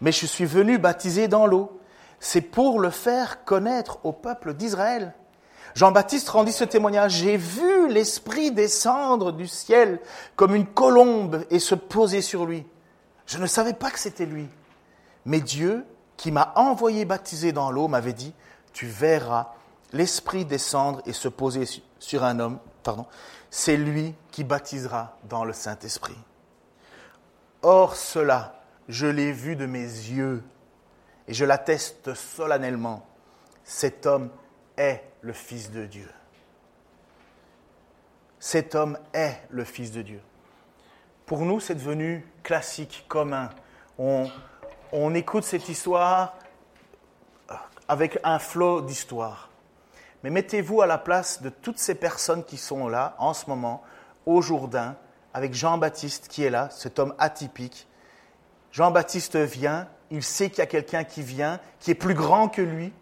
mais 0.00 0.12
je 0.12 0.26
suis 0.26 0.44
venu 0.46 0.78
baptiser 0.78 1.28
dans 1.28 1.46
l'eau. 1.46 1.80
C'est 2.20 2.40
pour 2.40 2.80
le 2.80 2.90
faire 2.90 3.44
connaître 3.44 3.98
au 4.04 4.12
peuple 4.12 4.54
d'Israël. 4.54 5.12
Jean-Baptiste 5.74 6.28
rendit 6.28 6.52
ce 6.52 6.64
témoignage. 6.64 7.16
J'ai 7.16 7.36
vu 7.36 7.88
l'Esprit 7.88 8.52
descendre 8.52 9.32
du 9.32 9.46
ciel 9.46 10.00
comme 10.36 10.54
une 10.54 10.66
colombe 10.66 11.44
et 11.50 11.58
se 11.58 11.74
poser 11.74 12.22
sur 12.22 12.46
lui. 12.46 12.64
Je 13.26 13.38
ne 13.38 13.46
savais 13.46 13.74
pas 13.74 13.90
que 13.90 13.98
c'était 13.98 14.24
lui. 14.24 14.48
Mais 15.26 15.40
Dieu 15.40 15.84
qui 16.16 16.30
m'a 16.30 16.52
envoyé 16.56 17.04
baptiser 17.04 17.52
dans 17.52 17.70
l'eau 17.70 17.88
m'avait 17.88 18.12
dit, 18.12 18.34
tu 18.72 18.86
verras 18.86 19.54
l'Esprit 19.92 20.44
descendre 20.44 21.02
et 21.06 21.12
se 21.12 21.28
poser 21.28 21.64
sur 21.98 22.24
un 22.24 22.40
homme, 22.40 22.58
pardon, 22.82 23.06
c'est 23.50 23.76
lui 23.76 24.14
qui 24.30 24.44
baptisera 24.44 25.16
dans 25.28 25.44
le 25.44 25.52
Saint-Esprit. 25.52 26.18
Or 27.62 27.96
cela, 27.96 28.62
je 28.88 29.06
l'ai 29.06 29.32
vu 29.32 29.56
de 29.56 29.66
mes 29.66 29.82
yeux 29.82 30.42
et 31.28 31.34
je 31.34 31.44
l'atteste 31.44 32.14
solennellement, 32.14 33.06
cet 33.64 34.06
homme 34.06 34.30
est 34.76 35.02
le 35.22 35.32
Fils 35.32 35.70
de 35.70 35.86
Dieu. 35.86 36.08
Cet 38.38 38.74
homme 38.74 38.98
est 39.14 39.40
le 39.48 39.64
Fils 39.64 39.90
de 39.90 40.02
Dieu. 40.02 40.20
Pour 41.24 41.40
nous, 41.46 41.60
c'est 41.60 41.74
devenu 41.74 42.26
classique, 42.42 43.06
commun. 43.08 43.48
On, 43.98 44.28
on 44.96 45.12
écoute 45.12 45.42
cette 45.42 45.68
histoire 45.68 46.34
avec 47.88 48.18
un 48.22 48.38
flot 48.38 48.80
d'histoire. 48.80 49.50
Mais 50.22 50.30
mettez-vous 50.30 50.82
à 50.82 50.86
la 50.86 50.98
place 50.98 51.42
de 51.42 51.48
toutes 51.48 51.78
ces 51.78 51.96
personnes 51.96 52.44
qui 52.44 52.56
sont 52.56 52.86
là 52.86 53.16
en 53.18 53.34
ce 53.34 53.50
moment, 53.50 53.82
au 54.24 54.40
Jourdain, 54.40 54.94
avec 55.34 55.52
Jean-Baptiste 55.52 56.28
qui 56.28 56.44
est 56.44 56.50
là, 56.50 56.68
cet 56.70 57.00
homme 57.00 57.12
atypique. 57.18 57.88
Jean-Baptiste 58.70 59.36
vient, 59.36 59.88
il 60.12 60.22
sait 60.22 60.48
qu'il 60.48 60.60
y 60.60 60.62
a 60.62 60.66
quelqu'un 60.66 61.02
qui 61.02 61.22
vient, 61.22 61.58
qui 61.80 61.90
est 61.90 61.96
plus 61.96 62.14
grand 62.14 62.48
que 62.48 62.62
lui, 62.62 62.92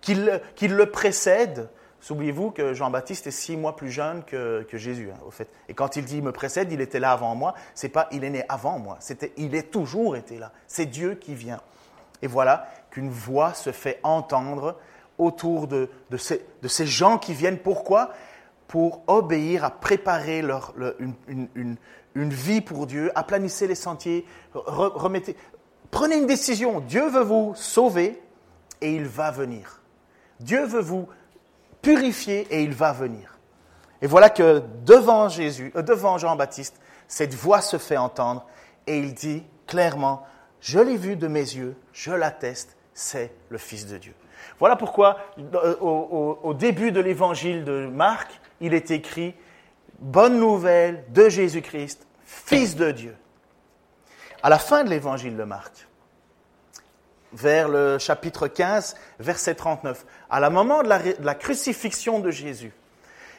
qu'il 0.00 0.40
le 0.60 0.90
précède. 0.90 1.70
Souvenez-vous 2.00 2.50
que 2.50 2.74
Jean-Baptiste 2.74 3.26
est 3.26 3.32
six 3.32 3.56
mois 3.56 3.74
plus 3.74 3.90
jeune 3.90 4.22
que, 4.24 4.66
Jésus, 4.72 5.10
hein, 5.10 5.18
au 5.26 5.30
fait. 5.30 5.48
Et 5.68 5.74
quand 5.74 5.96
il 5.96 6.04
dit 6.04 6.22
me 6.22 6.32
précède, 6.32 6.70
il 6.70 6.80
était 6.80 7.00
là 7.00 7.12
avant 7.12 7.34
moi. 7.34 7.54
C'est 7.74 7.88
pas 7.88 8.08
il 8.12 8.22
est 8.24 8.30
né 8.30 8.44
avant 8.48 8.78
moi. 8.78 8.96
C'était 9.00 9.32
il 9.36 9.54
est 9.54 9.70
toujours 9.70 10.16
été 10.16 10.38
là. 10.38 10.52
C'est 10.66 10.86
Dieu 10.86 11.14
qui 11.14 11.34
vient. 11.34 11.60
Et 12.22 12.26
voilà 12.26 12.68
qu'une 12.90 13.10
voix 13.10 13.54
se 13.54 13.72
fait 13.72 13.98
entendre 14.02 14.76
autour 15.18 15.66
de, 15.66 15.88
ces, 16.16 16.86
gens 16.86 17.18
qui 17.18 17.34
viennent. 17.34 17.58
Pourquoi? 17.58 18.12
Pour 18.68 19.02
obéir, 19.06 19.64
à 19.64 19.70
préparer 19.70 20.42
leur, 20.42 20.74
une, 21.28 21.76
vie 22.14 22.60
pour 22.60 22.86
Dieu, 22.86 23.10
aplanissez 23.14 23.66
les 23.66 23.74
sentiers, 23.74 24.26
remettez. 24.54 25.36
Prenez 25.90 26.16
une 26.16 26.26
décision. 26.26 26.80
Dieu 26.80 27.08
veut 27.08 27.22
vous 27.22 27.52
sauver 27.54 28.20
et 28.80 28.94
il 28.94 29.06
va 29.06 29.30
venir. 29.30 29.82
Dieu 30.40 30.64
veut 30.66 30.80
vous 30.80 31.08
purifié 31.86 32.48
et 32.50 32.64
il 32.64 32.74
va 32.74 32.92
venir. 32.92 33.38
Et 34.02 34.08
voilà 34.08 34.28
que 34.28 34.60
devant 34.84 35.28
Jésus, 35.28 35.72
euh, 35.76 35.82
devant 35.82 36.18
Jean-Baptiste, 36.18 36.80
cette 37.06 37.32
voix 37.32 37.60
se 37.60 37.78
fait 37.78 37.96
entendre 37.96 38.44
et 38.88 38.98
il 38.98 39.14
dit 39.14 39.44
clairement, 39.68 40.26
je 40.60 40.80
l'ai 40.80 40.96
vu 40.96 41.14
de 41.14 41.28
mes 41.28 41.38
yeux, 41.38 41.76
je 41.92 42.10
l'atteste, 42.10 42.76
c'est 42.92 43.32
le 43.50 43.58
Fils 43.58 43.86
de 43.86 43.98
Dieu. 43.98 44.14
Voilà 44.58 44.74
pourquoi 44.74 45.18
euh, 45.38 45.76
au, 45.78 46.54
début 46.54 46.90
de 46.90 46.98
l'évangile 46.98 47.62
de 47.62 47.86
Marc, 47.86 48.40
il 48.60 48.74
est 48.74 48.90
écrit, 48.90 49.36
bonne 50.00 50.40
nouvelle 50.40 51.04
de 51.10 51.28
Jésus-Christ, 51.28 52.04
Fils 52.24 52.74
de 52.74 52.90
Dieu. 52.90 53.16
À 54.42 54.48
la 54.48 54.58
fin 54.58 54.82
de 54.82 54.90
l'évangile 54.90 55.36
de 55.36 55.44
Marc, 55.44 55.86
vers 57.32 57.68
le 57.68 57.98
chapitre 57.98 58.48
15, 58.48 58.96
verset 59.20 59.54
39. 59.54 60.04
À 60.28 60.40
la 60.40 60.50
moment 60.50 60.82
de 60.82 60.88
la, 60.88 61.34
crucifixion 61.34 62.18
de 62.18 62.30
Jésus, 62.30 62.72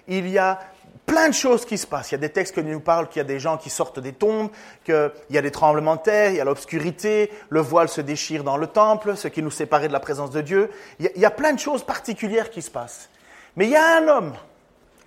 il 0.07 0.27
y 0.29 0.37
a 0.37 0.59
plein 1.05 1.29
de 1.29 1.33
choses 1.33 1.65
qui 1.65 1.77
se 1.77 1.85
passent. 1.85 2.11
Il 2.11 2.13
y 2.13 2.15
a 2.15 2.19
des 2.19 2.29
textes 2.29 2.53
qui 2.53 2.63
nous 2.63 2.79
parlent 2.79 3.07
qu'il 3.09 3.17
y 3.17 3.21
a 3.21 3.25
des 3.25 3.39
gens 3.39 3.57
qui 3.57 3.69
sortent 3.69 3.99
des 3.99 4.13
tombes, 4.13 4.49
qu'il 4.85 5.11
y 5.29 5.37
a 5.37 5.41
des 5.41 5.51
tremblements 5.51 5.97
de 5.97 6.01
terre, 6.01 6.31
il 6.31 6.37
y 6.37 6.41
a 6.41 6.45
l'obscurité, 6.45 7.31
le 7.49 7.59
voile 7.59 7.89
se 7.89 8.01
déchire 8.01 8.43
dans 8.43 8.57
le 8.57 8.67
temple, 8.67 9.17
ce 9.17 9.27
qui 9.27 9.41
nous 9.41 9.51
séparait 9.51 9.87
de 9.87 9.93
la 9.93 9.99
présence 9.99 10.31
de 10.31 10.41
Dieu. 10.41 10.69
Il 10.99 11.09
y, 11.15 11.25
a, 11.25 11.31
plein 11.31 11.53
de 11.53 11.59
choses 11.59 11.83
particulières 11.83 12.49
qui 12.49 12.61
se 12.61 12.71
passent. 12.71 13.09
Mais 13.55 13.65
il 13.65 13.71
y 13.71 13.75
a 13.75 13.97
un 13.97 14.07
homme, 14.07 14.33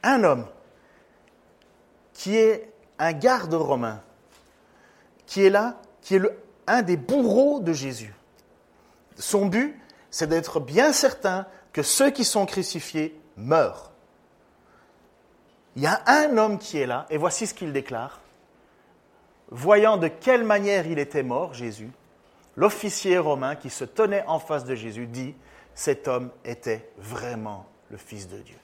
un 0.03 0.25
homme, 0.25 0.47
qui 2.13 2.37
est 2.37 2.71
un 2.99 3.13
garde 3.13 3.55
romain, 3.55 4.03
qui 5.27 5.45
est 5.45 5.51
là, 5.51 5.77
qui 6.03 6.17
est 6.17 6.23
un 6.67 6.83
des 6.83 6.97
bourreaux 6.97 7.61
de 7.61 7.73
Jésus. 7.73 8.15
Son 9.17 9.47
but, 9.47 9.81
c'est 10.11 10.29
d'être 10.29 10.61
bien 10.61 10.93
certain 10.93 11.47
que 11.73 11.83
ceux 11.83 12.11
qui 12.11 12.25
sont 12.25 12.47
crucifiés 12.47 13.19
meurent. 13.37 13.91
Il 15.77 15.83
y 15.83 15.87
a 15.87 16.03
un 16.07 16.37
homme 16.37 16.59
qui 16.59 16.79
est 16.79 16.87
là, 16.87 17.07
et 17.11 17.17
voici 17.17 17.47
ce 17.47 17.55
qu'il 17.55 17.73
déclare. 17.73 18.21
Voyant 19.51 19.97
de 19.97 20.09
quelle 20.09 20.45
manière 20.45 20.87
il 20.87 20.99
était 20.99 21.23
mort, 21.23 21.55
Jésus, 21.55 21.91
l'officier 22.57 23.19
romain 23.19 23.57
qui 23.57 23.71
se 23.71 23.85
tenait 23.85 24.25
en 24.27 24.39
face 24.39 24.65
de 24.65 24.75
Jésus 24.75 25.07
dit, 25.07 25.35
cet 25.75 26.09
homme 26.09 26.31
était 26.45 26.91
vraiment 26.99 27.67
le 27.89 27.97
Fils 27.97 28.29
de 28.29 28.39
Dieu. 28.39 28.59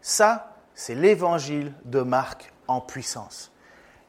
Ça, 0.00 0.56
c'est 0.74 0.94
l'évangile 0.94 1.72
de 1.84 2.00
Marc 2.00 2.52
en 2.68 2.80
puissance 2.80 3.54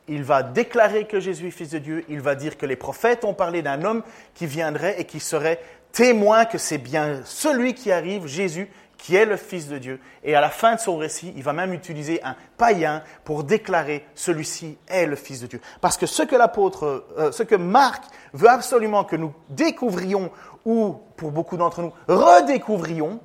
il 0.08 0.24
va 0.24 0.44
déclarer 0.44 1.06
que 1.06 1.20
Jésus 1.20 1.48
est 1.48 1.52
fils 1.52 1.70
de 1.72 1.80
Dieu, 1.80 2.06
il 2.10 2.22
va 2.22 2.36
dire 2.36 2.58
que 2.58 2.66
les 2.66 2.76
prophètes 2.76 3.26
ont 3.26 3.34
parlé 3.34 3.62
d'un 3.62 3.84
homme 3.84 4.04
qui 4.34 4.46
viendrait 4.46 5.00
et 5.00 5.06
qui 5.06 5.20
serait 5.20 5.60
témoin 5.96 6.44
que 6.44 6.58
c'est 6.58 6.78
bien 6.78 7.22
celui 7.24 7.74
qui 7.74 7.92
arrive, 7.92 8.28
Jésus, 8.28 8.70
qui 8.98 9.16
est 9.16 9.26
le 9.26 9.38
Fils 9.38 9.70
de 9.70 9.78
Dieu. 9.78 10.00
Et 10.24 10.36
à 10.36 10.42
la 10.42 10.50
fin 10.50 10.76
de 10.76 10.80
son 10.80 10.98
récit, 10.98 11.34
il 11.38 11.44
va 11.44 11.54
même 11.54 11.74
utiliser 11.74 12.22
un 12.24 12.36
païen 12.58 13.02
pour 13.24 13.46
déclarer 13.46 14.06
celui-ci 14.14 14.78
est 14.88 15.06
le 15.06 15.16
Fils 15.16 15.40
de 15.40 15.48
Dieu. 15.48 15.62
Parce 15.80 15.98
que 15.98 16.06
ce 16.06 16.22
que 16.22 16.36
l'apôtre, 16.36 17.06
euh, 17.18 17.32
ce 17.32 17.44
que 17.44 17.56
Marc 17.56 18.04
veut 18.34 18.50
absolument 18.50 19.06
que 19.06 19.16
nous 19.16 19.34
découvrions, 19.50 20.32
ou 20.66 21.00
pour 21.16 21.32
beaucoup 21.32 21.56
d'entre 21.56 21.82
nous, 21.82 21.94
redécouvrions, 22.10 23.22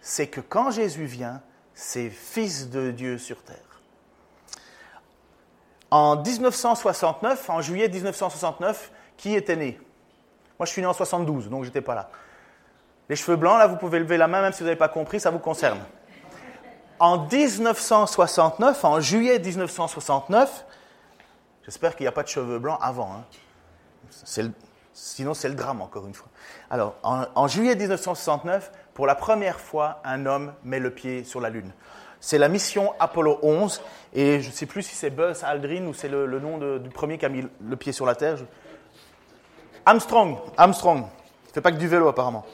c'est 0.00 0.28
que 0.28 0.40
quand 0.40 0.70
Jésus 0.70 1.06
vient, 1.06 1.42
c'est 1.74 2.10
Fils 2.10 2.70
de 2.70 2.92
Dieu 2.92 3.18
sur 3.18 3.42
terre. 3.42 3.56
En 5.90 6.16
1969, 6.16 7.50
en 7.50 7.60
juillet 7.60 7.88
1969, 7.88 8.92
qui 9.16 9.34
était 9.34 9.56
né? 9.56 9.80
Moi, 10.62 10.66
je 10.66 10.70
suis 10.70 10.80
né 10.80 10.86
en 10.86 10.92
72, 10.92 11.48
donc 11.48 11.64
j'étais 11.64 11.80
pas 11.80 11.96
là. 11.96 12.08
Les 13.08 13.16
cheveux 13.16 13.34
blancs, 13.34 13.58
là, 13.58 13.66
vous 13.66 13.74
pouvez 13.74 13.98
lever 13.98 14.16
la 14.16 14.28
main, 14.28 14.42
même 14.42 14.52
si 14.52 14.60
vous 14.60 14.66
n'avez 14.66 14.78
pas 14.78 14.86
compris, 14.86 15.18
ça 15.18 15.32
vous 15.32 15.40
concerne. 15.40 15.80
En 17.00 17.26
1969, 17.26 18.84
en 18.84 19.00
juillet 19.00 19.40
1969, 19.40 20.64
j'espère 21.64 21.96
qu'il 21.96 22.04
n'y 22.04 22.08
a 22.08 22.12
pas 22.12 22.22
de 22.22 22.28
cheveux 22.28 22.60
blancs 22.60 22.78
avant. 22.80 23.10
Hein. 23.12 24.52
sinon, 24.92 25.34
c'est 25.34 25.48
le 25.48 25.56
drame, 25.56 25.82
encore 25.82 26.06
une 26.06 26.14
fois. 26.14 26.28
Alors, 26.70 26.94
en, 27.02 27.48
juillet 27.48 27.74
1969, 27.74 28.70
pour 28.94 29.08
la 29.08 29.16
première 29.16 29.58
fois, 29.58 30.00
un 30.04 30.26
homme 30.26 30.52
met 30.62 30.78
le 30.78 30.92
pied 30.92 31.24
sur 31.24 31.40
la 31.40 31.50
Lune. 31.50 31.72
C'est 32.20 32.38
la 32.38 32.48
mission 32.48 32.94
Apollo 33.00 33.40
11, 33.42 33.82
et 34.14 34.40
je 34.40 34.46
ne 34.46 34.52
sais 34.52 34.66
plus 34.66 34.82
si 34.82 34.94
c'est 34.94 35.10
Buzz 35.10 35.42
Aldrin 35.42 35.86
ou 35.86 35.92
c'est 35.92 36.08
le, 36.08 36.38
nom 36.38 36.78
du 36.78 36.88
premier 36.88 37.18
qui 37.18 37.26
a 37.26 37.30
mis 37.30 37.48
le 37.60 37.76
pied 37.76 37.90
sur 37.90 38.06
la 38.06 38.14
Terre. 38.14 38.36
Armstrong, 39.84 40.38
Armstrong. 40.56 41.04
Il 41.48 41.52
fait 41.52 41.60
pas 41.60 41.72
que 41.72 41.76
du 41.76 41.88
vélo, 41.88 42.08
apparemment. 42.08 42.44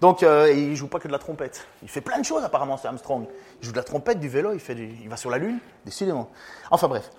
Donc, 0.00 0.22
euh, 0.22 0.52
il 0.52 0.74
joue 0.74 0.88
pas 0.88 0.98
que 0.98 1.06
de 1.06 1.12
la 1.12 1.18
trompette. 1.18 1.64
Il 1.82 1.88
fait 1.88 2.00
plein 2.00 2.18
de 2.18 2.24
choses, 2.24 2.42
apparemment, 2.42 2.76
c'est 2.76 2.88
Armstrong. 2.88 3.26
Il 3.60 3.66
joue 3.66 3.70
de 3.70 3.76
la 3.76 3.84
trompette, 3.84 4.18
du 4.18 4.28
vélo, 4.28 4.52
il, 4.52 4.58
fait 4.58 4.74
il 4.74 5.08
va 5.08 5.16
sur 5.16 5.30
la 5.30 5.38
Lune, 5.38 5.60
décidément. 5.84 6.28
Enfin, 6.70 6.88
bref. 6.88 7.10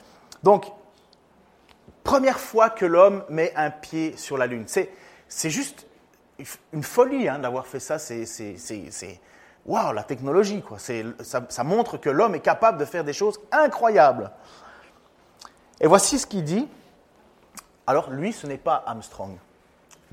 Donc, 0.43 0.69
première 2.03 2.39
fois 2.39 2.69
que 2.69 2.85
l'homme 2.85 3.23
met 3.29 3.53
un 3.55 3.71
pied 3.71 4.17
sur 4.17 4.37
la 4.37 4.47
Lune. 4.47 4.65
C'est 4.67 5.49
juste 5.49 5.87
une 6.73 6.83
folie 6.83 7.29
hein, 7.29 7.39
d'avoir 7.39 7.67
fait 7.67 7.79
ça. 7.79 7.99
C'est 7.99 9.21
waouh, 9.65 9.93
la 9.93 10.03
technologie, 10.03 10.61
quoi. 10.61 10.77
Ça 10.77 11.63
montre 11.63 11.97
que 11.97 12.09
l'homme 12.09 12.35
est 12.35 12.41
capable 12.41 12.77
de 12.77 12.85
faire 12.85 13.05
des 13.05 13.13
choses 13.13 13.39
incroyables. 13.51 14.29
Et 15.79 15.87
voici 15.87 16.19
ce 16.19 16.27
qu'il 16.27 16.43
dit. 16.43 16.67
Alors, 17.87 18.09
lui, 18.09 18.33
ce 18.33 18.45
n'est 18.45 18.57
pas 18.57 18.83
Armstrong. 18.85 19.37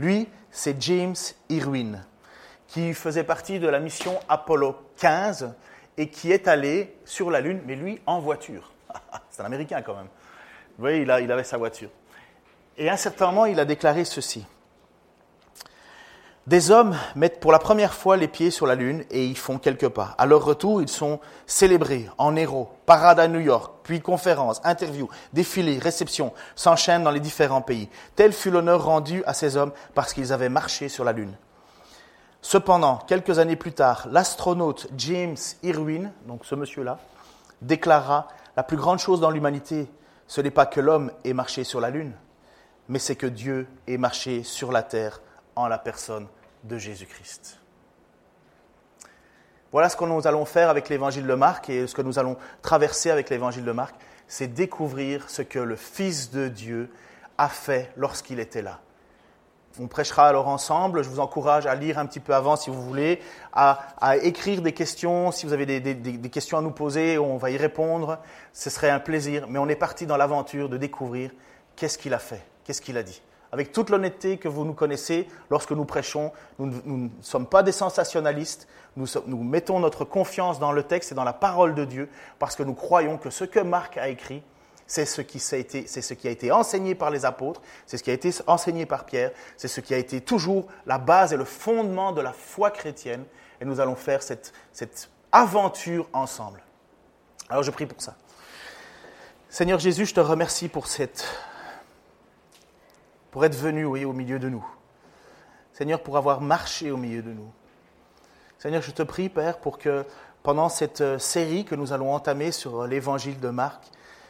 Lui, 0.01 0.27
c'est 0.51 0.81
James 0.83 1.15
Irwin 1.51 2.03
qui 2.69 2.95
faisait 2.95 3.23
partie 3.23 3.59
de 3.59 3.69
la 3.69 3.81
mission 3.81 4.19
Apollo 4.31 4.75
15 4.97 5.53
et 5.99 6.09
qui 6.09 6.33
est 6.33 6.49
allé 6.49 6.97
sur 7.05 7.31
la 7.31 7.43
Lune, 7.43 7.61
mais 7.67 7.77
lui 7.77 8.01
en 8.07 8.19
voiture. 8.19 8.73
C'est 9.31 9.43
un 9.43 9.45
Américain 9.45 9.83
quand 9.83 9.95
même. 9.95 10.07
Vous 10.79 10.85
voyez, 10.85 11.03
il, 11.03 11.11
avait 11.11 11.45
sa 11.45 11.59
voiture. 11.59 11.91
Et 12.79 12.89
à 12.89 12.95
un 12.95 12.97
certain 12.97 13.27
moment, 13.27 13.45
il 13.45 13.61
a 13.61 13.67
déclaré 13.67 14.07
ceci. 14.07 14.47
Des 16.47 16.71
hommes 16.71 16.97
mettent 17.17 17.39
pour 17.39 17.53
la 17.53 17.59
première 17.59 17.93
fois 17.93 18.17
les 18.17 18.27
pieds 18.27 18.51
sur 18.51 18.67
la 18.67 18.75
Lune 18.75 19.05
et 19.11 19.27
y 19.27 19.35
font 19.35 19.59
quelques 19.59 19.91
pas. 19.91 20.15
À 20.17 20.25
leur 20.25 20.43
retour, 20.43 20.81
ils 20.81 20.89
sont 20.89 21.21
célébrés 21.47 22.09
en 22.17 22.35
héros, 22.35 22.71
parade 22.87 23.21
à 23.21 23.29
New 23.29 23.41
York, 23.41 23.75
puis 23.83 24.01
conférences, 24.01 24.63
interviews, 24.65 25.11
défilés, 25.35 25.79
réceptions, 25.79 26.33
s'enchaînent 26.57 27.05
dans 27.05 27.11
les 27.11 27.21
différents 27.21 27.61
pays. 27.61 27.91
Tel 28.17 28.33
fut 28.33 28.51
l'honneur 28.51 28.83
rendu 28.83 29.23
à 29.27 29.35
ces 29.35 29.59
hommes 29.59 29.73
parce 29.95 30.15
qu'ils 30.15 30.33
avaient 30.33 30.49
marché 30.49 30.89
sur 30.89 31.05
la 31.05 31.13
Lune. 31.13 31.37
Cependant, 32.41 32.97
quelques 33.07 33.39
années 33.39 33.55
plus 33.55 33.73
tard, 33.73 34.09
l'astronaute 34.11 34.89
James 34.97 35.37
Irwin, 35.63 36.11
donc 36.27 36.47
ce 36.47 36.55
monsieur-là, 36.55 36.99
déclara 37.61 38.29
La 38.57 38.63
plus 38.63 38.79
grande 38.79 38.99
chose 38.99 39.21
dans 39.21 39.31
l'humanité, 39.31 39.91
ce 40.27 40.41
n'est 40.41 40.51
pas 40.51 40.65
que 40.65 40.81
l'homme 40.81 41.13
ait 41.23 41.35
marché 41.35 41.65
sur 41.65 41.81
la 41.81 41.91
Lune, 41.91 42.15
mais 42.89 42.99
c'est 42.99 43.15
que 43.15 43.27
Dieu 43.27 43.69
ait 43.87 43.99
marché 43.99 44.43
sur 44.43 44.73
la 44.73 44.83
terre 44.83 45.21
en 45.63 45.69
la 45.69 45.79
personne 45.79 46.27
de 46.65 46.79
Jésus-Christ. 46.79 47.61
Voilà 49.73 49.89
ce 49.89 49.97
que 49.97 50.05
nous 50.05 50.27
allons 50.27 50.45
faire 50.45 50.69
avec 50.69 50.89
l'évangile 50.89 51.27
de 51.27 51.35
Marc 51.35 51.71
et 51.71 51.87
ce 51.87 51.95
que 51.95 52.03
nous 52.03 52.19
allons 52.19 52.37
traverser 52.61 53.11
avec 53.11 53.31
l'évangile 53.31 53.65
de 53.65 53.73
Marc, 53.73 53.95
c'est 54.27 54.49
découvrir 54.49 55.31
ce 55.31 55.43
que 55.43 55.59
le 55.59 55.77
Fils 55.77 56.31
de 56.31 56.49
Dieu 56.49 56.91
a 57.39 57.49
fait 57.49 57.93
lorsqu'il 57.97 58.41
était 58.41 58.63
là. 58.63 58.81
On 59.79 59.87
prêchera 59.87 60.27
alors 60.27 60.49
ensemble. 60.49 61.05
Je 61.05 61.09
vous 61.09 61.21
encourage 61.21 61.67
à 61.67 61.75
lire 61.77 61.99
un 61.99 62.07
petit 62.07 62.19
peu 62.19 62.35
avant 62.35 62.57
si 62.57 62.71
vous 62.71 62.83
voulez, 62.83 63.21
à, 63.53 64.17
écrire 64.23 64.63
des 64.63 64.73
questions. 64.73 65.31
Si 65.31 65.47
vous 65.47 65.53
avez 65.53 65.67
des, 65.81 66.31
questions 66.31 66.59
à 66.59 66.63
nous 66.63 66.73
poser, 66.73 67.19
on 67.19 67.37
va 67.37 67.51
y 67.51 67.57
répondre. 67.57 68.19
Ce 68.53 68.69
serait 68.69 68.91
un 68.91 68.99
plaisir. 68.99 69.47
Mais 69.49 69.61
on 69.61 69.69
est 69.69 69.77
parti 69.77 70.07
dans 70.07 70.17
l'aventure 70.17 70.69
de 70.69 70.77
découvrir 70.77 71.31
qu'est-ce 71.77 71.97
qu'il 71.97 72.13
a 72.13 72.19
fait, 72.19 72.45
qu'est-ce 72.65 72.83
qu'il 72.83 72.97
a 72.97 73.05
dit. 73.05 73.23
Avec 73.53 73.73
toute 73.73 73.91
l'honnêteté 73.91 74.37
que 74.39 74.49
vous 74.49 74.65
nous 74.65 74.75
connaissez, 74.75 75.27
lorsque 75.51 75.73
nous 75.73 75.85
prêchons, 75.85 76.33
nous, 76.59 76.71
ne 76.85 77.09
sommes 77.21 77.47
pas 77.47 77.63
des 77.63 77.73
sensationnalistes. 77.73 78.69
nous 78.97 79.43
mettons 79.43 79.81
notre 79.81 80.05
confiance 80.05 80.61
dans 80.61 80.73
le 80.73 80.85
texte 80.85 81.13
et 81.13 81.15
dans 81.15 81.25
la 81.25 81.33
parole 81.33 81.75
de 81.75 81.85
Dieu 81.85 82.09
parce 82.39 82.55
que 82.55 82.63
nous 82.63 82.75
croyons 82.75 83.19
que 83.19 83.31
ce 83.31 83.45
que 83.45 83.61
Marc 83.61 83.97
a 83.97 84.09
écrit, 84.09 84.43
c'est 84.91 85.07
ce, 85.07 85.21
qui 85.23 85.39
a 86.27 86.31
été, 86.31 86.51
enseigné 86.51 86.97
par 86.97 87.11
les 87.11 87.25
apôtres, 87.25 87.63
c'est 87.87 87.97
ce 87.97 88.03
qui 88.03 88.11
a 88.11 88.13
été 88.13 88.31
enseigné 88.49 88.87
par 88.87 89.05
Pierre, 89.05 89.31
c'est 89.57 89.69
ce 89.69 89.81
qui 89.81 89.95
a 89.95 89.99
été 89.99 90.21
toujours 90.21 90.67
la 90.85 90.99
base 90.99 91.33
et 91.33 91.37
le 91.37 91.45
fondement 91.45 92.11
de 92.11 92.21
la 92.21 92.33
foi 92.33 92.73
chrétienne. 92.73 93.25
Et 93.61 93.65
nous 93.65 93.79
allons 93.79 93.95
faire 93.95 94.23
cette 94.23 94.53
aventure 95.31 96.09
ensemble. 96.13 96.61
Alors 97.49 97.63
je 97.63 97.71
prie 97.71 97.87
pour 97.87 98.03
ça. 98.03 98.17
Seigneur 99.49 99.79
Jésus, 99.79 100.07
je 100.07 100.15
te 100.15 100.21
remercie 100.21 100.69
pour 100.69 100.89
cette 100.89 101.25
pour 103.31 103.45
être 103.45 103.55
venu 103.55 103.85
oui, 103.85 104.05
au 104.05 104.13
milieu 104.13 104.39
de 104.39 104.49
nous. 104.49 104.67
Seigneur, 105.73 106.03
pour 106.03 106.17
avoir 106.17 106.41
marché 106.41 106.91
au 106.91 106.97
milieu 106.97 107.23
de 107.23 107.33
nous. 107.33 107.51
Seigneur, 108.59 108.83
je 108.83 108.91
te 108.91 109.03
prie, 109.03 109.29
Père, 109.29 109.59
pour 109.59 109.79
que 109.79 110.05
pendant 110.43 110.69
cette 110.69 111.19
série 111.19 111.65
que 111.65 111.75
nous 111.75 111.93
allons 111.93 112.13
entamer 112.13 112.53
sur 112.53 112.87
l'évangile 112.87 113.41
de 113.41 113.49
Marc, 113.49 113.85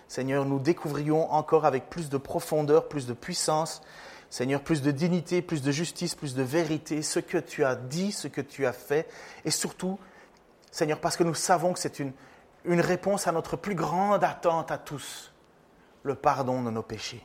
Seigneur, 0.09 0.45
nous 0.45 0.59
découvrions 0.59 1.33
encore 1.33 1.65
avec 1.65 1.89
plus 1.89 2.11
de 2.11 2.19
profondeur, 2.19 2.89
plus 2.89 3.07
de 3.07 3.13
puissance, 3.13 3.83
Seigneur, 4.29 4.61
plus 4.61 4.83
de 4.83 4.91
dignité, 4.91 5.43
plus 5.43 5.63
de 5.63 5.73
justice, 5.73 6.15
plus 6.15 6.35
de 6.35 6.43
vérité, 6.43 7.03
ce 7.03 7.19
que 7.19 7.39
tu 7.39 7.65
as 7.65 7.75
dit, 7.75 8.13
ce 8.13 8.29
que 8.29 8.41
tu 8.41 8.67
as 8.67 8.73
fait, 8.73 9.09
et 9.45 9.51
surtout, 9.51 9.99
Seigneur, 10.71 11.01
parce 11.01 11.17
que 11.17 11.25
nous 11.25 11.35
savons 11.35 11.73
que 11.73 11.81
c'est 11.81 11.99
une, 11.99 12.13
une 12.65 12.81
réponse 12.81 13.27
à 13.27 13.33
notre 13.33 13.57
plus 13.57 13.75
grande 13.75 14.23
attente 14.23 14.71
à 14.71 14.79
tous, 14.79 15.33
le 16.03 16.15
pardon 16.15 16.63
de 16.63 16.71
nos 16.71 16.83
péchés. 16.83 17.25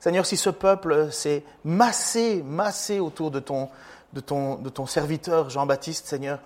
Seigneur, 0.00 0.26
si 0.26 0.36
ce 0.36 0.50
peuple 0.50 1.10
s'est 1.10 1.44
massé, 1.64 2.42
massé 2.42 3.00
autour 3.00 3.30
de 3.30 3.40
ton, 3.40 3.68
de 4.12 4.20
ton, 4.20 4.56
de 4.56 4.68
ton 4.68 4.86
serviteur 4.86 5.50
Jean-Baptiste, 5.50 6.06
Seigneur, 6.06 6.40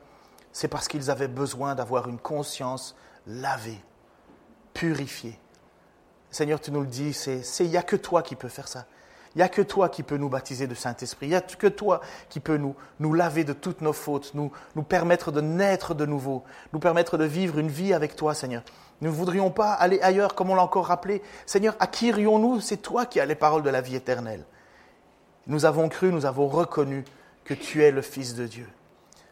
c'est 0.52 0.68
parce 0.68 0.88
qu'ils 0.88 1.10
avaient 1.10 1.28
besoin 1.28 1.74
d'avoir 1.74 2.08
une 2.08 2.18
conscience 2.18 2.94
lavée 3.26 3.80
purifié. 4.74 5.38
Seigneur, 6.30 6.60
tu 6.60 6.70
nous 6.70 6.80
le 6.80 6.86
dis, 6.86 7.12
c'est 7.12 7.42
il 7.60 7.68
n'y 7.68 7.76
a 7.76 7.82
que 7.82 7.96
toi 7.96 8.22
qui 8.22 8.36
peux 8.36 8.48
faire 8.48 8.68
ça. 8.68 8.86
Il 9.34 9.38
n'y 9.38 9.42
a 9.42 9.48
que 9.48 9.62
toi 9.62 9.88
qui 9.88 10.02
peux 10.02 10.18
nous 10.18 10.28
baptiser 10.28 10.66
de 10.66 10.74
Saint-Esprit. 10.74 11.26
Il 11.26 11.30
n'y 11.30 11.34
a 11.34 11.40
que 11.40 11.66
toi 11.66 12.00
qui 12.28 12.40
peux 12.40 12.58
nous, 12.58 12.74
nous 13.00 13.14
laver 13.14 13.44
de 13.44 13.54
toutes 13.54 13.80
nos 13.80 13.94
fautes, 13.94 14.32
nous, 14.34 14.52
nous 14.76 14.82
permettre 14.82 15.32
de 15.32 15.40
naître 15.40 15.94
de 15.94 16.04
nouveau, 16.04 16.44
nous 16.72 16.78
permettre 16.78 17.16
de 17.16 17.24
vivre 17.24 17.58
une 17.58 17.68
vie 17.68 17.94
avec 17.94 18.14
toi, 18.14 18.34
Seigneur. 18.34 18.62
Nous 19.02 19.10
ne 19.10 19.16
voudrions 19.16 19.50
pas 19.50 19.72
aller 19.72 20.00
ailleurs, 20.00 20.36
comme 20.36 20.50
on 20.50 20.54
l'a 20.54 20.62
encore 20.62 20.86
rappelé. 20.86 21.22
Seigneur, 21.44 21.74
à 21.80 21.88
qui 21.88 22.06
irions-nous 22.06 22.60
C'est 22.60 22.76
toi 22.76 23.04
qui 23.04 23.18
as 23.18 23.26
les 23.26 23.34
paroles 23.34 23.64
de 23.64 23.68
la 23.68 23.80
vie 23.80 23.96
éternelle. 23.96 24.44
Nous 25.48 25.64
avons 25.64 25.88
cru, 25.88 26.12
nous 26.12 26.24
avons 26.24 26.46
reconnu 26.46 27.04
que 27.44 27.52
tu 27.52 27.82
es 27.82 27.90
le 27.90 28.00
Fils 28.00 28.36
de 28.36 28.46
Dieu. 28.46 28.68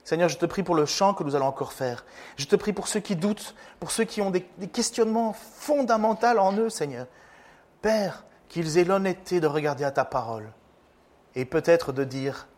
Seigneur, 0.02 0.28
je 0.28 0.38
te 0.38 0.46
prie 0.46 0.64
pour 0.64 0.74
le 0.74 0.86
chant 0.86 1.14
que 1.14 1.22
nous 1.22 1.36
allons 1.36 1.46
encore 1.46 1.72
faire. 1.72 2.04
Je 2.36 2.46
te 2.46 2.56
prie 2.56 2.72
pour 2.72 2.88
ceux 2.88 2.98
qui 2.98 3.14
doutent, 3.14 3.54
pour 3.78 3.92
ceux 3.92 4.02
qui 4.02 4.20
ont 4.20 4.32
des, 4.32 4.42
questionnements 4.72 5.34
fondamentaux 5.34 6.26
en 6.26 6.52
eux, 6.56 6.68
Seigneur. 6.68 7.06
Père, 7.80 8.24
qu'ils 8.48 8.76
aient 8.76 8.84
l'honnêteté 8.84 9.38
de 9.38 9.46
regarder 9.46 9.84
à 9.84 9.92
ta 9.92 10.04
parole 10.04 10.50
et 11.36 11.44
peut-être 11.44 11.92
de 11.92 12.02
dire, 12.02 12.48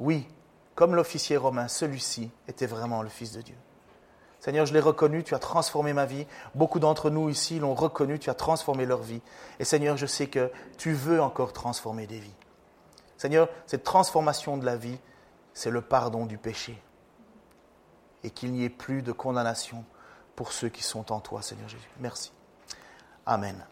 oui, 0.00 0.28
comme 0.74 0.94
l'officier 0.94 1.38
romain, 1.38 1.66
celui-ci 1.66 2.30
était 2.46 2.66
vraiment 2.66 3.00
le 3.00 3.08
Fils 3.08 3.32
de 3.32 3.40
Dieu. 3.40 3.56
Seigneur, 4.40 4.66
je 4.66 4.72
l'ai 4.72 4.80
reconnu, 4.80 5.24
tu 5.24 5.34
as 5.34 5.38
transformé 5.38 5.92
ma 5.92 6.06
vie. 6.06 6.26
Beaucoup 6.54 6.78
d'entre 6.78 7.10
nous 7.10 7.28
ici 7.28 7.58
l'ont 7.58 7.74
reconnu, 7.74 8.18
tu 8.18 8.30
as 8.30 8.34
transformé 8.34 8.86
leur 8.86 9.02
vie. 9.02 9.20
Et 9.58 9.64
Seigneur, 9.64 9.96
je 9.96 10.06
sais 10.06 10.28
que 10.28 10.50
tu 10.76 10.92
veux 10.92 11.20
encore 11.20 11.52
transformer 11.52 12.06
des 12.06 12.20
vies. 12.20 12.34
Seigneur, 13.16 13.48
cette 13.66 13.82
transformation 13.82 14.56
de 14.56 14.64
la 14.64 14.76
vie, 14.76 14.98
c'est 15.52 15.70
le 15.70 15.80
pardon 15.80 16.24
du 16.24 16.38
péché 16.38 16.80
et 18.22 18.30
qu'il 18.30 18.52
n'y 18.52 18.64
ait 18.64 18.70
plus 18.70 19.02
de 19.02 19.12
condamnation 19.12 19.84
pour 20.36 20.52
ceux 20.52 20.68
qui 20.68 20.82
sont 20.82 21.10
en 21.12 21.20
toi, 21.20 21.42
Seigneur 21.42 21.68
Jésus. 21.68 21.90
Merci. 21.98 22.32
Amen. 23.26 23.64